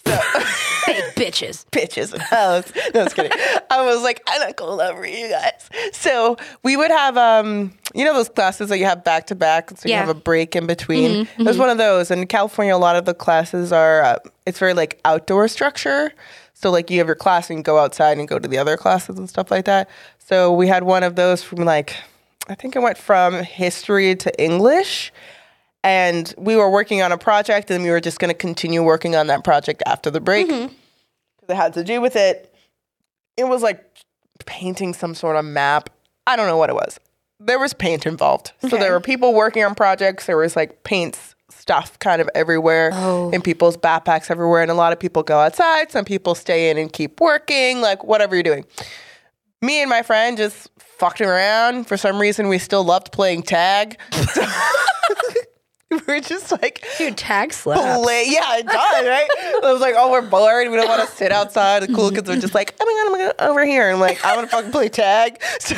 So 0.08 0.18
Big 0.88 1.04
bitches. 1.16 1.66
bitches 1.72 2.14
and 2.14 2.22
hoes. 2.22 2.72
No, 2.94 3.02
I 3.02 3.04
was 3.04 3.14
kidding. 3.14 3.32
I 3.70 3.82
was 3.86 4.02
like, 4.02 4.22
I'm 4.28 4.40
not 4.42 4.56
going 4.56 4.80
over 4.82 5.06
you 5.06 5.30
guys. 5.30 5.70
So 5.94 6.38
we 6.64 6.76
would 6.78 6.90
have, 6.90 7.18
um, 7.18 7.74
you 7.94 8.04
know, 8.06 8.14
those 8.14 8.30
classes 8.30 8.70
that 8.70 8.80
you 8.80 8.86
have 8.86 9.04
back 9.04 9.28
to 9.28 9.36
back. 9.36 9.70
So 9.72 9.88
you 9.88 9.92
Yeah. 9.94 10.00
have 10.00 10.10
a 10.10 10.14
break 10.16 10.56
in 10.56 10.66
between. 10.66 11.28
It 11.38 11.46
was 11.46 11.58
one 11.58 11.70
of 11.70 11.78
those. 11.78 12.10
And 12.12 12.22
in 12.22 12.28
California, 12.28 12.76
a 12.76 12.78
lot 12.78 12.96
of 12.96 13.06
the 13.06 13.14
classes 13.14 13.72
are, 13.72 14.02
uh, 14.02 14.16
it's 14.46 14.58
very 14.58 14.74
like 14.74 15.00
outdoor 15.06 15.48
structure. 15.48 16.12
So 16.56 16.72
like 16.72 16.90
you 16.90 16.98
have 16.98 17.08
your 17.08 17.16
class 17.16 17.50
and 17.50 17.60
you 17.60 17.64
go 17.64 17.78
outside 17.78 18.18
and 18.18 18.28
go 18.28 18.40
to 18.40 18.48
the 18.48 18.58
other 18.58 18.76
classes 18.78 19.18
and 19.20 19.30
stuff 19.30 19.52
like 19.52 19.66
that. 19.66 19.90
So 20.18 20.52
we 20.52 20.68
had 20.68 20.84
one 20.84 21.04
of 21.04 21.16
those 21.16 21.44
from 21.44 21.60
like, 21.60 21.96
I 22.48 22.56
think 22.56 22.76
it 22.76 22.80
went 22.82 22.98
from 22.98 23.36
history 23.44 24.16
to 24.16 24.42
English 24.44 25.12
and 25.84 26.34
we 26.38 26.56
were 26.56 26.70
working 26.70 27.02
on 27.02 27.12
a 27.12 27.18
project 27.18 27.72
and 27.72 27.84
we 27.84 27.90
were 27.90 28.02
just 28.02 28.20
going 28.20 28.30
to 28.30 28.38
continue 28.38 28.84
working 28.84 29.16
on 29.16 29.28
that 29.28 29.44
project 29.44 29.82
after 29.86 30.12
the 30.12 30.20
break. 30.20 30.48
Mm-hmm. 30.48 30.74
Because 31.38 31.50
it 31.50 31.56
had 31.56 31.74
to 31.74 31.84
do 31.84 32.02
with 32.02 32.16
it. 32.16 32.54
It 33.38 33.48
was 33.48 33.62
like 33.64 33.86
painting 34.46 34.94
some 34.94 35.16
sort 35.16 35.36
of 35.38 35.46
map. 35.46 35.90
I 36.28 36.36
don't 36.36 36.48
know 36.48 36.58
what 36.58 36.70
it 36.70 36.76
was. 36.76 37.00
There 37.40 37.60
was 37.60 37.74
paint 37.74 38.06
involved. 38.06 38.52
So 38.68 38.76
there 38.76 38.92
were 38.92 39.00
people 39.00 39.34
working 39.34 39.64
on 39.64 39.74
projects. 39.74 40.26
There 40.26 40.36
was 40.36 40.58
like 40.58 40.84
paints 40.84 41.36
stuff 41.50 41.98
kind 42.00 42.22
of 42.22 42.30
everywhere 42.36 42.92
oh. 42.94 43.32
in 43.32 43.42
people's 43.42 43.78
backpacks 43.78 44.30
everywhere 44.30 44.62
and 44.62 44.70
a 44.70 44.74
lot 44.74 44.92
of 44.92 45.00
people 45.00 45.24
go 45.24 45.40
outside. 45.40 45.92
Some 45.92 46.06
people 46.06 46.36
stay 46.36 46.70
in 46.70 46.78
and 46.78 46.92
keep 46.92 47.22
working 47.22 47.82
like 47.82 48.04
whatever 48.04 48.36
you're 48.36 48.44
doing. 48.44 48.66
Me 49.62 49.82
and 49.82 49.90
my 49.90 50.04
friend 50.04 50.38
just 50.38 50.70
fucked 50.78 51.22
around. 51.22 51.86
For 51.88 51.98
some 51.98 52.20
reason 52.20 52.50
we 52.50 52.58
still 52.58 52.84
loved 52.84 53.12
playing 53.12 53.44
tag. 53.44 53.98
so 54.34 54.46
were 56.08 56.20
just 56.20 56.52
like 56.52 56.86
Dude, 56.98 57.18
tag 57.18 57.52
slaps. 57.54 58.04
play. 58.04 58.26
Yeah, 58.28 58.58
it 58.58 58.68
does, 58.68 59.06
right? 59.06 59.28
I 59.64 59.72
was 59.72 59.82
like, 59.82 59.96
oh, 59.98 60.12
we're 60.12 60.22
bored. 60.22 60.70
We 60.70 60.78
don't 60.78 60.88
want 60.88 61.08
to 61.08 61.16
sit 61.16 61.32
outside. 61.32 61.82
The 61.82 61.88
cool 61.88 62.08
mm-hmm. 62.08 62.16
kids 62.16 62.30
are 62.30 62.40
just 62.40 62.54
like, 62.54 62.76
oh 62.80 62.86
my 62.86 62.92
god, 62.92 63.08
oh 63.08 63.12
my 63.12 63.18
god, 63.26 63.50
over 63.50 63.66
here. 63.66 63.88
And 63.88 63.96
I'm 63.96 64.00
like, 64.00 64.24
I 64.24 64.36
want 64.36 64.50
to 64.50 64.56
fucking 64.56 64.72
play 64.72 64.90
tag. 64.90 65.42
So 65.60 65.76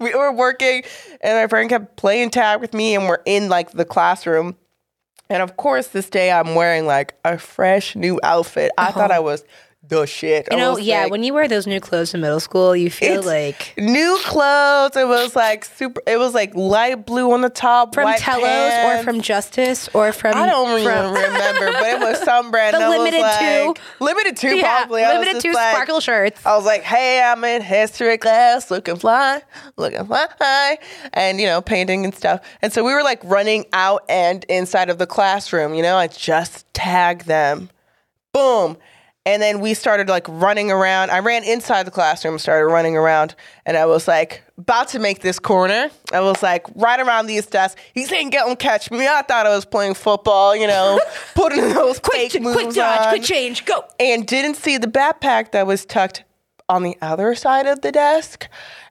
we 0.00 0.12
were 0.14 0.32
working, 0.32 0.82
and 1.20 1.38
my 1.38 1.46
friend 1.46 1.70
kept 1.70 1.96
playing 1.96 2.30
tag 2.30 2.60
with 2.60 2.74
me, 2.74 2.96
and 2.96 3.06
we're 3.06 3.22
in 3.24 3.48
like 3.48 3.70
the 3.70 3.84
classroom. 3.84 4.56
And 5.30 5.42
of 5.42 5.56
course, 5.56 5.88
this 5.88 6.10
day 6.10 6.32
I'm 6.32 6.54
wearing 6.56 6.86
like 6.86 7.14
a 7.24 7.38
fresh 7.38 7.94
new 7.94 8.18
outfit. 8.22 8.72
I 8.76 8.90
thought 8.90 9.12
I 9.12 9.16
uh-huh. 9.16 9.22
was 9.22 9.44
the 9.88 10.06
shit. 10.06 10.48
You 10.50 10.56
know, 10.56 10.76
yeah, 10.78 11.02
like, 11.04 11.12
when 11.12 11.22
you 11.22 11.34
wear 11.34 11.48
those 11.48 11.66
new 11.66 11.80
clothes 11.80 12.14
in 12.14 12.20
middle 12.20 12.40
school, 12.40 12.74
you 12.74 12.90
feel 12.90 13.22
like 13.22 13.74
new 13.76 14.18
clothes. 14.24 14.96
It 14.96 15.06
was 15.06 15.36
like 15.36 15.64
super. 15.64 16.00
It 16.06 16.18
was 16.18 16.34
like 16.34 16.54
light 16.54 17.06
blue 17.06 17.32
on 17.32 17.40
the 17.42 17.50
top, 17.50 17.94
from 17.94 18.04
white 18.04 18.18
Telos 18.18 18.44
pants. 18.44 19.00
or 19.00 19.04
from 19.04 19.20
Justice 19.20 19.88
or 19.94 20.12
from 20.12 20.36
I 20.36 20.46
don't 20.46 20.78
even 20.80 20.84
from, 20.84 21.14
remember, 21.14 21.72
but 21.72 21.82
it 21.86 22.00
was 22.00 22.18
some 22.22 22.50
brand. 22.50 22.74
The 22.74 22.88
limited 22.88 23.20
like, 23.20 23.38
two. 23.40 23.74
Limited 24.00 24.36
Too, 24.36 24.56
yeah, 24.56 24.78
probably. 24.78 25.02
Limited 25.02 25.40
Too 25.40 25.52
like- 25.52 25.74
sparkle 25.74 26.00
shirts. 26.00 26.44
I 26.46 26.56
was 26.56 26.64
like, 26.64 26.82
"Hey, 26.82 27.22
I'm 27.22 27.42
in 27.44 27.62
history 27.62 28.18
class, 28.18 28.70
looking 28.70 28.96
fly, 28.96 29.42
looking 29.76 30.04
fly," 30.06 30.78
and 31.12 31.38
you 31.40 31.46
know, 31.46 31.60
painting 31.60 32.04
and 32.04 32.14
stuff. 32.14 32.40
And 32.62 32.72
so 32.72 32.84
we 32.84 32.92
were 32.92 33.02
like 33.02 33.22
running 33.24 33.66
out 33.72 34.04
and 34.08 34.44
inside 34.48 34.88
of 34.90 34.98
the 34.98 35.06
classroom. 35.06 35.74
You 35.74 35.82
know, 35.82 35.96
I 35.96 36.06
just 36.08 36.72
tagged 36.74 37.26
them, 37.26 37.70
boom. 38.32 38.76
And 39.26 39.40
then 39.40 39.60
we 39.60 39.72
started 39.72 40.08
like 40.08 40.26
running 40.28 40.70
around. 40.70 41.10
I 41.10 41.20
ran 41.20 41.44
inside 41.44 41.84
the 41.84 41.90
classroom, 41.90 42.38
started 42.38 42.66
running 42.66 42.94
around, 42.96 43.34
and 43.64 43.76
I 43.76 43.86
was 43.86 44.06
like 44.06 44.42
about 44.58 44.88
to 44.88 44.98
make 44.98 45.20
this 45.22 45.38
corner. 45.38 45.90
I 46.12 46.20
was 46.20 46.42
like 46.42 46.66
right 46.74 47.00
around 47.00 47.26
these 47.26 47.46
desks. 47.46 47.80
He's 47.94 48.12
ain't 48.12 48.32
gonna 48.32 48.54
catch 48.54 48.90
me. 48.90 49.06
I 49.06 49.22
thought 49.22 49.46
I 49.46 49.54
was 49.54 49.64
playing 49.64 49.94
football, 49.94 50.54
you 50.54 50.66
know, 50.66 51.00
putting 51.34 51.72
those 51.72 51.98
quick, 52.00 52.32
fake 52.32 52.42
moves 52.42 52.56
quick 52.56 52.74
dodge, 52.74 53.06
on 53.06 53.08
quick 53.08 53.22
change, 53.22 53.64
go. 53.64 53.84
and 53.98 54.26
didn't 54.26 54.56
see 54.56 54.76
the 54.76 54.88
backpack 54.88 55.52
that 55.52 55.66
was 55.66 55.86
tucked 55.86 56.24
on 56.68 56.82
the 56.82 56.96
other 57.00 57.34
side 57.34 57.66
of 57.66 57.80
the 57.80 57.92
desk. 57.92 58.48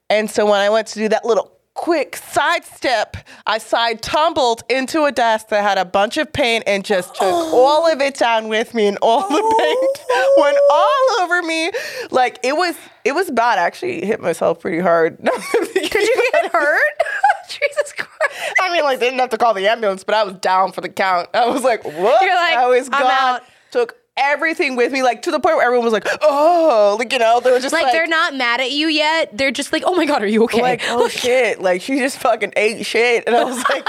And 0.10 0.30
so 0.30 0.46
when 0.46 0.60
I 0.60 0.70
went 0.70 0.88
to 0.88 1.00
do 1.00 1.10
that 1.10 1.26
little 1.26 1.58
quick 1.74 2.16
sidestep, 2.16 3.18
I 3.46 3.58
side 3.58 4.02
tumbled 4.02 4.64
into 4.70 5.06
a 5.06 5.12
desk 5.12 5.50
that 5.50 5.64
had 5.64 5.78
a 5.78 5.86
bunch 5.86 6.18
of 6.18 6.32
paint 6.32 6.64
and 6.68 6.86
just 6.86 7.16
took 7.16 7.24
all 7.24 7.92
of 7.92 8.02
it 8.02 8.16
down 8.16 8.48
with 8.48 8.74
me 8.74 8.88
and 8.88 8.98
all 9.02 9.28
the 9.28 9.42
oh. 9.42 9.58
paint 9.58 10.38
went 10.38 10.58
all 10.72 11.24
over 11.24 11.42
me. 11.42 11.72
Like 12.12 12.40
it 12.44 12.56
was 12.56 12.76
it 13.04 13.14
was 13.14 13.30
bad. 13.32 13.60
I 13.60 13.64
actually 13.64 14.06
hit 14.06 14.22
myself 14.22 14.60
pretty 14.60 14.80
hard. 14.80 15.18
Did 15.24 15.94
you 15.94 16.30
get 16.32 16.52
hurt? 16.52 16.94
Jesus 17.50 17.94
Christ. 17.94 18.54
I 18.62 18.72
mean, 18.72 18.84
like, 18.84 19.00
they 19.00 19.08
didn't 19.08 19.20
have 19.20 19.30
to 19.30 19.38
call 19.38 19.54
the 19.54 19.68
ambulance, 19.68 20.04
but 20.04 20.16
I 20.16 20.24
was 20.24 20.36
down 20.36 20.72
for 20.72 20.82
the 20.82 20.90
count. 20.90 21.30
I 21.34 21.48
was 21.48 21.64
like, 21.64 21.84
what? 21.84 22.22
You're 22.24 22.36
like, 22.36 22.58
I 22.58 22.68
was 22.68 22.90
I'm 22.92 23.02
gone. 23.02 23.12
out. 23.12 23.42
Took 23.72 23.98
everything 24.16 24.76
with 24.76 24.91
me, 24.91 25.01
like, 25.03 25.24
to 25.24 25.32
the 25.32 25.39
point 25.39 25.55
where 25.57 25.66
everyone 25.66 25.86
was 25.86 25.93
like, 25.93 26.07
oh, 26.22 26.95
like, 26.99 27.11
you 27.11 27.20
know, 27.20 27.39
they 27.39 27.51
were 27.51 27.59
just 27.59 27.74
Like, 27.74 27.84
like, 27.84 27.91
they're 27.93 28.05
not 28.07 28.36
mad 28.36 28.61
at 28.61 28.72
you 28.72 28.88
yet. 28.88 29.36
They're 29.36 29.51
just 29.51 29.74
like, 29.74 29.84
oh 29.86 29.95
my 29.95 30.05
god, 30.05 30.22
are 30.22 30.28
you 30.28 30.43
okay? 30.43 30.61
like, 30.61 30.82
oh 30.88 31.07
shit, 31.07 31.61
like 31.61 31.82
she 31.82 31.97
just 31.97 32.18
fucking 32.20 32.53
ate 32.55 32.86
shit, 32.86 33.24
and 33.26 33.36
I 33.36 33.43
was 33.43 33.57
like, 33.70 33.88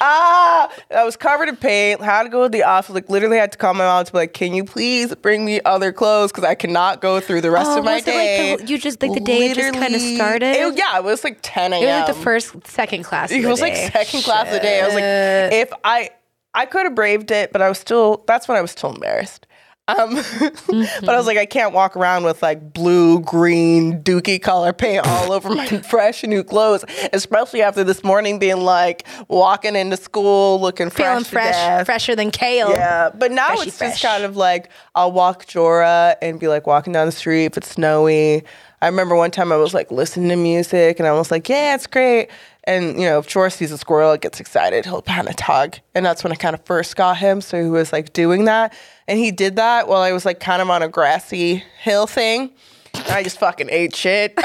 ah, 0.00 0.68
I 0.94 1.04
was 1.04 1.16
covered 1.16 1.48
in 1.48 1.56
paint. 1.56 2.00
Had 2.00 2.24
to 2.24 2.28
go 2.28 2.42
to 2.44 2.48
the 2.48 2.64
office, 2.64 2.94
like 2.94 3.08
literally 3.08 3.36
had 3.38 3.52
to 3.52 3.58
call 3.58 3.74
my 3.74 3.84
mom 3.84 4.04
to 4.04 4.12
be 4.12 4.18
like, 4.18 4.34
can 4.34 4.54
you 4.54 4.64
please 4.64 5.14
bring 5.16 5.44
me 5.44 5.60
other 5.64 5.92
clothes 5.92 6.32
because 6.32 6.44
I 6.44 6.54
cannot 6.54 7.00
go 7.00 7.20
through 7.20 7.40
the 7.42 7.50
rest 7.50 7.70
Oh, 7.70 7.78
of 7.78 7.84
my 7.84 7.92
it 7.92 7.94
like 7.96 8.04
day. 8.04 8.56
the- 8.56 8.66
you 8.66 8.78
just- 8.78 9.00
like 9.02 9.12
the 9.14 9.20
day 9.20 9.50
it 9.50 9.54
just 9.56 9.72
kinda 9.74 9.98
started? 9.98 10.56
It- 10.56 10.76
yeah, 10.78 10.96
it 10.98 11.04
was 11.04 11.22
like 11.24 11.38
ten 11.42 11.72
a.m. 11.72 11.82
it 11.82 11.86
was 11.86 12.08
like 12.08 12.16
the 12.16 12.22
first, 12.22 12.66
second 12.66 13.04
class. 13.04 13.30
Of 13.30 13.36
It 13.38 13.46
was 13.46 13.60
like 13.60 13.74
day. 13.74 13.90
second 13.92 14.22
class 14.24 14.46
of 14.48 14.52
the 14.54 14.60
day. 14.60 14.80
I 14.80 14.86
was 14.86 14.94
like, 14.94 15.52
if 15.62 15.72
I 15.84 16.10
I 16.54 16.66
could 16.66 16.84
have 16.84 16.94
braved 16.94 17.30
it, 17.30 17.50
but 17.52 17.62
I 17.62 17.68
was 17.68 17.78
still 17.78 18.24
that's 18.26 18.48
when 18.48 18.56
I 18.58 18.60
was 18.60 18.70
still 18.72 18.92
embarrassed. 18.92 19.46
Um, 19.88 20.14
but 20.68 21.08
I 21.08 21.16
was 21.16 21.26
like, 21.26 21.38
I 21.38 21.46
can't 21.46 21.74
walk 21.74 21.96
around 21.96 22.24
with 22.24 22.40
like 22.40 22.72
blue, 22.72 23.20
green, 23.20 24.02
dookie 24.02 24.40
color 24.40 24.72
paint 24.72 25.04
all 25.06 25.32
over 25.32 25.50
my 25.50 25.66
fresh 25.90 26.22
new 26.22 26.44
clothes, 26.44 26.84
especially 27.12 27.62
after 27.62 27.82
this 27.82 28.04
morning 28.04 28.38
being 28.38 28.60
like 28.60 29.06
walking 29.28 29.74
into 29.74 29.96
school 29.96 30.60
looking 30.60 30.88
feeling 30.88 31.24
fresh, 31.24 31.54
fresh, 31.54 31.86
fresher 31.86 32.14
than 32.14 32.30
kale. 32.30 32.70
Yeah, 32.70 33.10
but 33.12 33.32
now 33.32 33.48
Freshy 33.48 33.68
it's 33.68 33.78
fresh. 33.78 33.90
just 34.00 34.02
kind 34.02 34.24
of 34.24 34.36
like 34.36 34.70
I'll 34.94 35.12
walk 35.12 35.46
Jora 35.46 36.14
and 36.22 36.38
be 36.38 36.46
like 36.46 36.66
walking 36.66 36.92
down 36.92 37.06
the 37.06 37.12
street 37.12 37.46
if 37.46 37.56
it's 37.56 37.70
snowy. 37.70 38.44
I 38.82 38.86
remember 38.86 39.14
one 39.14 39.30
time 39.30 39.52
I 39.52 39.56
was 39.56 39.72
like 39.72 39.92
listening 39.92 40.28
to 40.30 40.36
music 40.36 40.98
and 40.98 41.06
I 41.06 41.12
was 41.12 41.30
like, 41.30 41.48
yeah, 41.48 41.76
it's 41.76 41.86
great. 41.86 42.30
And 42.64 42.98
you 43.00 43.06
know, 43.06 43.20
if 43.20 43.28
Jora 43.28 43.52
sees 43.52 43.70
a 43.70 43.78
squirrel, 43.78 44.10
it 44.10 44.22
gets 44.22 44.40
excited. 44.40 44.84
He'll 44.84 45.02
kind 45.02 45.28
of 45.28 45.36
tug, 45.36 45.78
and 45.94 46.04
that's 46.04 46.22
when 46.22 46.32
I 46.32 46.36
kind 46.36 46.54
of 46.54 46.64
first 46.64 46.94
got 46.94 47.16
him. 47.16 47.40
So 47.40 47.62
he 47.62 47.68
was 47.68 47.92
like 47.92 48.12
doing 48.12 48.44
that, 48.44 48.72
and 49.08 49.18
he 49.18 49.32
did 49.32 49.56
that 49.56 49.88
while 49.88 50.02
I 50.02 50.12
was 50.12 50.24
like 50.24 50.38
kind 50.38 50.62
of 50.62 50.70
on 50.70 50.82
a 50.82 50.88
grassy 50.88 51.64
hill 51.80 52.06
thing. 52.06 52.52
And 52.94 53.08
I 53.08 53.22
just 53.24 53.40
fucking 53.40 53.68
ate 53.70 53.96
shit. 53.96 54.38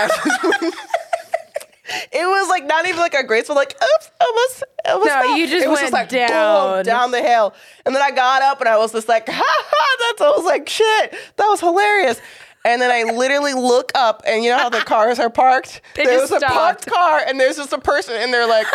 It 2.11 2.25
was 2.25 2.49
like 2.49 2.65
not 2.65 2.85
even 2.85 2.99
like 2.99 3.13
a 3.13 3.23
graceful, 3.23 3.55
like 3.55 3.73
oops, 3.81 4.11
almost, 4.19 4.63
almost. 4.85 5.07
No, 5.07 5.21
fell. 5.21 5.37
you 5.37 5.47
just 5.47 5.65
it 5.65 5.69
was 5.69 5.79
went 5.81 5.93
like 5.93 6.09
boom, 6.09 6.27
down. 6.27 6.83
down 6.83 7.11
the 7.11 7.21
hill, 7.21 7.53
and 7.85 7.95
then 7.95 8.01
I 8.01 8.11
got 8.11 8.41
up 8.41 8.59
and 8.59 8.67
I 8.67 8.77
was 8.77 8.91
just 8.91 9.07
like, 9.07 9.29
ha 9.29 9.41
ha. 9.41 9.97
That's 10.09 10.21
I 10.21 10.29
was 10.35 10.45
like, 10.45 10.67
shit, 10.67 11.15
that 11.37 11.47
was 11.47 11.61
hilarious. 11.61 12.19
And 12.67 12.81
then 12.81 12.91
I 12.91 13.11
literally 13.13 13.53
look 13.53 13.91
up, 13.95 14.23
and 14.27 14.43
you 14.43 14.49
know 14.51 14.57
how 14.57 14.69
the 14.69 14.79
cars 14.81 15.19
are 15.19 15.29
parked. 15.29 15.81
They 15.95 16.05
there's 16.05 16.29
just 16.29 16.43
a 16.43 16.47
parked 16.47 16.85
car, 16.85 17.21
and 17.25 17.39
there's 17.39 17.55
just 17.55 17.71
a 17.73 17.79
person, 17.79 18.15
and 18.17 18.33
they're 18.33 18.47
like, 18.47 18.67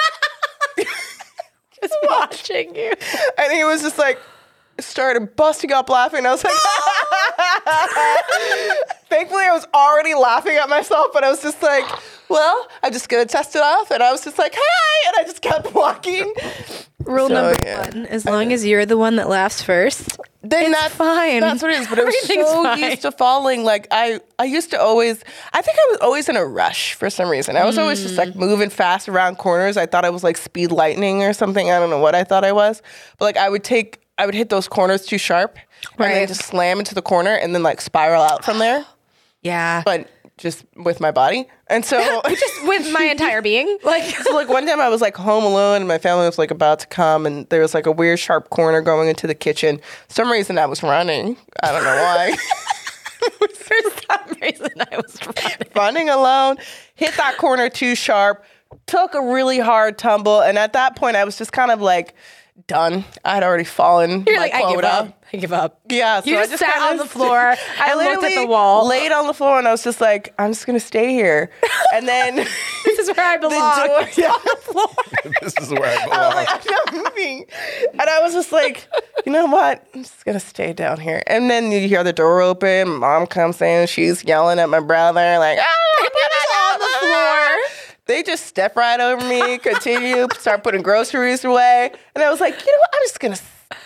Just 1.82 1.94
watching 2.04 2.74
you. 2.76 2.92
and 3.38 3.52
he 3.52 3.64
was 3.64 3.82
just 3.82 3.98
like 3.98 4.18
started 4.78 5.34
busting 5.36 5.72
up 5.72 5.90
laughing. 5.90 6.24
I 6.24 6.30
was 6.30 6.44
like, 6.44 6.52
thankfully, 9.08 9.44
I 9.44 9.52
was 9.52 9.66
already 9.74 10.14
laughing 10.14 10.56
at 10.56 10.68
myself, 10.68 11.08
but 11.12 11.24
I 11.24 11.30
was 11.30 11.42
just 11.42 11.62
like, 11.62 11.84
well, 12.28 12.68
I'm 12.82 12.92
just 12.92 13.08
gonna 13.08 13.26
test 13.26 13.54
it 13.56 13.62
off, 13.62 13.90
and 13.90 14.02
I 14.02 14.12
was 14.12 14.24
just 14.24 14.38
like, 14.38 14.54
hi, 14.56 15.08
and 15.08 15.16
I 15.18 15.24
just 15.28 15.42
kept 15.42 15.74
walking. 15.74 16.32
Rule 17.04 17.28
So, 17.28 17.34
number 17.34 17.56
yeah. 17.64 17.80
one: 17.88 18.06
as 18.06 18.24
long 18.24 18.52
as 18.52 18.64
you're 18.64 18.86
the 18.86 18.96
one 18.96 19.16
that 19.16 19.28
laughs 19.28 19.62
first, 19.62 20.18
then 20.42 20.70
It's 20.72 20.80
that's 20.80 20.94
fine. 20.94 21.40
That's 21.40 21.62
what 21.62 21.70
it 21.72 21.80
is. 21.80 21.88
But 21.88 21.98
I 22.00 22.04
was 22.04 22.20
so 22.22 22.62
fine. 22.64 22.78
used 22.80 23.02
to 23.02 23.12
falling. 23.12 23.64
Like 23.64 23.86
I, 23.90 24.20
I 24.38 24.44
used 24.44 24.70
to 24.70 24.80
always. 24.80 25.22
I 25.52 25.62
think 25.62 25.78
I 25.78 25.86
was 25.92 25.98
always 26.00 26.28
in 26.28 26.36
a 26.36 26.44
rush 26.44 26.94
for 26.94 27.08
some 27.10 27.28
reason. 27.28 27.56
I 27.56 27.64
was 27.64 27.78
always 27.78 28.02
just 28.02 28.14
Mm. 28.14 28.18
like 28.18 28.34
moving 28.36 28.68
fast 28.70 29.08
around 29.08 29.38
corners. 29.38 29.76
I 29.76 29.86
thought 29.86 30.04
I 30.04 30.10
was 30.10 30.24
like 30.24 30.36
speed 30.36 30.72
lightning 30.72 31.22
or 31.22 31.32
something. 31.32 31.70
I 31.70 31.78
don't 31.78 31.90
know 31.90 31.98
what 32.00 32.14
I 32.14 32.24
thought 32.24 32.44
I 32.44 32.52
was. 32.52 32.82
But 33.18 33.24
like 33.26 33.36
I 33.36 33.48
would 33.48 33.64
take, 33.64 34.02
I 34.18 34.26
would 34.26 34.34
hit 34.34 34.48
those 34.48 34.68
corners 34.68 35.06
too 35.06 35.18
sharp, 35.18 35.56
and 35.56 35.98
then 35.98 36.18
Right. 36.18 36.28
just 36.28 36.42
slam 36.42 36.78
into 36.78 36.94
the 36.94 37.02
corner, 37.02 37.34
and 37.34 37.54
then 37.54 37.62
like 37.62 37.80
spiral 37.80 38.22
out 38.22 38.44
from 38.44 38.58
there. 38.58 38.84
Yeah. 39.42 39.82
But 39.84 40.08
just 40.42 40.64
with 40.76 41.00
my 41.00 41.12
body, 41.12 41.46
and 41.68 41.84
so 41.84 42.20
just 42.28 42.66
with 42.66 42.92
my 42.92 43.04
entire 43.04 43.40
being. 43.50 43.78
Like 43.84 44.02
so 44.02 44.34
like 44.34 44.48
one 44.48 44.66
time 44.66 44.80
I 44.80 44.88
was 44.88 45.00
like 45.00 45.16
home 45.16 45.44
alone 45.44 45.76
and 45.76 45.88
my 45.88 45.98
family 45.98 46.26
was 46.26 46.36
like 46.36 46.50
about 46.50 46.80
to 46.80 46.86
come 46.88 47.24
and 47.24 47.48
there 47.48 47.60
was 47.60 47.74
like 47.74 47.86
a 47.86 47.92
weird 47.92 48.18
sharp 48.18 48.50
corner 48.50 48.82
going 48.82 49.08
into 49.08 49.26
the 49.26 49.34
kitchen. 49.34 49.80
some 50.08 50.30
reason 50.30 50.58
I 50.58 50.66
was 50.66 50.82
running. 50.82 51.36
I 51.62 51.72
don't 51.72 51.84
know 51.84 51.94
why. 52.02 52.36
for 53.54 53.76
some 54.08 54.36
reason 54.42 54.70
I 54.90 54.96
was 54.96 55.18
running. 55.24 55.68
running 55.76 56.08
alone, 56.08 56.56
hit 56.96 57.14
that 57.16 57.38
corner 57.38 57.68
too 57.68 57.94
sharp, 57.94 58.44
took 58.86 59.14
a 59.14 59.20
really 59.22 59.60
hard 59.60 59.96
tumble, 59.96 60.40
and 60.40 60.58
at 60.58 60.72
that 60.72 60.96
point 60.96 61.16
I 61.16 61.24
was 61.24 61.38
just 61.38 61.52
kind 61.52 61.70
of 61.70 61.80
like 61.80 62.14
done. 62.66 63.04
I 63.24 63.34
had 63.34 63.44
already 63.44 63.64
fallen. 63.64 64.24
You're 64.26 64.36
my 64.36 64.42
like, 64.42 64.54
I 64.54 64.60
give 64.60 64.80
quota. 64.80 65.14
Up. 65.32 65.38
I 65.38 65.40
give 65.40 65.52
up. 65.52 65.80
Yeah, 65.88 66.20
so 66.20 66.30
You 66.30 66.38
I 66.38 66.46
just 66.46 66.58
sat 66.58 66.72
kinda 66.74 66.88
on 66.88 66.96
the 66.98 67.06
floor 67.06 67.38
I 67.78 67.90
and 67.90 67.98
looked 67.98 68.24
at 68.24 68.34
the 68.40 68.46
wall. 68.46 68.86
laid 68.86 69.12
on 69.12 69.26
the 69.26 69.34
floor, 69.34 69.58
and 69.58 69.66
I 69.66 69.70
was 69.70 69.82
just 69.84 70.00
like, 70.00 70.34
I'm 70.38 70.52
just 70.52 70.66
gonna 70.66 70.80
stay 70.80 71.12
here. 71.12 71.50
And 71.94 72.06
then 72.06 72.36
This 72.84 72.98
is 73.08 73.16
where 73.16 73.26
I 73.26 73.36
the 73.38 73.48
belong. 73.48 73.86
door, 73.86 74.08
yeah, 74.16 74.36
this 75.40 75.54
is 75.58 75.70
where 75.70 75.84
I 75.84 75.94
I 75.94 75.96
was 75.96 76.04
belong. 76.04 76.34
like, 76.34 76.48
I'm 76.50 76.72
not 76.74 76.94
moving. 76.94 77.46
And 77.92 78.02
I 78.02 78.20
was 78.20 78.32
just 78.34 78.52
like, 78.52 78.86
you 79.24 79.32
know 79.32 79.46
what? 79.46 79.86
I'm 79.94 80.02
just 80.02 80.24
gonna 80.24 80.40
stay 80.40 80.72
down 80.72 81.00
here. 81.00 81.22
And 81.26 81.50
then 81.50 81.72
you 81.72 81.88
hear 81.88 82.04
the 82.04 82.12
door 82.12 82.40
open. 82.42 82.96
Mom 82.98 83.26
comes 83.26 83.60
in. 83.62 83.86
She's 83.86 84.24
yelling 84.24 84.58
at 84.58 84.68
my 84.68 84.80
brother, 84.80 85.38
like, 85.38 85.58
ah, 85.60 85.96
put 85.98 86.06
it 86.12 86.56
on 86.56 86.78
the 86.78 87.06
floor. 87.06 87.58
They 88.06 88.22
just 88.24 88.46
step 88.46 88.76
right 88.76 88.98
over 89.00 89.24
me, 89.26 89.58
continue, 89.58 90.26
start 90.38 90.64
putting 90.64 90.82
groceries 90.82 91.44
away. 91.44 91.90
And 92.14 92.22
I 92.24 92.30
was 92.30 92.40
like, 92.40 92.52
you 92.66 92.72
know 92.72 92.78
what? 92.78 92.90
I'm 92.94 93.02
just 93.04 93.20
gonna 93.20 93.36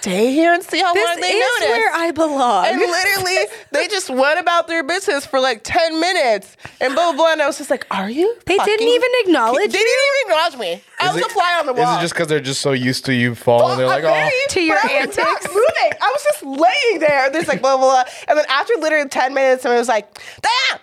stay 0.01 0.33
here 0.33 0.53
and 0.53 0.63
see 0.63 0.81
how 0.81 0.93
This 0.95 1.07
long 1.09 1.21
they 1.21 1.29
is 1.33 1.61
notice. 1.61 1.69
where 1.77 1.93
I 1.95 2.11
belong. 2.13 2.67
and 2.67 2.79
literally, 2.81 3.37
they 3.73 3.89
just 3.89 4.09
went 4.11 4.39
about 4.41 4.69
their 4.69 4.83
business 4.83 5.27
for 5.27 5.41
like 5.41 5.61
10 5.65 6.01
minutes. 6.01 6.57
And 6.81 6.95
blah, 6.95 7.13
blah, 7.13 7.17
blah. 7.17 7.33
And 7.33 7.43
I 7.43 7.47
was 7.47 7.59
just 7.59 7.71
like, 7.71 7.87
are 7.91 8.09
you? 8.11 8.37
They 8.47 8.57
didn't 8.59 8.87
even 8.89 9.11
acknowledge 9.25 9.59
me. 9.61 9.67
They 9.67 9.73
didn't 9.79 9.89
even 9.89 10.33
acknowledge 10.33 10.57
me. 10.59 10.83
I 11.01 11.09
was 11.13 11.17
it- 11.23 11.27
a 11.27 11.29
fly 11.31 11.57
on 11.61 11.67
the 11.67 11.73
wall. 11.75 11.93
Is 11.95 11.99
it 11.99 12.01
just 12.03 12.15
because 12.15 12.29
they're 12.29 12.41
just 12.41 12.61
so 12.61 12.73
used 12.73 13.05
to 13.07 13.15
you 13.15 13.35
falling? 13.35 13.79
They're 13.79 13.87
like, 13.87 14.05
I'm 14.05 14.31
oh, 14.33 14.47
To 14.51 14.61
your 14.61 14.77
but 14.83 14.91
I 14.91 15.07
was 15.07 15.17
not 15.17 15.27
antics. 15.29 15.49
moving. 15.49 15.99
I 16.01 16.13
was 16.15 16.23
just 16.25 16.43
laying 16.45 17.01
there. 17.01 17.31
There's 17.31 17.49
like 17.49 17.61
blah 17.61 17.77
blah 17.77 17.91
blah. 18.03 18.05
And 18.29 18.39
then 18.39 18.45
after 18.49 18.73
literally 18.79 19.09
ten 19.09 19.35
minutes, 19.35 19.63
someone 19.63 19.79
was 19.79 19.89
like, 19.89 20.15
"Diana, 20.41 20.83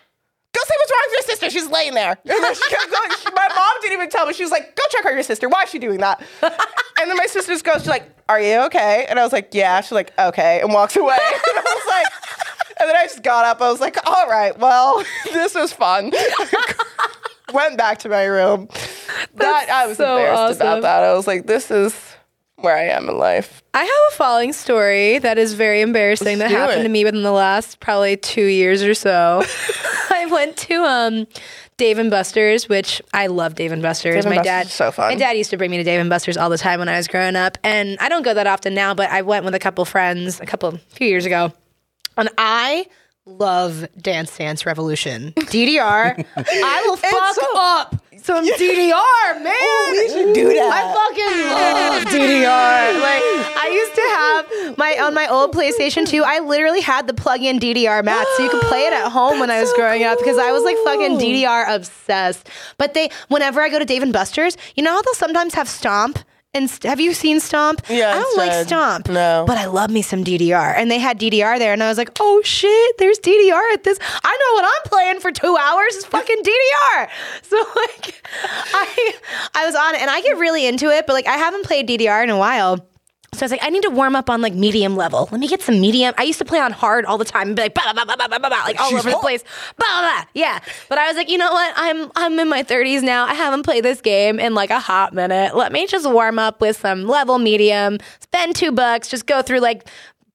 go 0.53 0.61
see 0.65 0.73
what's 0.77 0.91
wrong 0.91 1.01
with 1.07 1.13
your 1.13 1.21
sister. 1.35 1.49
She's 1.49 1.69
laying 1.69 1.93
there." 1.93 2.17
And 2.23 2.43
then 2.43 2.55
she 2.55 2.69
kept 2.69 2.89
going. 2.91 3.09
She- 3.21 3.31
my 3.33 3.47
mom 3.55 3.73
didn't 3.81 3.93
even 3.93 4.09
tell 4.09 4.25
me. 4.25 4.33
She 4.33 4.43
was 4.43 4.51
like, 4.51 4.75
"Go 4.75 4.83
check 4.91 5.05
on 5.05 5.13
your 5.13 5.23
sister. 5.23 5.49
Why 5.49 5.63
is 5.63 5.69
she 5.69 5.79
doing 5.79 5.99
that?" 5.99 6.21
and 6.41 7.09
then 7.09 7.17
my 7.17 7.25
sister 7.27 7.51
just 7.53 7.65
goes, 7.65 7.79
"She's 7.79 7.87
like, 7.87 8.09
are 8.29 8.39
you 8.39 8.61
okay?" 8.65 9.05
And 9.09 9.19
I 9.19 9.23
was 9.23 9.33
like, 9.33 9.49
"Yeah." 9.53 9.81
She's 9.81 9.91
like, 9.91 10.13
"Okay," 10.17 10.61
and 10.61 10.71
walks 10.73 10.95
away. 10.95 11.17
and 11.19 11.57
I 11.57 11.61
was 11.61 11.85
like. 11.87 12.07
And 12.79 12.89
then 12.89 12.95
I 12.97 13.03
just 13.03 13.21
got 13.21 13.45
up. 13.45 13.61
I 13.61 13.69
was 13.71 13.79
like, 13.79 13.97
all 14.09 14.27
right, 14.27 14.57
well, 14.57 15.03
this 15.31 15.53
was 15.53 15.71
fun. 15.71 16.11
Went 17.53 17.77
back 17.77 17.99
to 17.99 18.09
my 18.09 18.23
room. 18.25 18.67
that 19.35 19.69
I 19.69 19.85
was 19.85 19.97
so 19.97 20.17
embarrassed 20.17 20.39
awesome. 20.39 20.61
about 20.61 20.81
that. 20.81 21.03
I 21.03 21.13
was 21.13 21.27
like, 21.27 21.45
this 21.45 21.69
is 21.69 21.93
where 22.63 22.75
I 22.77 22.83
am 22.85 23.09
in 23.09 23.17
life. 23.17 23.61
I 23.73 23.83
have 23.83 23.89
a 24.11 24.15
falling 24.15 24.53
story 24.53 25.19
that 25.19 25.37
is 25.37 25.53
very 25.53 25.81
embarrassing 25.81 26.39
Let's 26.39 26.51
that 26.51 26.57
happened 26.57 26.81
it. 26.81 26.83
to 26.83 26.89
me 26.89 27.03
within 27.03 27.23
the 27.23 27.31
last 27.31 27.79
probably 27.79 28.15
two 28.17 28.45
years 28.45 28.81
or 28.83 28.93
so. 28.93 29.43
I 30.09 30.27
went 30.31 30.55
to 30.57 30.75
um 30.83 31.27
Dave 31.75 31.97
and 31.99 32.09
Buster's, 32.09 32.69
which 32.69 33.01
I 33.13 33.27
love 33.27 33.55
Dave 33.55 33.71
and 33.71 33.81
Buster's. 33.81 34.15
Dave 34.15 34.25
and 34.25 34.29
my 34.35 34.37
Buster's 34.37 34.45
dad 34.45 34.67
so 34.67 34.91
fun. 34.91 35.09
My 35.09 35.15
dad 35.15 35.31
used 35.37 35.49
to 35.49 35.57
bring 35.57 35.71
me 35.71 35.77
to 35.77 35.83
Dave 35.83 35.99
and 35.99 36.09
Buster's 36.09 36.37
all 36.37 36.49
the 36.49 36.57
time 36.57 36.79
when 36.79 36.87
I 36.87 36.97
was 36.97 37.07
growing 37.07 37.35
up, 37.35 37.57
and 37.63 37.97
I 37.99 38.09
don't 38.09 38.23
go 38.23 38.33
that 38.33 38.47
often 38.47 38.73
now. 38.73 38.93
But 38.93 39.09
I 39.09 39.23
went 39.23 39.43
with 39.43 39.55
a 39.55 39.59
couple 39.59 39.83
friends 39.85 40.39
a 40.39 40.45
couple 40.45 40.77
few 40.89 41.07
years 41.07 41.25
ago, 41.25 41.51
and 42.15 42.29
I 42.37 42.85
love 43.25 43.87
Dance 43.99 44.37
Dance 44.37 44.65
Revolution 44.65 45.33
DDR. 45.35 46.25
I 46.37 46.83
will 46.85 46.95
fuck 46.97 47.35
so- 47.35 47.57
up 47.57 47.95
some 48.23 48.45
DDR, 48.45 49.43
man. 49.43 49.91
we 49.91 50.09
should 50.09 50.33
do 50.33 50.47
that. 50.53 50.71
I 50.71 50.81
fucking 50.95 51.35
love 51.51 52.03
DDR. 52.13 53.01
Like 53.01 53.57
I 53.57 53.69
used 53.71 53.95
to 53.95 54.01
have 54.01 54.77
my 54.77 55.05
on 55.05 55.13
my 55.13 55.27
old 55.27 55.53
PlayStation 55.53 56.07
2. 56.07 56.23
I 56.23 56.39
literally 56.39 56.81
had 56.81 57.07
the 57.07 57.13
plug-in 57.13 57.59
DDR 57.59 58.03
mat, 58.03 58.25
so 58.37 58.43
you 58.43 58.49
could 58.49 58.61
play 58.63 58.83
it 58.83 58.93
at 58.93 59.09
home 59.11 59.39
when 59.39 59.51
I 59.51 59.59
was 59.61 59.71
growing 59.73 60.03
up 60.03 60.17
because 60.19 60.37
I 60.37 60.51
was 60.51 60.63
like 60.63 60.77
fucking 60.85 61.17
DDR 61.19 61.75
obsessed. 61.75 62.49
But 62.77 62.93
they, 62.93 63.09
whenever 63.27 63.61
I 63.61 63.69
go 63.69 63.79
to 63.79 63.85
Dave 63.85 64.03
and 64.03 64.13
Buster's, 64.13 64.57
you 64.75 64.83
know 64.83 64.91
how 64.91 65.01
they'll 65.01 65.13
sometimes 65.15 65.53
have 65.55 65.67
Stomp. 65.67 66.19
And 66.55 66.69
st- 66.69 66.83
have 66.87 66.99
you 66.99 67.13
seen 67.13 67.39
Stomp? 67.39 67.81
Yeah, 67.89 68.11
I 68.11 68.19
don't 68.19 68.37
like. 68.37 68.67
Stomp. 68.67 69.09
No. 69.09 69.43
but 69.47 69.57
I 69.57 69.65
love 69.65 69.89
me 69.89 70.03
some 70.03 70.23
DDR. 70.23 70.75
And 70.77 70.91
they 70.91 70.99
had 70.99 71.19
DDR 71.19 71.57
there, 71.57 71.73
and 71.73 71.81
I 71.81 71.89
was 71.89 71.97
like, 71.97 72.11
oh 72.19 72.41
shit, 72.43 72.97
there's 72.99 73.17
DDR 73.19 73.73
at 73.73 73.83
this. 73.83 73.97
I 74.23 74.37
know 74.37 74.53
what 74.61 74.65
I'm 74.65 74.89
playing 74.89 75.19
for 75.19 75.31
two 75.31 75.57
hours 75.57 75.95
is 75.95 76.05
fucking 76.05 76.37
DDR. 76.43 77.09
So 77.41 77.57
like, 77.75 78.23
I 78.73 79.13
I 79.55 79.65
was 79.65 79.75
on 79.75 79.95
it, 79.95 80.01
and 80.01 80.11
I 80.11 80.21
get 80.21 80.37
really 80.37 80.67
into 80.67 80.89
it, 80.91 81.07
but 81.07 81.13
like 81.13 81.27
I 81.27 81.37
haven't 81.37 81.65
played 81.65 81.87
DDR 81.89 82.23
in 82.23 82.29
a 82.29 82.37
while. 82.37 82.85
So 83.33 83.43
I 83.43 83.45
was 83.45 83.51
like, 83.51 83.63
I 83.63 83.69
need 83.69 83.83
to 83.83 83.89
warm 83.89 84.15
up 84.15 84.29
on 84.29 84.41
like 84.41 84.53
medium 84.53 84.95
level. 84.95 85.27
Let 85.31 85.39
me 85.39 85.47
get 85.47 85.61
some 85.61 85.79
medium. 85.81 86.13
I 86.17 86.23
used 86.23 86.39
to 86.39 86.45
play 86.45 86.59
on 86.59 86.71
hard 86.71 87.05
all 87.05 87.17
the 87.17 87.25
time 87.25 87.47
and 87.47 87.55
be 87.55 87.63
like, 87.63 87.73
bah, 87.73 87.81
bah, 87.93 88.05
bah, 88.05 88.15
bah, 88.17 88.27
bah, 88.29 88.39
bah, 88.39 88.49
bah, 88.49 88.61
like 88.65 88.79
all 88.79 88.89
She's 88.89 88.99
over 88.99 89.09
the 89.09 89.15
hot. 89.15 89.21
place. 89.21 89.43
Bah, 89.77 89.85
bah, 89.87 90.01
bah. 90.21 90.25
Yeah. 90.33 90.59
But 90.89 90.97
I 90.97 91.07
was 91.07 91.17
like, 91.17 91.29
you 91.29 91.37
know 91.37 91.51
what? 91.51 91.73
I'm 91.75 92.11
I'm 92.15 92.39
in 92.39 92.49
my 92.49 92.63
30s 92.63 93.03
now. 93.03 93.25
I 93.25 93.33
haven't 93.33 93.63
played 93.63 93.83
this 93.83 94.01
game 94.01 94.39
in 94.39 94.53
like 94.53 94.69
a 94.69 94.79
hot 94.79 95.13
minute. 95.13 95.55
Let 95.55 95.71
me 95.71 95.87
just 95.87 96.09
warm 96.09 96.39
up 96.39 96.61
with 96.61 96.77
some 96.77 97.03
level 97.07 97.39
medium. 97.39 97.97
Spend 98.19 98.55
two 98.55 98.71
bucks. 98.71 99.07
Just 99.09 99.25
go 99.25 99.41
through 99.41 99.59
like 99.59 99.87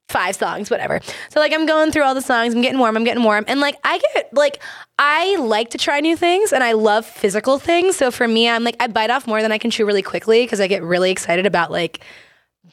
five 0.08 0.34
songs, 0.34 0.70
whatever. 0.70 1.00
So 1.30 1.40
like 1.40 1.52
I'm 1.52 1.66
going 1.66 1.92
through 1.92 2.02
all 2.04 2.14
the 2.14 2.22
songs, 2.22 2.54
I'm 2.54 2.62
getting 2.62 2.78
warm, 2.78 2.96
I'm 2.96 3.04
getting 3.04 3.22
warm. 3.22 3.44
And 3.46 3.60
like 3.60 3.76
I 3.84 4.00
get 4.14 4.32
like 4.32 4.60
I 4.98 5.36
like 5.36 5.70
to 5.70 5.78
try 5.78 6.00
new 6.00 6.16
things 6.16 6.52
and 6.52 6.64
I 6.64 6.72
love 6.72 7.04
physical 7.04 7.58
things. 7.58 7.96
So 7.96 8.10
for 8.10 8.26
me, 8.26 8.48
I'm 8.48 8.64
like 8.64 8.76
I 8.80 8.86
bite 8.86 9.10
off 9.10 9.26
more 9.26 9.42
than 9.42 9.52
I 9.52 9.58
can 9.58 9.70
chew 9.70 9.84
really 9.84 10.02
quickly 10.02 10.44
because 10.44 10.60
I 10.60 10.66
get 10.66 10.82
really 10.82 11.10
excited 11.10 11.46
about 11.46 11.70
like 11.70 12.00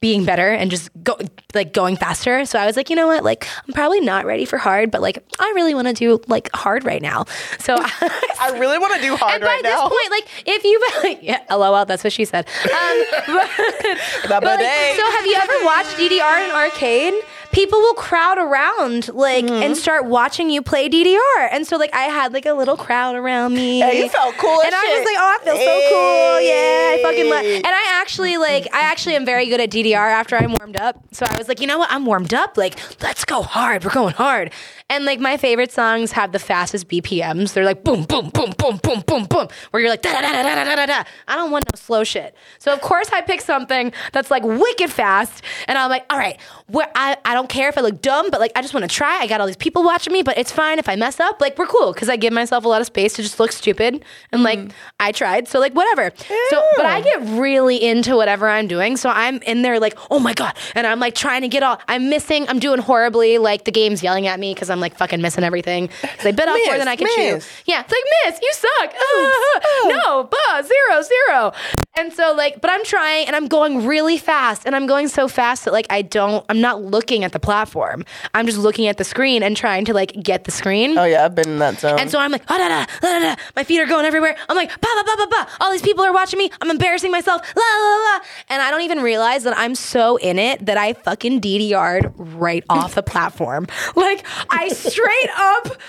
being 0.00 0.24
better 0.24 0.50
and 0.50 0.70
just 0.70 0.90
go 1.02 1.18
like 1.54 1.72
going 1.72 1.96
faster. 1.96 2.44
So 2.44 2.58
I 2.58 2.66
was 2.66 2.76
like, 2.76 2.90
you 2.90 2.96
know 2.96 3.06
what? 3.06 3.24
Like 3.24 3.46
I'm 3.66 3.72
probably 3.72 4.00
not 4.00 4.26
ready 4.26 4.44
for 4.44 4.58
hard, 4.58 4.90
but 4.90 5.00
like 5.00 5.24
I 5.38 5.52
really 5.54 5.74
want 5.74 5.88
to 5.88 5.92
do 5.92 6.20
like 6.26 6.50
hard 6.54 6.84
right 6.84 7.02
now. 7.02 7.24
So 7.58 7.76
I 7.80 8.54
really 8.58 8.78
want 8.78 8.94
to 8.94 9.00
do 9.00 9.16
hard 9.16 9.34
and 9.34 9.44
right 9.44 9.62
this 9.62 9.72
now. 9.72 9.88
point, 9.88 10.10
like 10.10 10.28
if 10.46 10.64
you 10.64 11.18
yeah, 11.22 11.42
lol, 11.50 11.84
that's 11.84 12.04
what 12.04 12.12
she 12.12 12.24
said. 12.24 12.46
Um, 12.64 13.04
but, 13.26 14.40
but, 14.40 14.42
like, 14.42 14.96
so 14.96 15.10
have 15.10 15.26
you 15.26 15.34
ever 15.34 15.64
watched 15.64 15.96
DDR 15.96 16.44
in 16.44 16.50
arcade? 16.54 17.14
People 17.56 17.78
will 17.80 17.94
crowd 17.94 18.36
around 18.38 19.08
like 19.14 19.46
Mm-hmm. 19.46 19.62
and 19.62 19.76
start 19.76 20.04
watching 20.04 20.50
you 20.50 20.60
play 20.60 20.88
DDR, 20.90 21.48
and 21.52 21.66
so 21.66 21.76
like 21.78 21.94
I 21.94 22.02
had 22.04 22.32
like 22.34 22.44
a 22.46 22.52
little 22.52 22.76
crowd 22.76 23.14
around 23.16 23.54
me. 23.54 23.78
Yeah, 23.80 23.92
you 23.92 24.08
felt 24.10 24.34
cool 24.36 24.60
as 24.60 24.66
and 24.66 24.74
I 24.74 24.82
shit. 24.82 24.98
was 24.98 25.04
like, 25.06 25.16
oh, 25.18 25.36
I 25.40 25.44
feel 25.44 25.56
so 25.56 25.74
cool. 25.90 26.40
Yeah, 26.40 26.94
I 26.94 27.00
fucking 27.02 27.30
love. 27.30 27.42
Hey. 27.44 27.56
And 27.56 27.66
I 27.66 28.00
actually 28.00 28.36
like, 28.36 28.68
I 28.74 28.80
actually 28.80 29.14
am 29.16 29.24
very 29.24 29.46
good 29.46 29.60
at 29.60 29.70
DDR 29.70 29.94
after 29.96 30.36
I'm 30.36 30.54
warmed 30.60 30.78
up. 30.80 31.02
So 31.12 31.24
I 31.28 31.36
was 31.38 31.48
like, 31.48 31.60
you 31.60 31.66
know 31.66 31.78
what? 31.78 31.90
I'm 31.90 32.04
warmed 32.04 32.34
up. 32.34 32.56
Like, 32.58 32.78
let's 33.02 33.24
go 33.24 33.42
hard. 33.42 33.84
We're 33.84 33.90
going 33.92 34.14
hard. 34.14 34.52
And 34.88 35.04
like 35.04 35.18
my 35.18 35.36
favorite 35.36 35.72
songs 35.72 36.12
have 36.12 36.30
the 36.30 36.38
fastest 36.38 36.86
BPMs. 36.86 37.54
They're 37.54 37.64
like 37.64 37.82
boom, 37.82 38.04
boom, 38.04 38.30
boom, 38.30 38.52
boom, 38.56 38.78
boom, 38.80 39.02
boom, 39.04 39.24
boom, 39.24 39.48
where 39.70 39.80
you're 39.82 39.90
like 39.90 40.02
da 40.02 40.20
da 40.20 40.30
da 40.30 40.42
da 40.42 40.64
da 40.64 40.76
da 40.76 40.86
da. 40.86 41.04
I 41.26 41.34
don't 41.34 41.50
want 41.50 41.64
no 41.64 41.76
slow 41.76 42.04
shit. 42.04 42.36
So 42.60 42.72
of 42.72 42.80
course 42.80 43.10
I 43.12 43.20
pick 43.20 43.40
something 43.40 43.92
that's 44.12 44.30
like 44.30 44.44
wicked 44.44 44.92
fast, 44.92 45.42
and 45.66 45.76
I'm 45.76 45.90
like, 45.90 46.06
all 46.08 46.18
right, 46.18 46.40
where 46.68 46.88
I 46.94 47.16
I 47.24 47.34
don't 47.34 47.48
care 47.48 47.68
if 47.68 47.76
I 47.76 47.80
look 47.80 48.00
dumb, 48.00 48.30
but 48.30 48.38
like 48.38 48.52
I 48.54 48.62
just 48.62 48.74
want 48.74 48.88
to 48.88 48.94
try. 48.94 49.18
I 49.18 49.26
got 49.26 49.40
all 49.40 49.48
these 49.48 49.56
people 49.56 49.82
watching 49.82 50.12
me, 50.12 50.22
but 50.22 50.38
it's 50.38 50.52
fine 50.52 50.78
if 50.78 50.88
I 50.88 50.94
mess 50.94 51.18
up. 51.18 51.40
Like 51.40 51.58
we're 51.58 51.66
cool 51.66 51.92
because 51.92 52.08
I 52.08 52.14
give 52.14 52.32
myself 52.32 52.64
a 52.64 52.68
lot 52.68 52.80
of 52.80 52.86
space 52.86 53.14
to 53.14 53.22
just 53.22 53.40
look 53.40 53.50
stupid, 53.50 54.04
and 54.30 54.44
like 54.44 54.60
mm. 54.60 54.70
I 55.00 55.10
tried, 55.10 55.48
so 55.48 55.58
like 55.58 55.74
whatever. 55.74 56.12
Ew. 56.30 56.46
So 56.50 56.62
but 56.76 56.86
I 56.86 57.00
get 57.00 57.22
really 57.40 57.82
into 57.82 58.14
whatever 58.14 58.48
I'm 58.48 58.68
doing, 58.68 58.96
so 58.96 59.10
I'm 59.10 59.42
in 59.42 59.62
there 59.62 59.80
like 59.80 59.98
oh 60.12 60.20
my 60.20 60.32
god, 60.32 60.56
and 60.76 60.86
I'm 60.86 61.00
like 61.00 61.16
trying 61.16 61.42
to 61.42 61.48
get 61.48 61.64
all 61.64 61.80
I'm 61.88 62.08
missing. 62.08 62.48
I'm 62.48 62.60
doing 62.60 62.78
horribly. 62.78 63.38
Like 63.38 63.64
the 63.64 63.72
game's 63.72 64.00
yelling 64.00 64.28
at 64.28 64.38
me 64.38 64.54
because 64.54 64.70
I'm 64.70 64.75
like 64.80 64.96
fucking 64.96 65.20
missing 65.20 65.44
everything. 65.44 65.88
They 66.22 66.32
bit 66.32 66.48
off 66.48 66.58
more 66.66 66.78
than 66.78 66.88
I 66.88 66.96
can 66.96 67.08
miss. 67.16 67.44
chew. 67.44 67.50
Yeah, 67.66 67.82
it's 67.82 67.92
like 67.92 68.04
miss, 68.24 68.40
you 68.42 68.52
suck. 68.52 68.94
Ah, 68.98 69.60
no, 69.88 70.24
bah, 70.24 70.62
zero, 70.62 71.02
zero. 71.02 71.52
And 71.94 72.12
so 72.12 72.34
like, 72.34 72.60
but 72.60 72.70
I'm 72.70 72.84
trying 72.84 73.26
and 73.26 73.34
I'm 73.34 73.48
going 73.48 73.86
really 73.86 74.18
fast 74.18 74.66
and 74.66 74.76
I'm 74.76 74.86
going 74.86 75.08
so 75.08 75.28
fast 75.28 75.64
that 75.64 75.72
like 75.72 75.86
I 75.90 76.02
don't 76.02 76.44
I'm 76.48 76.60
not 76.60 76.82
looking 76.82 77.24
at 77.24 77.32
the 77.32 77.40
platform. 77.40 78.04
I'm 78.34 78.46
just 78.46 78.58
looking 78.58 78.86
at 78.86 78.96
the 78.98 79.04
screen 79.04 79.42
and 79.42 79.56
trying 79.56 79.84
to 79.86 79.94
like 79.94 80.12
get 80.22 80.44
the 80.44 80.50
screen. 80.50 80.98
Oh 80.98 81.04
yeah, 81.04 81.24
I've 81.24 81.34
been 81.34 81.48
in 81.48 81.58
that 81.58 81.80
zone. 81.80 81.98
And 81.98 82.10
so 82.10 82.18
I'm 82.18 82.30
like, 82.32 82.42
ah, 82.48 82.58
da, 82.58 82.68
da, 82.68 82.84
da, 83.00 83.18
da, 83.18 83.34
da. 83.34 83.42
my 83.54 83.64
feet 83.64 83.80
are 83.80 83.86
going 83.86 84.04
everywhere. 84.04 84.36
I'm 84.48 84.56
like, 84.56 84.68
ba, 84.80 84.88
ba, 84.94 85.04
ba, 85.04 85.16
ba, 85.16 85.26
ba. 85.30 85.48
All 85.60 85.70
these 85.72 85.82
people 85.82 86.04
are 86.04 86.12
watching 86.12 86.38
me. 86.38 86.50
I'm 86.60 86.70
embarrassing 86.70 87.10
myself. 87.10 87.40
La, 87.56 87.62
la, 87.62 87.88
la, 87.96 88.04
la. 88.04 88.20
And 88.50 88.62
I 88.62 88.70
don't 88.70 88.82
even 88.82 89.00
realize 89.00 89.44
that 89.44 89.56
I'm 89.56 89.74
so 89.74 90.16
in 90.16 90.38
it 90.38 90.66
that 90.66 90.76
I 90.76 90.92
fucking 90.92 91.40
DDR'd 91.40 92.12
right 92.16 92.64
off 92.68 92.94
the 92.94 93.02
platform. 93.02 93.66
Like, 93.96 94.26
I 94.50 94.65
straight 94.70 95.30
up 95.36 95.80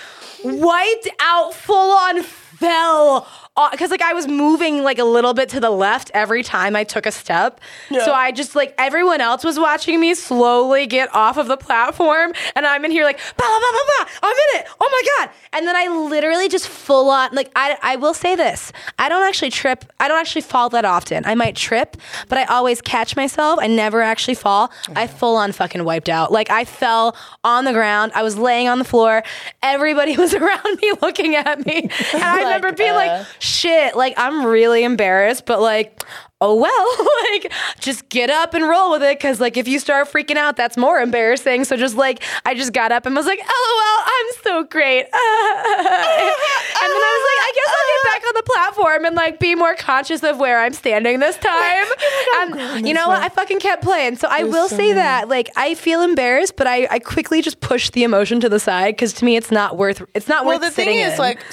wiped 0.44 1.08
out, 1.20 1.54
full 1.54 1.92
on 1.92 2.22
fell. 2.22 3.26
Because 3.70 3.90
like 3.90 4.02
I 4.02 4.12
was 4.12 4.28
moving 4.28 4.82
like 4.82 4.98
a 4.98 5.04
little 5.04 5.34
bit 5.34 5.48
to 5.50 5.60
the 5.60 5.70
left 5.70 6.10
every 6.14 6.42
time 6.42 6.76
I 6.76 6.84
took 6.84 7.06
a 7.06 7.12
step, 7.12 7.60
so 8.04 8.12
I 8.12 8.30
just 8.32 8.54
like 8.54 8.74
everyone 8.78 9.20
else 9.20 9.42
was 9.44 9.58
watching 9.58 9.98
me 10.00 10.14
slowly 10.14 10.86
get 10.86 11.12
off 11.14 11.36
of 11.36 11.48
the 11.48 11.56
platform, 11.56 12.32
and 12.54 12.66
I'm 12.66 12.84
in 12.84 12.90
here 12.90 13.04
like 13.04 13.18
ba 13.18 13.42
ba 13.42 13.58
ba 13.60 13.70
ba 13.72 13.80
ba. 14.04 14.10
I'm 14.22 14.36
in 14.36 14.60
it. 14.60 14.66
Oh 14.80 14.88
my 14.90 15.26
god! 15.26 15.34
And 15.52 15.66
then 15.66 15.76
I 15.76 15.88
literally 15.88 16.48
just 16.48 16.68
full 16.68 17.10
on 17.10 17.30
like 17.32 17.50
I 17.56 17.76
I 17.82 17.96
will 17.96 18.14
say 18.14 18.36
this: 18.36 18.72
I 18.98 19.08
don't 19.08 19.22
actually 19.26 19.50
trip. 19.50 19.84
I 19.98 20.08
don't 20.08 20.18
actually 20.18 20.42
fall 20.42 20.68
that 20.70 20.84
often. 20.84 21.24
I 21.26 21.34
might 21.34 21.56
trip, 21.56 21.96
but 22.28 22.38
I 22.38 22.44
always 22.44 22.80
catch 22.80 23.16
myself. 23.16 23.58
I 23.60 23.66
never 23.66 24.02
actually 24.02 24.34
fall. 24.34 24.70
I 24.94 25.06
full 25.06 25.36
on 25.36 25.52
fucking 25.52 25.84
wiped 25.84 26.08
out. 26.08 26.30
Like 26.30 26.50
I 26.50 26.64
fell 26.64 27.16
on 27.44 27.64
the 27.64 27.72
ground. 27.72 28.12
I 28.14 28.22
was 28.22 28.36
laying 28.38 28.68
on 28.68 28.78
the 28.78 28.84
floor. 28.84 29.22
Everybody 29.62 30.16
was 30.24 30.32
around 30.34 30.78
me 30.80 30.92
looking 31.02 31.34
at 31.34 31.64
me, 31.66 31.82
and 32.14 32.22
I 32.22 32.42
remember 32.44 32.72
being 32.72 32.94
like, 32.94 33.10
uh, 33.10 33.24
"Shit!" 33.48 33.96
Like 33.96 34.14
I'm 34.16 34.44
really 34.44 34.84
embarrassed, 34.84 35.46
but 35.46 35.60
like. 35.60 36.02
Oh 36.40 36.54
well, 36.54 37.32
like 37.32 37.52
just 37.80 38.08
get 38.10 38.30
up 38.30 38.54
and 38.54 38.68
roll 38.68 38.92
with 38.92 39.02
it 39.02 39.18
because 39.18 39.40
like 39.40 39.56
if 39.56 39.66
you 39.66 39.80
start 39.80 40.08
freaking 40.08 40.36
out, 40.36 40.54
that's 40.54 40.76
more 40.76 41.00
embarrassing. 41.00 41.64
So 41.64 41.76
just 41.76 41.96
like 41.96 42.22
I 42.44 42.54
just 42.54 42.72
got 42.72 42.92
up 42.92 43.06
and 43.06 43.16
was 43.16 43.26
like, 43.26 43.40
oh 43.42 43.74
"LOL, 43.76 44.04
I'm 44.06 44.42
so 44.44 44.62
great," 44.62 45.00
and 45.02 45.08
then 45.10 45.16
I 47.02 47.12
was 47.16 47.24
like, 47.28 47.40
"I 47.42 47.52
guess 47.56 47.74
I'll 47.74 47.88
get 47.90 48.02
back 48.12 48.22
on 48.28 48.34
the 48.36 48.42
platform 48.52 49.04
and 49.06 49.16
like 49.16 49.40
be 49.40 49.56
more 49.56 49.74
conscious 49.74 50.22
of 50.22 50.38
where 50.38 50.60
I'm 50.60 50.74
standing 50.74 51.18
this 51.18 51.36
oh 51.44 52.46
time." 52.52 52.58
and 52.76 52.86
you 52.86 52.94
know 52.94 53.08
what? 53.08 53.20
I 53.20 53.30
fucking 53.30 53.58
kept 53.58 53.82
playing. 53.82 54.14
So 54.14 54.28
I 54.30 54.44
will 54.44 54.68
say 54.68 54.92
that 54.92 55.28
like 55.28 55.50
I 55.56 55.74
feel 55.74 56.02
embarrassed, 56.02 56.54
but 56.54 56.68
I 56.68 56.86
I 56.88 57.00
quickly 57.00 57.42
just 57.42 57.58
push 57.58 57.90
the 57.90 58.04
emotion 58.04 58.38
to 58.42 58.48
the 58.48 58.60
side 58.60 58.94
because 58.94 59.12
to 59.14 59.24
me 59.24 59.36
it's 59.36 59.50
not 59.50 59.76
worth 59.76 60.02
it's 60.14 60.28
not 60.28 60.44
well, 60.44 60.54
worth 60.54 60.62
the 60.62 60.70
thing 60.70 60.84
sitting 60.84 61.00
is, 61.00 61.14
in. 61.14 61.18
like, 61.18 61.44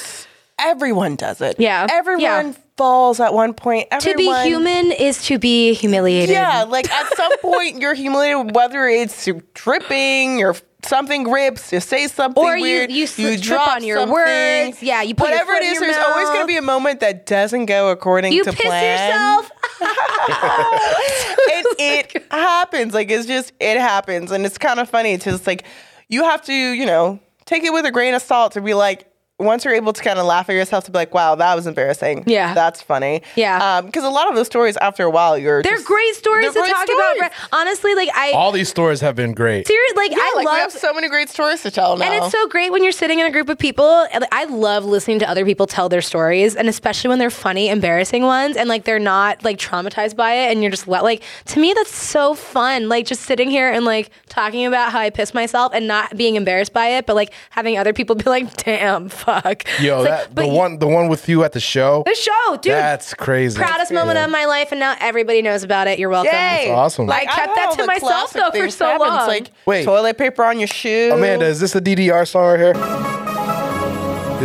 everyone 0.60 1.16
does 1.16 1.41
it. 1.41 1.56
Yeah. 1.60 1.88
everyone 1.89 2.22
Yeah. 2.22 2.53
falls 2.78 3.20
at 3.20 3.34
one 3.34 3.53
point. 3.53 3.88
to 4.01 4.16
be 4.16 4.32
human 4.43 4.91
is 4.91 5.26
to 5.26 5.38
be 5.39 5.74
humiliated. 5.74 6.34
Yeah, 6.34 6.64
like 6.64 6.89
at 6.91 7.16
some 7.16 7.38
point 7.41 7.80
you're 7.82 7.93
humiliated, 7.93 8.56
whether 8.56 8.88
it's 8.88 9.28
you're 9.28 9.41
tripping, 9.53 10.39
you're 10.39 10.56
something 10.84 11.30
rips, 11.32 11.74
you 11.74 11.80
say 11.80 12.08
something 12.08 12.43
Or 12.43 12.56
you- 12.56 12.62
weird, 12.62 12.91
you 12.91 13.08
slip- 13.08 13.41
trip 13.41 13.58
drop 13.58 13.68
on 13.78 13.84
your 13.84 13.97
something. 13.97 14.14
words. 14.14 14.84
Yeah, 14.84 15.01
you 15.01 15.16
put 15.16 15.30
whatever 15.32 15.53
it 15.53 15.64
is. 15.64 15.80
There's 15.80 15.97
always 15.97 16.28
going 16.30 16.41
to 16.41 16.47
be 16.47 16.58
a 16.58 16.62
moment 16.62 16.99
that 16.99 17.26
doesn't 17.26 17.66
go 17.66 17.89
according 17.89 18.34
You 18.34 18.43
to 18.43 18.51
piss 18.53 18.62
plan. 18.66 19.10
yourself. 19.10 19.51
and 19.82 21.66
it 21.80 22.24
happens. 22.32 22.93
Like 22.93 23.10
it's 23.12 23.26
just 23.28 23.51
it 23.60 23.78
happens, 23.80 24.32
and 24.32 24.45
it's 24.45 24.58
kind 24.58 24.80
of 24.80 24.89
funny. 24.89 25.14
It's 25.14 25.26
just 25.26 25.47
like 25.47 25.66
you 26.08 26.24
have 26.24 26.41
to, 26.43 26.53
you 26.53 26.86
know, 26.86 27.20
take 27.45 27.64
it 27.64 27.74
with 27.74 27.86
a 27.86 27.91
grain 27.91 28.14
of 28.14 28.22
salt 28.22 28.53
to 28.53 28.62
be 28.62 28.74
like. 28.74 29.12
Once 29.38 29.66
you're 29.66 29.74
able 29.74 29.92
to 29.92 30.02
kind 30.02 30.18
of 30.18 30.26
laugh 30.26 30.48
at 30.50 30.54
yourself 30.54 30.86
to 30.86 30.92
be 30.92 30.98
like, 30.98 31.14
"Wow, 31.14 31.36
that 31.36 31.56
was 31.56 31.68
embarrassing." 31.68 32.24
Yeah. 32.26 32.54
that's 32.54 32.82
funny. 32.82 33.22
Yeah. 33.36 33.80
Um, 33.80 33.86
because 33.88 34.06
a 34.06 34.10
lot 34.10 34.30
of 34.30 34.36
those 34.36 34.46
stories, 34.46 34.78
after 34.78 35.04
a 35.04 35.10
while, 35.10 35.38
you're 35.38 35.62
They're 35.62 35.74
just- 35.74 35.86
great 35.86 36.16
stories 36.16 36.44
they're 36.54 36.54
to 36.54 36.60
great 36.70 36.72
talk 36.74 36.88
stories. 36.88 37.18
about. 37.18 37.32
Honestly, 37.52 37.94
like 37.96 38.08
I 38.16 38.32
All 38.32 38.54
these 38.54 38.70
stories 38.70 39.02
have 39.02 39.14
been 39.18 39.34
great. 39.34 39.68
seriously 39.68 39.96
like 39.98 40.12
Yeah, 40.12 40.20
I 40.22 40.32
like 40.38 40.46
we 40.46 40.52
love 40.52 40.58
have 40.60 40.72
so 40.72 40.94
many 40.94 41.10
great 41.10 41.28
stories 41.30 41.62
to 41.64 41.72
tell 41.72 41.98
now. 41.98 42.06
And 42.06 42.16
it's 42.24 42.32
so 42.32 42.48
great 42.48 42.72
when 42.72 42.82
you're 42.82 42.94
sitting 42.94 43.20
in 43.20 43.26
a 43.26 43.32
group 43.32 43.50
of 43.50 43.58
people. 43.58 44.08
I 44.32 44.46
love 44.46 44.86
listening 44.86 45.20
to 45.20 45.30
other 45.30 45.44
people 45.44 45.68
tell 45.68 45.90
their 45.90 46.02
stories, 46.02 46.56
and 46.56 46.70
especially 46.70 47.10
when 47.10 47.20
they're 47.20 47.30
funny, 47.30 47.68
embarrassing 47.68 48.24
ones, 48.24 48.56
and 48.56 48.70
like 48.70 48.86
they're 48.86 49.00
not 49.00 49.44
like 49.44 49.58
traumatized 49.58 50.16
by 50.16 50.32
it, 50.34 50.52
and 50.54 50.62
you're 50.62 50.72
just 50.72 50.88
like 50.88 51.24
to 51.48 51.60
me 51.60 51.74
that's 51.74 51.94
so 51.94 52.36
fun. 52.36 52.88
Like 52.88 53.06
just 53.06 53.24
sitting 53.24 53.50
here 53.50 53.70
and 53.70 53.84
like 53.84 54.12
talking 54.30 54.66
about 54.66 54.94
how 54.94 55.00
I 55.00 55.10
piss 55.10 55.34
myself 55.34 55.74
and 55.76 55.88
not 55.90 56.16
being 56.16 56.36
embarrassed 56.38 56.72
by 56.72 56.88
it, 56.88 57.06
but 57.06 57.18
like 57.18 57.34
having 57.50 57.78
other 57.78 57.92
people 57.92 58.16
be 58.16 58.30
like, 58.30 58.56
"Damn, 58.64 59.10
fuck." 59.26 59.63
Yo, 59.82 60.01
It's 60.01 60.09
like, 60.09 60.19
that, 60.19 60.36
but 60.36 60.41
the 60.43 60.47
y- 60.47 60.53
one 60.53 60.80
the 60.80 60.88
one 60.88 61.07
with 61.07 61.28
you 61.28 61.43
at 61.43 61.51
the 61.53 61.59
show. 61.59 62.03
the 62.05 62.15
show, 62.15 62.57
dude. 62.57 62.71
That's 62.73 63.13
crazy. 63.13 63.57
proudest 63.57 63.91
moment 63.91 64.17
of 64.19 64.30
my 64.30 64.45
life, 64.45 64.71
and 64.71 64.80
now 64.80 64.95
everybody 64.99 65.41
knows 65.41 65.63
about 65.63 65.88
it. 65.88 65.99
You're 65.99 66.09
welcome. 66.09 66.34
Yay! 66.34 66.65
That's 66.67 66.69
awesome. 66.69 67.09
I 67.09 67.26
kept 67.26 67.49
I've 67.49 67.55
that 67.55 67.76
to 67.78 67.86
myself, 67.86 68.34
though, 68.34 68.51
for 68.51 68.69
so 68.69 68.86
happen. 68.86 69.07
It's 69.07 69.15
long. 69.17 69.28
like 69.28 69.51
Wait. 69.65 69.84
toilet 69.86 70.17
paper 70.17 70.43
on 70.43 70.59
your 70.59 70.67
shoe. 70.67 71.11
Amanda, 71.13 71.45
is 71.45 71.59
this 71.59 71.76
a 71.76 71.82
DDR 71.82 72.28
song 72.28 72.45
right 72.59 72.59
here? 72.59 72.76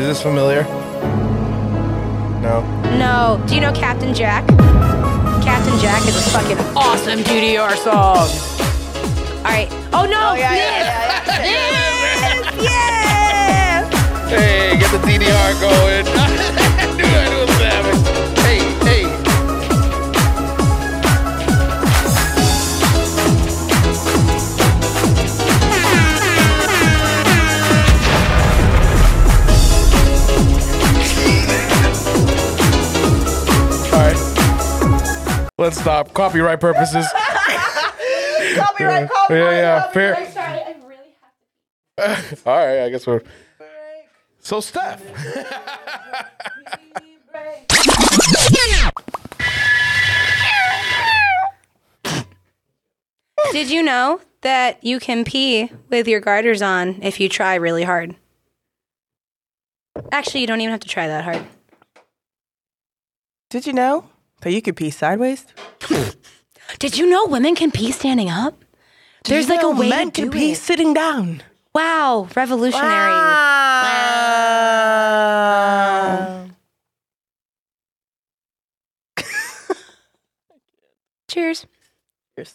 Is 0.01 0.07
this 0.07 0.23
familiar? 0.23 0.63
No. 2.41 2.63
No. 2.97 3.43
Do 3.47 3.55
you 3.55 3.61
know 3.61 3.73
Captain 3.73 4.15
Jack? 4.15 4.47
Captain 5.43 5.79
Jack 5.79 6.03
is 6.07 6.17
a 6.17 6.31
fucking 6.31 6.59
awesome 6.77 7.21
DDR 7.21 7.77
song. 7.77 8.29
All 9.39 9.45
right. 9.45 9.69
Oh 9.93 10.07
no! 10.07 10.31
Oh, 10.31 10.35
yeah, 10.35 10.51
this, 10.53 10.61
yeah, 10.61 11.25
yeah, 11.27 11.71
yeah. 11.73 11.80
Hey, 14.31 14.79
get 14.79 14.91
the 14.93 14.99
DDR 14.99 15.61
going. 15.61 16.05
do 16.97 17.05
I 17.05 17.27
do 17.31 17.43
a 17.43 17.47
savage? 17.59 18.39
Hey, 18.39 18.59
hey. 19.05 20.11
All 33.93 33.99
right. 33.99 35.51
Let's 35.59 35.79
stop. 35.81 36.13
Copyright 36.15 36.61
purposes. 36.61 37.07
Copyright, 38.55 39.09
copyright, 39.11 39.31
Yeah, 39.31 39.51
yeah, 39.51 39.81
copyright. 39.83 39.93
fair. 39.93 40.33
Sorry, 40.33 40.61
I 40.61 40.75
really 40.87 41.15
have 42.07 42.43
All 42.47 42.57
right, 42.57 42.81
I 42.85 42.89
guess 42.91 43.07
we're. 43.07 43.23
So, 44.41 44.61
Steph. 44.61 45.03
Did 53.53 53.71
you 53.71 53.83
know 53.83 54.21
that 54.43 54.83
you 54.85 55.01
can 55.01 55.25
pee 55.25 55.71
with 55.89 56.07
your 56.07 56.21
garters 56.21 56.63
on 56.63 57.03
if 57.03 57.19
you 57.21 57.29
try 57.29 57.57
really 57.57 57.83
hard? 57.83 58.15
Actually, 60.13 60.41
you 60.43 60.47
don't 60.47 60.61
even 60.61 60.71
have 60.71 60.81
to 60.81 60.89
try 60.89 61.09
that 61.09 61.25
hard. 61.25 61.45
Did 63.51 63.67
you 63.67 63.73
know 63.73 64.09
that 64.43 64.53
you 64.53 64.63
could 64.63 64.77
pee 64.77 64.91
sideways? 64.91 65.47
Did 66.79 66.97
you 66.97 67.07
know 67.07 67.27
women 67.27 67.55
can 67.57 67.71
pee 67.71 67.91
standing 67.91 68.31
up? 68.31 68.61
Did 69.25 69.33
There's 69.35 69.49
you 69.49 69.55
like 69.55 69.61
a 69.61 69.63
know 69.69 69.73
way 69.81 69.91
men 69.91 70.11
to 70.13 70.23
can 70.23 70.31
do 70.31 70.39
pee 70.39 70.53
it. 70.53 70.57
sitting 70.57 70.95
down. 70.95 71.43
Wow, 71.75 72.29
revolutionary. 72.37 73.11
Wow. 73.11 74.20
Cheers. 81.29 81.67
Cheers. 82.37 82.55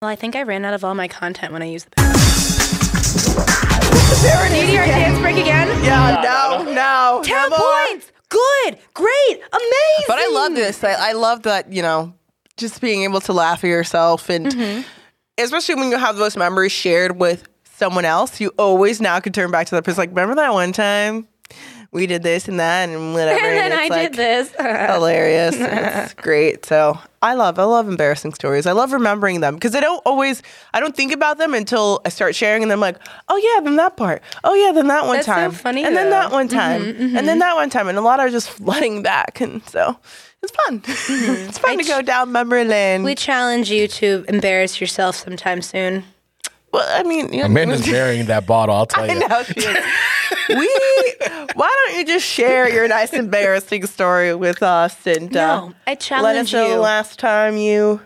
Well, 0.00 0.10
I 0.10 0.16
think 0.16 0.36
I 0.36 0.42
ran 0.42 0.64
out 0.64 0.74
of 0.74 0.84
all 0.84 0.94
my 0.94 1.08
content 1.08 1.52
when 1.52 1.62
I 1.62 1.66
used 1.66 1.86
the 1.86 1.90
bathroom. 1.96 2.14
DDR 4.52 4.86
dance 4.86 5.18
break 5.20 5.36
again? 5.36 5.68
Yeah, 5.84 6.20
no, 6.22 6.62
no. 6.72 7.22
10 7.24 7.36
no 7.36 7.48
more. 7.50 7.58
points! 7.86 8.10
Good, 8.30 8.78
great, 8.94 9.40
amazing. 9.52 10.04
But 10.06 10.18
I 10.18 10.30
love 10.32 10.54
this. 10.54 10.84
I, 10.84 11.10
I 11.10 11.12
love 11.12 11.42
that, 11.44 11.72
you 11.72 11.82
know, 11.82 12.12
just 12.56 12.80
being 12.80 13.02
able 13.04 13.20
to 13.22 13.32
laugh 13.32 13.64
at 13.64 13.68
yourself 13.68 14.28
and 14.28 14.46
Mm-hmm. 14.46 14.82
especially 15.38 15.76
when 15.76 15.90
you 15.90 15.98
have 15.98 16.16
those 16.16 16.36
memories 16.36 16.72
shared 16.72 17.18
with 17.18 17.48
someone 17.78 18.04
else, 18.04 18.40
you 18.40 18.52
always 18.58 19.00
now 19.00 19.18
can 19.20 19.32
turn 19.32 19.50
back 19.50 19.66
to 19.68 19.74
that 19.76 19.84
person 19.84 20.00
like, 20.02 20.10
remember 20.10 20.34
that 20.36 20.52
one 20.52 20.72
time 20.72 21.26
we 21.90 22.06
did 22.06 22.22
this 22.22 22.48
and 22.48 22.60
that 22.60 22.88
and 22.90 23.14
whatever. 23.14 23.40
And 23.46 23.56
then 23.56 23.72
I 23.72 23.86
it's 23.86 23.94
did 23.94 24.10
like 24.10 24.16
this. 24.16 24.50
Hilarious. 24.94 25.54
it's 25.58 26.14
great. 26.14 26.66
So 26.66 26.98
I 27.22 27.32
love 27.34 27.58
I 27.58 27.64
love 27.64 27.88
embarrassing 27.88 28.34
stories. 28.34 28.66
I 28.66 28.72
love 28.72 28.92
remembering 28.92 29.40
them 29.40 29.54
because 29.54 29.74
I 29.74 29.80
don't 29.80 30.02
always 30.04 30.42
I 30.74 30.80
don't 30.80 30.94
think 30.94 31.12
about 31.12 31.38
them 31.38 31.54
until 31.54 32.00
I 32.04 32.10
start 32.10 32.34
sharing 32.34 32.62
and 32.62 32.70
I'm 32.70 32.80
like, 32.80 32.98
oh 33.28 33.36
yeah, 33.36 33.62
then 33.64 33.76
that 33.76 33.96
part. 33.96 34.22
Oh 34.44 34.52
yeah, 34.54 34.72
then 34.72 34.88
that 34.88 35.06
one 35.06 35.16
That's 35.16 35.26
so 35.26 35.32
time. 35.32 35.50
funny, 35.52 35.82
And 35.84 35.96
then 35.96 36.10
though. 36.10 36.16
Mm-hmm, 36.16 36.30
that 36.30 36.32
one 36.32 36.48
time. 36.48 36.82
And 37.16 37.26
then 37.26 37.38
that 37.38 37.54
one 37.54 37.70
time. 37.70 37.88
And 37.88 37.96
a 37.96 38.02
lot 38.02 38.20
are 38.20 38.28
just 38.28 38.50
flooding 38.58 39.02
back. 39.02 39.40
And 39.40 39.66
so 39.66 39.96
it's 40.42 40.52
fun. 40.66 40.82
it's 40.86 41.58
fun 41.58 41.78
to 41.78 41.84
go 41.84 42.02
down 42.02 42.30
memory 42.32 42.64
lane. 42.64 42.98
Mm-hmm. 42.98 43.04
we 43.06 43.14
challenge 43.14 43.70
you 43.70 43.88
to 43.88 44.26
embarrass 44.28 44.78
yourself 44.80 45.16
sometime 45.16 45.62
soon. 45.62 46.04
Well, 46.72 46.86
I 46.88 47.02
mean, 47.02 47.32
you 47.32 47.40
know, 47.40 47.46
Amanda's 47.46 47.84
burying 47.86 48.26
that 48.26 48.46
bottle, 48.46 48.74
I'll 48.74 48.86
tell 48.94 49.04
I 49.04 49.14
you. 49.14 49.28
know 49.28 49.42
she 49.42 49.60
is. 49.60 49.84
we 50.48 51.14
why 51.54 51.74
don't 51.86 51.98
you 51.98 52.04
just 52.06 52.24
share 52.26 52.68
your 52.72 52.86
nice 52.88 53.12
embarrassing 53.12 53.86
story 53.86 54.34
with 54.34 54.62
us 54.62 55.06
and 55.06 55.34
uh, 55.36 55.60
No, 55.68 55.74
I 55.86 55.90
let 55.90 55.98
us 55.98 56.06
challenge 56.06 56.52
know 56.52 56.68
the 56.70 56.78
last 56.78 57.18
time 57.18 57.56
you 57.56 58.00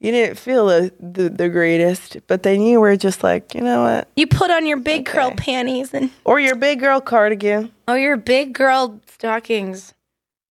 you 0.00 0.12
didn't 0.12 0.38
feel 0.38 0.66
the, 0.66 0.92
the 1.00 1.28
the 1.28 1.48
greatest, 1.48 2.18
but 2.28 2.42
then 2.44 2.60
you 2.60 2.80
were 2.80 2.96
just 2.96 3.22
like, 3.24 3.54
you 3.54 3.60
know 3.60 3.82
what? 3.82 4.08
You 4.16 4.26
put 4.28 4.50
on 4.50 4.64
your 4.66 4.76
big 4.78 5.06
curl 5.06 5.32
panties 5.32 5.92
and 5.92 6.10
Or 6.24 6.38
your 6.38 6.54
big 6.54 6.78
girl 6.80 7.00
cardigan, 7.00 7.72
oh, 7.88 7.94
your 7.94 8.16
big 8.16 8.52
girl 8.52 9.00
stockings, 9.08 9.94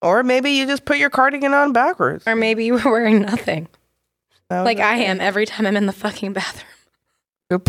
or 0.02 0.22
maybe 0.24 0.52
you 0.52 0.66
just 0.66 0.84
put 0.84 0.98
your 0.98 1.10
cardigan 1.10 1.54
on 1.54 1.72
backwards. 1.72 2.26
or 2.28 2.36
maybe 2.36 2.66
you 2.66 2.74
were 2.74 2.92
wearing 2.92 3.22
nothing, 3.22 3.68
like 4.50 4.80
it. 4.80 4.84
I 4.84 4.96
am 4.98 5.22
every 5.22 5.46
time 5.46 5.66
I'm 5.66 5.78
in 5.78 5.86
the 5.86 5.94
fucking 5.94 6.34
bathroom. 6.34 6.72
The 7.50 7.60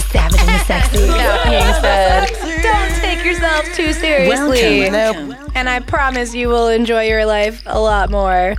savage 0.00 0.40
and 0.40 0.48
the 0.48 0.58
sexy. 0.64 1.06
That 1.06 1.44
being 1.46 1.74
said, 1.82 2.62
don't 2.62 2.90
take 3.02 3.22
yourself 3.24 3.66
too 3.74 3.92
seriously. 3.92 4.90
Welcome. 4.90 5.34
And 5.54 5.68
I 5.68 5.80
promise 5.80 6.34
you 6.34 6.48
will 6.48 6.68
enjoy 6.68 7.02
your 7.04 7.26
life 7.26 7.62
a 7.66 7.78
lot 7.78 8.10
more. 8.10 8.54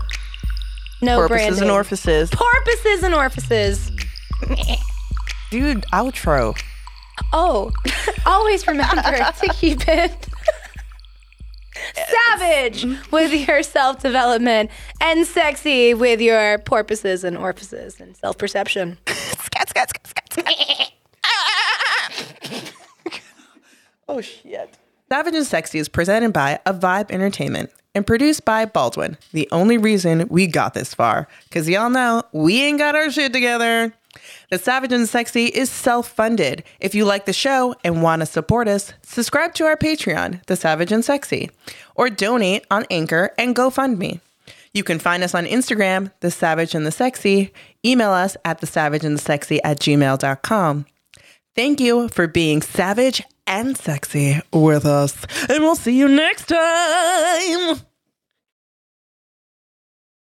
No 1.02 1.18
Porpoises 1.18 1.28
branding. 1.30 1.62
and 1.64 1.72
orifices. 1.72 2.30
Porpoises 2.30 3.04
and 3.04 3.16
orifices. 3.16 3.92
Dude, 5.50 5.84
outro. 5.94 6.56
Oh, 7.34 7.72
always 8.28 8.68
remember 8.68 9.02
to 9.02 9.54
keep 9.54 9.88
it 9.88 10.28
savage 11.96 12.86
with 13.12 13.34
your 13.48 13.64
self 13.64 14.00
development 14.02 14.72
and 15.02 15.26
sexy 15.26 15.94
with 15.94 16.22
your 16.22 16.60
porpoises 16.60 17.24
and 17.24 17.38
orifices 17.38 18.00
and 18.00 18.16
self 18.16 18.38
perception. 18.38 18.98
Scat, 19.08 19.70
scat, 19.70 19.90
scat, 19.90 20.08
scat, 20.08 20.34
scat. 20.34 20.92
oh 24.08 24.22
shit. 24.22 24.78
Savage 25.10 25.36
and 25.36 25.46
Sexy 25.46 25.80
is 25.80 25.88
presented 25.88 26.34
by 26.34 26.60
A 26.66 26.74
Vibe 26.74 27.12
Entertainment 27.12 27.70
and 27.96 28.06
produced 28.06 28.44
by 28.44 28.66
Baldwin. 28.66 29.18
The 29.32 29.48
only 29.54 29.78
reason 29.78 30.28
we 30.30 30.48
got 30.48 30.74
this 30.74 30.94
far, 30.94 31.30
because 31.46 31.70
y'all 31.70 31.90
know 31.90 32.24
we 32.34 32.62
ain't 32.62 32.78
got 32.78 32.94
our 32.96 33.10
shit 33.10 33.32
together. 33.32 33.94
The 34.50 34.58
Savage 34.58 34.92
and 34.92 35.08
Sexy 35.08 35.46
is 35.46 35.70
self 35.70 36.10
funded. 36.10 36.64
If 36.80 36.96
you 36.96 37.06
like 37.06 37.26
the 37.26 37.34
show 37.34 37.76
and 37.84 38.02
want 38.02 38.22
to 38.22 38.26
support 38.26 38.68
us, 38.68 38.94
subscribe 39.04 39.54
to 39.56 39.66
our 39.66 39.78
Patreon, 39.78 40.46
The 40.46 40.56
Savage 40.56 40.92
and 40.92 41.04
Sexy, 41.04 41.50
or 41.96 42.10
donate 42.10 42.66
on 42.72 42.86
Anchor 42.90 43.34
and 43.38 43.56
GoFundMe. 43.56 44.20
You 44.74 44.84
can 44.84 45.00
find 45.00 45.24
us 45.24 45.34
on 45.34 45.46
Instagram, 45.46 46.12
The 46.20 46.32
Savage 46.32 46.76
and 46.76 46.86
the 46.86 46.92
Sexy. 46.92 47.52
Email 47.86 48.12
us 48.12 48.38
at 48.46 48.60
The 48.60 48.68
Savage 48.68 49.04
and 49.04 49.18
the 49.18 49.22
Sexy 49.22 49.62
at 49.64 49.80
gmail.com. 49.80 50.86
Thank 51.56 51.80
you 51.80 52.08
for 52.10 52.28
being 52.28 52.62
savage 52.62 53.24
and 53.48 53.76
sexy 53.76 54.40
with 54.54 54.86
us, 54.86 55.26
and 55.50 55.64
we'll 55.64 55.76
see 55.76 55.98
you 55.98 56.08
next 56.08 56.46
time. 56.46 57.82